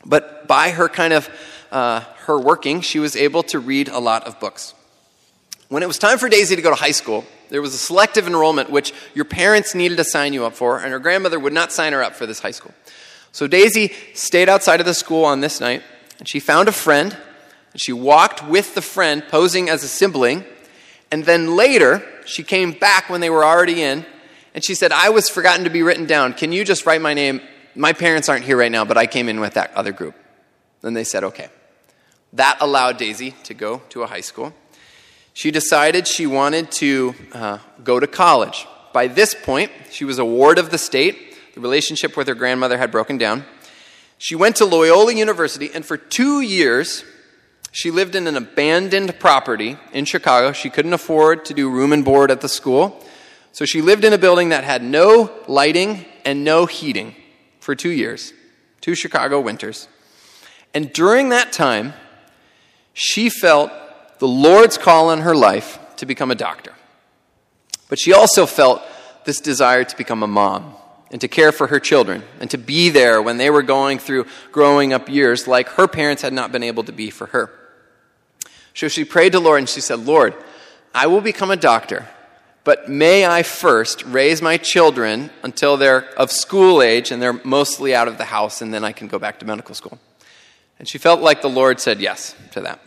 but 0.07 0.49
by 0.49 0.71
her 0.71 0.89
kind 0.89 1.13
of 1.13 1.29
uh, 1.71 2.01
her 2.25 2.41
working, 2.41 2.81
she 2.81 2.99
was 2.99 3.15
able 3.15 3.43
to 3.43 3.59
read 3.59 3.89
a 3.91 3.99
lot 3.99 4.27
of 4.27 4.41
books. 4.41 4.73
When 5.69 5.83
it 5.83 5.87
was 5.87 5.99
time 5.99 6.17
for 6.17 6.31
Daisy 6.31 6.57
to 6.57 6.63
go 6.63 6.71
to 6.71 6.77
high 6.77 6.93
school, 6.93 7.27
there 7.51 7.61
was 7.61 7.75
a 7.75 7.79
selective 7.79 8.27
enrollment 8.27 8.71
which 8.71 8.95
your 9.13 9.27
parents 9.27 9.75
needed 9.75 9.99
to 9.99 10.05
sign 10.05 10.33
you 10.33 10.47
up 10.47 10.55
for, 10.55 10.79
and 10.79 10.91
her 10.93 10.99
grandmother 10.99 11.39
would 11.39 11.53
not 11.53 11.73
sign 11.73 11.93
her 11.93 12.03
up 12.03 12.15
for 12.15 12.25
this 12.25 12.41
high 12.41 12.53
school. 12.53 12.73
So 13.33 13.47
Daisy 13.47 13.93
stayed 14.15 14.49
outside 14.49 14.81
of 14.81 14.87
the 14.87 14.95
school 14.95 15.25
on 15.25 15.41
this 15.41 15.61
night, 15.61 15.83
and 16.19 16.29
she 16.29 16.41
found 16.41 16.69
a 16.69 16.73
friend, 16.73 17.17
and 17.73 17.81
she 17.81 17.93
walked 17.93 18.47
with 18.47 18.75
the 18.75 18.83
friend, 18.83 19.23
posing 19.29 19.69
as 19.69 19.85
a 19.85 19.89
sibling. 19.89 20.45
And 21.13 21.25
then 21.25 21.57
later, 21.57 22.03
she 22.25 22.43
came 22.43 22.73
back 22.73 23.09
when 23.09 23.21
they 23.21 23.31
were 23.31 23.45
already 23.45 23.83
in, 23.83 24.05
and 24.55 24.65
she 24.65 24.75
said, 24.75 24.91
I 24.91 25.11
was 25.11 25.29
forgotten 25.29 25.65
to 25.65 25.71
be 25.71 25.83
written 25.83 26.07
down. 26.07 26.35
Can 26.35 26.51
you 26.51 26.65
just 26.65 26.87
write 26.87 27.01
my 27.01 27.15
name? 27.15 27.41
My 27.77 27.93
parents 27.93 28.29
aren't 28.29 28.45
here 28.45 28.57
right 28.57 28.73
now, 28.73 28.85
but 28.85 28.99
I 28.99 29.07
came 29.07 29.29
in 29.29 29.39
with 29.39 29.55
that 29.55 29.73
other 29.75 29.93
group. 29.93 30.15
Then 30.81 30.95
they 30.95 31.05
said, 31.05 31.23
okay. 31.25 31.49
That 32.33 32.59
allowed 32.61 32.97
Daisy 32.97 33.33
to 33.45 33.55
go 33.55 33.83
to 33.91 34.03
a 34.03 34.07
high 34.07 34.21
school. 34.21 34.53
She 35.35 35.53
decided 35.53 36.09
she 36.09 36.27
wanted 36.27 36.73
to 36.73 37.15
uh, 37.33 37.59
go 37.85 38.01
to 38.01 38.07
college. 38.07 38.67
By 38.93 39.07
this 39.07 39.35
point, 39.35 39.71
she 39.91 40.05
was 40.05 40.19
a 40.19 40.25
ward 40.25 40.59
of 40.59 40.71
the 40.71 40.79
state 40.79 41.30
the 41.55 41.61
relationship 41.61 42.17
with 42.17 42.29
her 42.29 42.35
grandmother 42.35 42.79
had 42.79 42.91
broken 42.91 43.19
down. 43.19 43.45
She 44.19 44.35
went 44.35 44.57
to 44.57 44.65
Loyola 44.65 45.15
University, 45.15 45.71
and 45.73 45.85
for 45.85 45.97
two 45.97 46.41
years, 46.41 47.05
she 47.73 47.91
lived 47.91 48.15
in 48.15 48.27
an 48.27 48.37
abandoned 48.37 49.19
property 49.19 49.79
in 49.93 50.05
Chicago. 50.05 50.53
She 50.53 50.71
couldn't 50.71 50.93
afford 50.93 51.45
to 51.47 51.55
do 51.55 51.71
room 51.71 51.93
and 51.93 52.05
board 52.05 52.31
at 52.31 52.41
the 52.41 52.49
school. 52.49 53.03
So 53.53 53.65
she 53.65 53.81
lived 53.81 54.05
in 54.05 54.13
a 54.13 54.19
building 54.19 54.51
that 54.51 54.65
had 54.65 54.83
no 54.83 55.31
lighting 55.49 56.05
and 56.25 56.45
no 56.45 56.67
heating 56.67 57.15
for 57.61 57.75
two 57.75 57.91
years, 57.91 58.33
two 58.81 58.95
Chicago 58.95 59.41
winters. 59.41 59.89
And 60.75 60.93
during 60.93 61.31
that 61.31 61.53
time, 61.53 61.95
she 62.93 63.29
felt 63.29 63.73
the 64.19 64.29
Lord's 64.29 64.79
call 64.79 65.09
on 65.09 65.21
her 65.21 65.35
life 65.35 65.79
to 65.97 66.07
become 66.07 66.31
a 66.31 66.35
doctor. 66.35 66.75
But 67.89 67.99
she 67.99 68.13
also 68.13 68.47
felt 68.47 68.83
this 69.25 69.41
desire 69.41 69.85
to 69.85 69.97
become 69.97 70.23
a 70.23 70.27
mom 70.27 70.75
and 71.11 71.21
to 71.21 71.29
care 71.29 71.53
for 71.53 71.67
her 71.67 71.81
children 71.81 72.23
and 72.41 72.51
to 72.51 72.59
be 72.59 72.89
there 72.89 73.21
when 73.21 73.37
they 73.37 73.51
were 73.51 73.63
going 73.63 73.99
through 73.99 74.27
growing 74.53 74.93
up 74.93 75.09
years 75.09 75.49
like 75.49 75.69
her 75.71 75.89
parents 75.89 76.23
had 76.23 76.33
not 76.33 76.53
been 76.53 76.63
able 76.63 76.85
to 76.85 76.93
be 76.93 77.11
for 77.11 77.27
her. 77.27 77.51
So 78.75 78.89
she 78.89 79.05
prayed 79.05 79.33
to 79.33 79.41
Lord 79.41 79.59
and 79.59 79.69
she 79.69 79.81
said, 79.81 80.01
Lord, 80.07 80.35
I 80.95 81.07
will 81.07 81.21
become 81.21 81.51
a 81.51 81.57
doctor, 81.57 82.09
but 82.65 82.89
may 82.89 83.27
I 83.27 83.43
first 83.43 84.05
raise 84.05 84.41
my 84.41 84.57
children 84.57 85.31
until 85.43 85.77
they're 85.77 86.05
of 86.19 86.31
school 86.31 86.83
age 86.83 87.11
and 87.11 87.21
they're 87.21 87.41
mostly 87.45 87.95
out 87.95 88.09
of 88.09 88.19
the 88.19 88.25
house, 88.25 88.63
and 88.63 88.73
then 88.73 88.85
I 88.85 88.93
can 88.93 89.09
go 89.09 89.19
back 89.19 89.39
to 89.41 89.47
medical 89.47 89.75
school. 89.75 89.99
And 90.79 90.89
she 90.89 90.99
felt 90.99 91.21
like 91.21 91.43
the 91.43 91.49
Lord 91.49 91.81
said 91.81 92.01
yes 92.01 92.35
to 92.53 92.61
that. 92.63 92.81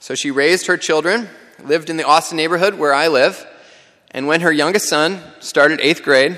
So 0.00 0.14
she 0.14 0.30
raised 0.30 0.66
her 0.66 0.76
children, 0.76 1.28
lived 1.62 1.90
in 1.90 1.96
the 1.96 2.06
Austin 2.06 2.36
neighborhood 2.36 2.74
where 2.74 2.94
I 2.94 3.08
live, 3.08 3.46
and 4.10 4.26
when 4.26 4.40
her 4.42 4.52
youngest 4.52 4.88
son 4.88 5.20
started 5.40 5.80
eighth 5.80 6.02
grade, 6.02 6.36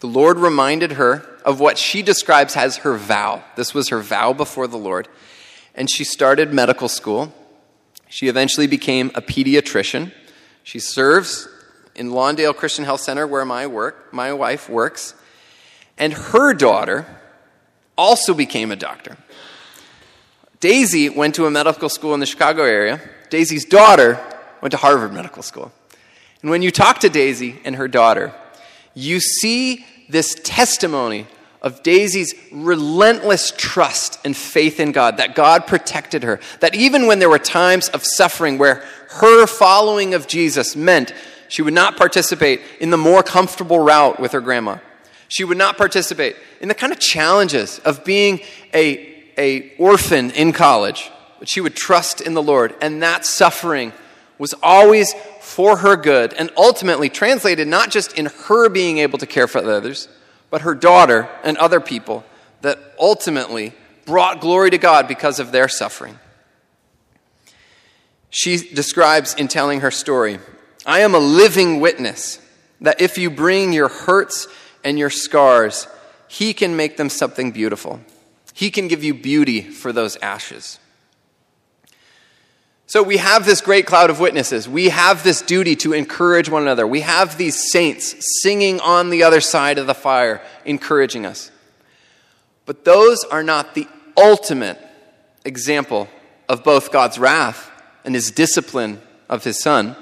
the 0.00 0.06
Lord 0.06 0.38
reminded 0.38 0.92
her 0.92 1.24
of 1.44 1.60
what 1.60 1.78
she 1.78 2.02
describes 2.02 2.56
as 2.56 2.78
her 2.78 2.96
vow. 2.96 3.42
This 3.56 3.72
was 3.72 3.88
her 3.88 4.00
vow 4.00 4.32
before 4.32 4.66
the 4.66 4.76
Lord. 4.76 5.08
And 5.74 5.90
she 5.90 6.04
started 6.04 6.52
medical 6.52 6.88
school. 6.88 7.32
She 8.08 8.28
eventually 8.28 8.66
became 8.66 9.10
a 9.14 9.22
pediatrician. 9.22 10.12
She 10.62 10.78
serves 10.78 11.48
in 11.94 12.10
Lawndale 12.10 12.54
Christian 12.54 12.84
Health 12.84 13.00
Center 13.00 13.26
where 13.26 13.44
my 13.44 13.66
work, 13.66 14.12
my 14.12 14.32
wife 14.32 14.68
works. 14.68 15.14
And 15.96 16.12
her 16.12 16.52
daughter 16.52 17.06
also 17.96 18.34
became 18.34 18.70
a 18.70 18.76
doctor. 18.76 19.16
Daisy 20.60 21.08
went 21.08 21.34
to 21.36 21.46
a 21.46 21.50
medical 21.50 21.88
school 21.88 22.14
in 22.14 22.20
the 22.20 22.26
Chicago 22.26 22.62
area. 22.64 23.00
Daisy's 23.30 23.64
daughter 23.64 24.20
went 24.60 24.72
to 24.72 24.78
Harvard 24.78 25.12
Medical 25.12 25.42
School. 25.42 25.72
And 26.42 26.50
when 26.50 26.62
you 26.62 26.70
talk 26.70 27.00
to 27.00 27.08
Daisy 27.08 27.60
and 27.64 27.76
her 27.76 27.88
daughter, 27.88 28.34
you 28.96 29.20
see 29.20 29.84
this 30.08 30.34
testimony 30.42 31.26
of 31.60 31.82
Daisy's 31.82 32.34
relentless 32.50 33.52
trust 33.56 34.18
and 34.24 34.36
faith 34.36 34.80
in 34.80 34.92
God, 34.92 35.18
that 35.18 35.34
God 35.34 35.66
protected 35.66 36.22
her, 36.22 36.40
that 36.60 36.74
even 36.74 37.06
when 37.06 37.18
there 37.18 37.28
were 37.28 37.38
times 37.38 37.88
of 37.90 38.02
suffering 38.04 38.56
where 38.56 38.84
her 39.10 39.46
following 39.46 40.14
of 40.14 40.26
Jesus 40.26 40.74
meant 40.74 41.12
she 41.48 41.62
would 41.62 41.74
not 41.74 41.96
participate 41.96 42.60
in 42.80 42.90
the 42.90 42.96
more 42.96 43.22
comfortable 43.22 43.78
route 43.78 44.18
with 44.18 44.32
her 44.32 44.40
grandma. 44.40 44.78
She 45.28 45.44
would 45.44 45.58
not 45.58 45.76
participate 45.76 46.36
in 46.60 46.68
the 46.68 46.74
kind 46.74 46.92
of 46.92 46.98
challenges 46.98 47.78
of 47.80 48.04
being 48.04 48.40
a, 48.72 49.24
a 49.36 49.74
orphan 49.76 50.30
in 50.30 50.52
college, 50.52 51.10
but 51.38 51.48
she 51.48 51.60
would 51.60 51.76
trust 51.76 52.20
in 52.20 52.34
the 52.34 52.42
Lord, 52.42 52.74
and 52.80 53.02
that 53.02 53.26
suffering 53.26 53.92
was 54.38 54.54
always 54.62 55.14
for 55.40 55.78
her 55.78 55.96
good 55.96 56.32
and 56.34 56.50
ultimately 56.56 57.08
translated 57.08 57.66
not 57.66 57.90
just 57.90 58.16
in 58.18 58.26
her 58.26 58.68
being 58.68 58.98
able 58.98 59.18
to 59.18 59.26
care 59.26 59.48
for 59.48 59.58
others, 59.58 60.08
but 60.50 60.62
her 60.62 60.74
daughter 60.74 61.28
and 61.42 61.56
other 61.56 61.80
people 61.80 62.24
that 62.62 62.78
ultimately 62.98 63.72
brought 64.04 64.40
glory 64.40 64.70
to 64.70 64.78
God 64.78 65.08
because 65.08 65.40
of 65.40 65.52
their 65.52 65.68
suffering. 65.68 66.18
She 68.30 68.58
describes 68.58 69.34
in 69.34 69.48
telling 69.48 69.80
her 69.80 69.90
story 69.90 70.38
I 70.84 71.00
am 71.00 71.14
a 71.14 71.18
living 71.18 71.80
witness 71.80 72.40
that 72.80 73.00
if 73.00 73.18
you 73.18 73.30
bring 73.30 73.72
your 73.72 73.88
hurts 73.88 74.46
and 74.84 74.98
your 74.98 75.10
scars, 75.10 75.88
He 76.28 76.54
can 76.54 76.76
make 76.76 76.96
them 76.96 77.08
something 77.08 77.50
beautiful. 77.50 78.00
He 78.52 78.70
can 78.70 78.88
give 78.88 79.02
you 79.02 79.14
beauty 79.14 79.62
for 79.62 79.92
those 79.92 80.16
ashes. 80.16 80.78
So 82.88 83.02
we 83.02 83.16
have 83.16 83.44
this 83.44 83.60
great 83.60 83.84
cloud 83.84 84.10
of 84.10 84.20
witnesses. 84.20 84.68
We 84.68 84.90
have 84.90 85.24
this 85.24 85.42
duty 85.42 85.74
to 85.76 85.92
encourage 85.92 86.48
one 86.48 86.62
another. 86.62 86.86
We 86.86 87.00
have 87.00 87.36
these 87.36 87.70
saints 87.72 88.14
singing 88.42 88.78
on 88.78 89.10
the 89.10 89.24
other 89.24 89.40
side 89.40 89.78
of 89.78 89.88
the 89.88 89.94
fire, 89.94 90.40
encouraging 90.64 91.26
us. 91.26 91.50
But 92.64 92.84
those 92.84 93.24
are 93.24 93.42
not 93.42 93.74
the 93.74 93.88
ultimate 94.16 94.78
example 95.44 96.08
of 96.48 96.62
both 96.62 96.92
God's 96.92 97.18
wrath 97.18 97.70
and 98.04 98.14
his 98.14 98.30
discipline 98.30 99.02
of 99.28 99.42
his 99.42 99.60
son, 99.60 99.96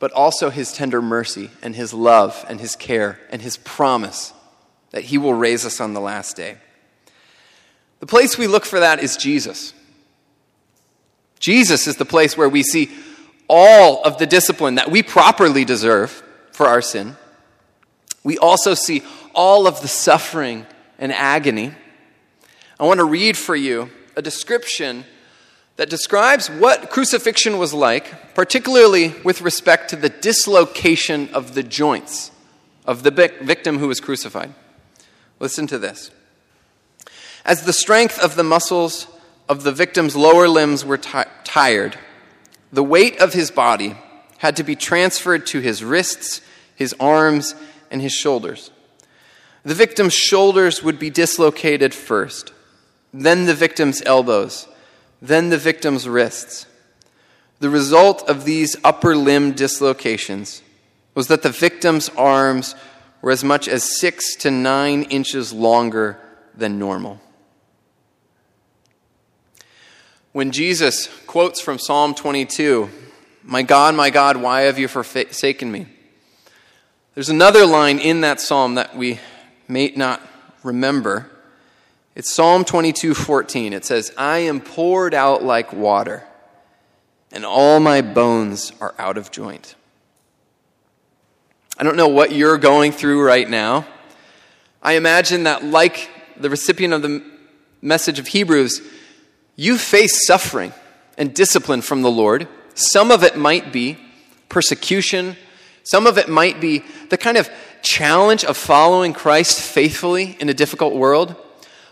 but 0.00 0.10
also 0.12 0.50
his 0.50 0.72
tender 0.72 1.00
mercy 1.00 1.50
and 1.62 1.76
his 1.76 1.94
love 1.94 2.44
and 2.48 2.60
his 2.60 2.74
care 2.74 3.20
and 3.30 3.40
his 3.40 3.56
promise 3.56 4.32
that 4.90 5.04
he 5.04 5.18
will 5.18 5.34
raise 5.34 5.64
us 5.64 5.80
on 5.80 5.94
the 5.94 6.00
last 6.00 6.36
day. 6.36 6.56
The 8.00 8.06
place 8.06 8.36
we 8.36 8.48
look 8.48 8.64
for 8.64 8.80
that 8.80 9.00
is 9.00 9.16
Jesus. 9.16 9.74
Jesus 11.38 11.86
is 11.86 11.96
the 11.96 12.04
place 12.04 12.36
where 12.36 12.48
we 12.48 12.62
see 12.62 12.90
all 13.48 14.02
of 14.02 14.18
the 14.18 14.26
discipline 14.26 14.74
that 14.76 14.90
we 14.90 15.02
properly 15.02 15.64
deserve 15.64 16.22
for 16.52 16.66
our 16.66 16.82
sin. 16.82 17.16
We 18.24 18.38
also 18.38 18.74
see 18.74 19.02
all 19.34 19.66
of 19.66 19.80
the 19.80 19.88
suffering 19.88 20.66
and 20.98 21.12
agony. 21.12 21.72
I 22.78 22.84
want 22.84 22.98
to 22.98 23.04
read 23.04 23.36
for 23.36 23.56
you 23.56 23.90
a 24.16 24.22
description 24.22 25.04
that 25.76 25.88
describes 25.88 26.50
what 26.50 26.90
crucifixion 26.90 27.56
was 27.56 27.72
like, 27.72 28.34
particularly 28.34 29.14
with 29.24 29.40
respect 29.40 29.90
to 29.90 29.96
the 29.96 30.08
dislocation 30.08 31.28
of 31.32 31.54
the 31.54 31.62
joints 31.62 32.32
of 32.84 33.02
the 33.04 33.10
victim 33.10 33.78
who 33.78 33.86
was 33.86 34.00
crucified. 34.00 34.52
Listen 35.38 35.66
to 35.68 35.78
this. 35.78 36.10
As 37.44 37.62
the 37.62 37.72
strength 37.72 38.18
of 38.18 38.34
the 38.34 38.42
muscles 38.42 39.06
of 39.48 39.62
the 39.62 39.72
victim's 39.72 40.14
lower 40.14 40.48
limbs 40.48 40.84
were 40.84 40.98
tired, 40.98 41.98
the 42.72 42.82
weight 42.82 43.18
of 43.20 43.32
his 43.32 43.50
body 43.50 43.96
had 44.38 44.56
to 44.56 44.62
be 44.62 44.76
transferred 44.76 45.46
to 45.46 45.60
his 45.60 45.82
wrists, 45.82 46.40
his 46.74 46.94
arms, 47.00 47.54
and 47.90 48.02
his 48.02 48.12
shoulders. 48.12 48.70
The 49.64 49.74
victim's 49.74 50.14
shoulders 50.14 50.82
would 50.82 50.98
be 50.98 51.10
dislocated 51.10 51.92
first, 51.94 52.52
then 53.12 53.46
the 53.46 53.54
victim's 53.54 54.02
elbows, 54.02 54.68
then 55.20 55.48
the 55.48 55.58
victim's 55.58 56.08
wrists. 56.08 56.66
The 57.60 57.70
result 57.70 58.28
of 58.28 58.44
these 58.44 58.76
upper 58.84 59.16
limb 59.16 59.52
dislocations 59.52 60.62
was 61.14 61.26
that 61.26 61.42
the 61.42 61.50
victim's 61.50 62.08
arms 62.10 62.76
were 63.20 63.32
as 63.32 63.42
much 63.42 63.66
as 63.66 63.98
six 63.98 64.36
to 64.36 64.50
nine 64.50 65.02
inches 65.04 65.52
longer 65.52 66.20
than 66.54 66.78
normal. 66.78 67.20
When 70.38 70.52
Jesus 70.52 71.08
quotes 71.26 71.60
from 71.60 71.80
Psalm 71.80 72.14
22, 72.14 72.88
My 73.42 73.62
God, 73.62 73.96
my 73.96 74.08
God, 74.08 74.36
why 74.36 74.60
have 74.60 74.78
you 74.78 74.86
forsaken 74.86 75.72
me? 75.72 75.86
There's 77.16 77.28
another 77.28 77.66
line 77.66 77.98
in 77.98 78.20
that 78.20 78.40
psalm 78.40 78.76
that 78.76 78.96
we 78.96 79.18
may 79.66 79.92
not 79.96 80.22
remember. 80.62 81.28
It's 82.14 82.32
Psalm 82.32 82.64
22 82.64 83.14
14. 83.14 83.72
It 83.72 83.84
says, 83.84 84.12
I 84.16 84.38
am 84.38 84.60
poured 84.60 85.12
out 85.12 85.42
like 85.42 85.72
water, 85.72 86.22
and 87.32 87.44
all 87.44 87.80
my 87.80 88.00
bones 88.00 88.70
are 88.80 88.94
out 88.96 89.18
of 89.18 89.32
joint. 89.32 89.74
I 91.76 91.82
don't 91.82 91.96
know 91.96 92.06
what 92.06 92.30
you're 92.30 92.58
going 92.58 92.92
through 92.92 93.24
right 93.24 93.50
now. 93.50 93.88
I 94.84 94.92
imagine 94.92 95.42
that, 95.42 95.64
like 95.64 96.08
the 96.36 96.48
recipient 96.48 96.94
of 96.94 97.02
the 97.02 97.24
message 97.82 98.20
of 98.20 98.28
Hebrews, 98.28 98.82
you 99.60 99.76
face 99.76 100.24
suffering 100.24 100.72
and 101.18 101.34
discipline 101.34 101.82
from 101.82 102.02
the 102.02 102.10
Lord. 102.10 102.46
Some 102.74 103.10
of 103.10 103.24
it 103.24 103.36
might 103.36 103.72
be 103.72 103.98
persecution, 104.48 105.36
some 105.82 106.06
of 106.06 106.16
it 106.16 106.28
might 106.28 106.60
be 106.60 106.84
the 107.10 107.18
kind 107.18 107.36
of 107.36 107.50
challenge 107.82 108.44
of 108.44 108.56
following 108.56 109.12
Christ 109.12 109.60
faithfully 109.60 110.36
in 110.38 110.48
a 110.48 110.54
difficult 110.54 110.94
world. 110.94 111.34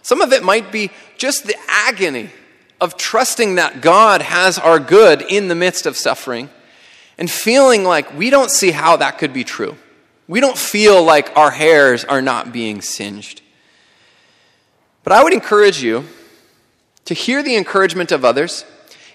Some 0.01 0.21
of 0.21 0.33
it 0.33 0.45
might 0.45 0.71
be 0.71 0.91
just 1.19 1.45
the 1.45 1.57
agony 1.67 2.31
of 2.81 2.97
trusting 2.97 3.57
that 3.57 3.81
God 3.81 4.23
has 4.23 4.59
our 4.59 4.79
good 4.79 5.23
in 5.29 5.49
the 5.49 5.55
midst 5.57 5.87
of 5.87 5.97
suffering 5.97 6.49
and 7.19 7.29
feeling 7.29 7.83
like 7.83 8.17
we 8.17 8.31
don't 8.31 8.51
see 8.51 8.71
how 8.71 8.97
that 8.99 9.19
could 9.19 9.33
be 9.33 9.43
true. 9.43 9.77
We 10.29 10.39
don't 10.39 10.57
feel 10.59 11.03
like 11.03 11.37
our 11.37 11.51
hairs 11.51 12.05
are 12.05 12.23
not 12.23 12.53
being 12.53 12.81
singed. 12.81 13.41
But 15.03 15.14
I 15.14 15.25
would 15.25 15.33
encourage 15.33 15.83
you 15.83 16.05
to 17.07 17.14
hear 17.14 17.42
the 17.42 17.57
encouragement 17.57 18.12
of 18.12 18.24
others, 18.24 18.64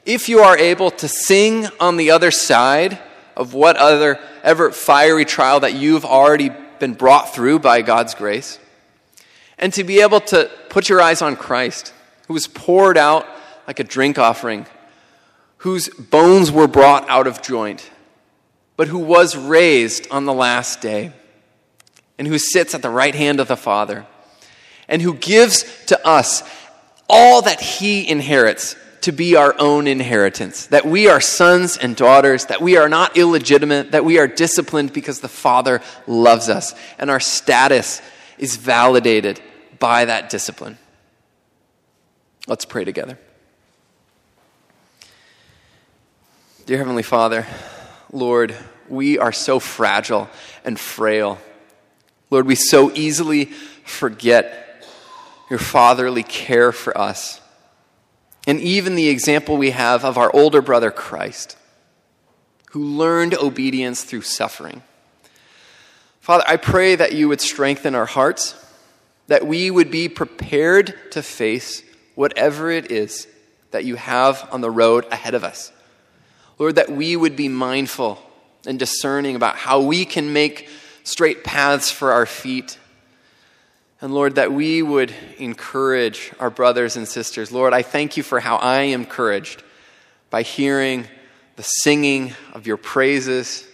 if 0.06 0.28
you 0.28 0.40
are 0.40 0.58
able 0.58 0.92
to 0.92 1.08
sing 1.08 1.68
on 1.80 1.98
the 1.98 2.12
other 2.12 2.32
side 2.32 3.00
of 3.38 3.54
what 3.54 3.78
other 3.78 4.20
ever 4.44 4.72
fiery 4.72 5.26
trial 5.26 5.60
that 5.60 5.74
you've 5.74 6.06
already 6.06 6.50
been 6.80 6.94
brought 6.94 7.34
through 7.34 7.60
by 7.60 7.82
God's 7.82 8.16
grace, 8.16 8.60
and 9.58 9.72
to 9.74 9.84
be 9.84 10.02
able 10.02 10.20
to 10.22 10.50
put 10.70 10.90
your 10.90 11.02
eyes 11.02 11.22
on 11.22 11.36
Christ, 11.36 11.94
who 12.28 12.34
was 12.34 12.48
poured 12.48 12.98
out 12.98 13.28
like 13.68 13.80
a 13.80 13.84
drink 13.84 14.18
offering, 14.18 14.66
whose 15.58 15.90
bones 15.90 16.52
were 16.52 16.68
brought 16.68 17.08
out 17.08 17.28
of 17.28 17.42
joint, 17.42 17.92
but 18.76 18.88
who 18.88 18.98
was 18.98 19.38
raised 19.38 20.10
on 20.10 20.26
the 20.26 20.34
last 20.34 20.82
day, 20.82 21.12
and 22.18 22.28
who 22.28 22.40
sits 22.40 22.74
at 22.74 22.82
the 22.82 22.90
right 22.90 23.14
hand 23.14 23.40
of 23.40 23.48
the 23.48 23.58
Father, 23.58 24.08
and 24.88 25.02
who 25.02 25.14
gives 25.14 25.86
to 25.86 26.08
us 26.08 26.42
all 27.12 27.42
that 27.44 27.60
he 27.60 28.10
inherits 28.10 28.76
to 29.02 29.12
be 29.12 29.36
our 29.36 29.54
own 29.60 29.86
inheritance. 29.86 30.68
That 30.68 30.86
we 30.86 31.08
are 31.08 31.20
sons 31.20 31.78
and 31.78 31.96
daughters, 31.96 32.46
that 32.46 32.62
we 32.62 32.78
are 32.78 32.88
not 32.88 33.18
illegitimate, 33.18 33.92
that 33.92 34.06
we 34.06 34.18
are 34.18 34.28
disciplined 34.28 34.94
because 34.94 35.20
the 35.20 35.28
Father 35.28 35.82
loves 36.08 36.50
us, 36.50 36.74
and 36.98 37.12
our 37.12 37.20
status 37.20 38.02
is 38.38 38.56
validated 38.56 39.42
by 39.78 40.06
that 40.06 40.30
discipline. 40.30 40.78
Let's 42.48 42.66
pray 42.66 42.86
together. 42.86 43.20
Dear 46.66 46.78
Heavenly 46.78 47.04
Father, 47.04 47.46
Lord, 48.12 48.56
we 48.88 49.18
are 49.18 49.32
so 49.32 49.60
fragile 49.60 50.30
and 50.64 50.80
frail. 50.80 51.40
Lord, 52.30 52.46
we 52.46 52.56
so 52.56 52.92
easily 52.94 53.46
forget 53.46 54.71
your 55.52 55.60
fatherly 55.60 56.24
care 56.24 56.72
for 56.72 56.98
us. 56.98 57.42
And 58.48 58.58
even 58.62 58.96
the 58.96 59.10
example 59.10 59.58
we 59.58 59.72
have 59.72 60.06
of 60.06 60.18
our 60.18 60.34
older 60.34 60.62
brother 60.62 60.92
Christ, 60.92 61.58
who 62.72 62.82
learned 62.82 63.34
obedience 63.34 64.06
through 64.06 64.22
suffering. 64.22 64.82
Father, 66.22 66.46
I 66.48 66.56
pray 66.56 66.96
that 66.96 67.12
you 67.12 67.28
would 67.28 67.42
strengthen 67.42 67.96
our 67.96 68.06
hearts, 68.06 68.56
that 69.28 69.46
we 69.46 69.70
would 69.70 69.92
be 69.92 70.08
prepared 70.08 70.98
to 71.12 71.22
face 71.22 71.84
whatever 72.16 72.72
it 72.72 72.90
is 72.90 73.28
that 73.72 73.84
you 73.84 73.98
have 73.98 74.48
on 74.54 74.62
the 74.62 74.72
road 74.72 75.06
ahead 75.12 75.34
of 75.34 75.44
us. 75.44 75.74
Lord, 76.60 76.76
that 76.76 76.90
we 76.90 77.18
would 77.18 77.36
be 77.36 77.50
mindful 77.50 78.20
and 78.66 78.80
discerning 78.80 79.36
about 79.36 79.58
how 79.58 79.82
we 79.82 80.06
can 80.06 80.32
make 80.32 80.70
straight 81.04 81.44
paths 81.44 81.92
for 81.92 82.14
our 82.14 82.26
feet 82.26 82.78
and 84.02 84.14
Lord, 84.14 84.36
that 84.36 84.52
we 84.52 84.82
would 84.82 85.14
encourage 85.38 86.32
our 86.40 86.50
brothers 86.50 86.98
and 86.98 87.08
sisters. 87.08 87.52
Lord, 87.52 87.72
I 87.72 87.84
thank 87.84 88.18
you 88.18 88.24
for 88.24 88.40
how 88.40 88.58
I 88.58 88.82
am 88.82 89.02
encouraged 89.02 89.64
by 90.32 90.42
hearing 90.42 91.06
the 91.56 91.64
singing 91.64 92.34
of 92.54 92.66
your 92.66 92.78
praises. 92.78 93.68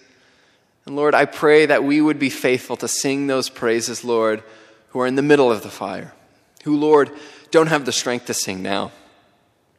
And 0.86 0.98
Lord, 0.98 1.16
I 1.16 1.26
pray 1.26 1.68
that 1.68 1.86
we 1.86 2.02
would 2.02 2.20
be 2.20 2.30
faithful 2.30 2.76
to 2.78 2.88
sing 2.90 3.28
those 3.28 3.48
praises, 3.48 4.04
Lord, 4.04 4.44
who 4.90 5.00
are 5.00 5.08
in 5.08 5.16
the 5.16 5.22
middle 5.22 5.50
of 5.50 5.64
the 5.64 5.70
fire, 5.70 6.14
who, 6.64 6.76
Lord, 6.76 7.10
don't 7.50 7.68
have 7.68 7.86
the 7.86 7.94
strength 7.94 8.26
to 8.26 8.34
sing 8.34 8.62
now, 8.62 8.92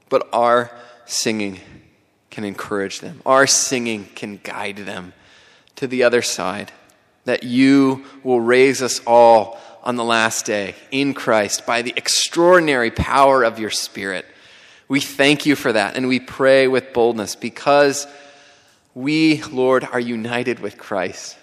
but 0.09 0.27
our 0.33 0.71
singing 1.05 1.61
can 2.31 2.45
encourage 2.45 3.01
them. 3.01 3.21
Our 3.27 3.47
singing 3.47 4.07
can 4.15 4.41
guide 4.43 4.79
them 4.79 5.13
to 5.77 5.87
the 5.87 6.05
other 6.05 6.23
side, 6.23 6.73
that 7.25 7.43
you 7.43 8.05
will 8.23 8.41
raise 8.41 8.81
us 8.81 9.01
all 9.07 9.61
on 9.83 9.97
the 9.97 10.05
last 10.05 10.47
day 10.47 10.74
in 10.91 11.14
Christ 11.14 11.66
by 11.66 11.83
the 11.83 11.95
extraordinary 11.97 12.91
power 12.91 13.43
of 13.45 13.59
your 13.59 13.70
Spirit. 13.70 14.26
We 14.89 15.01
thank 15.01 15.47
you 15.47 15.57
for 15.57 15.72
that 15.72 15.97
and 15.97 16.09
we 16.09 16.20
pray 16.20 16.68
with 16.68 16.93
boldness 16.93 17.37
because 17.37 18.07
we, 18.95 19.43
Lord, 19.45 19.85
are 19.85 20.01
united 20.01 20.61
with 20.61 20.79
Christ. 20.79 21.37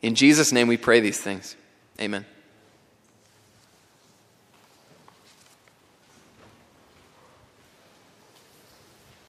In 0.00 0.14
Jesus' 0.14 0.52
name 0.52 0.68
we 0.68 0.76
pray 0.76 1.00
these 1.00 1.20
things. 1.20 1.56
Amen. 2.00 2.24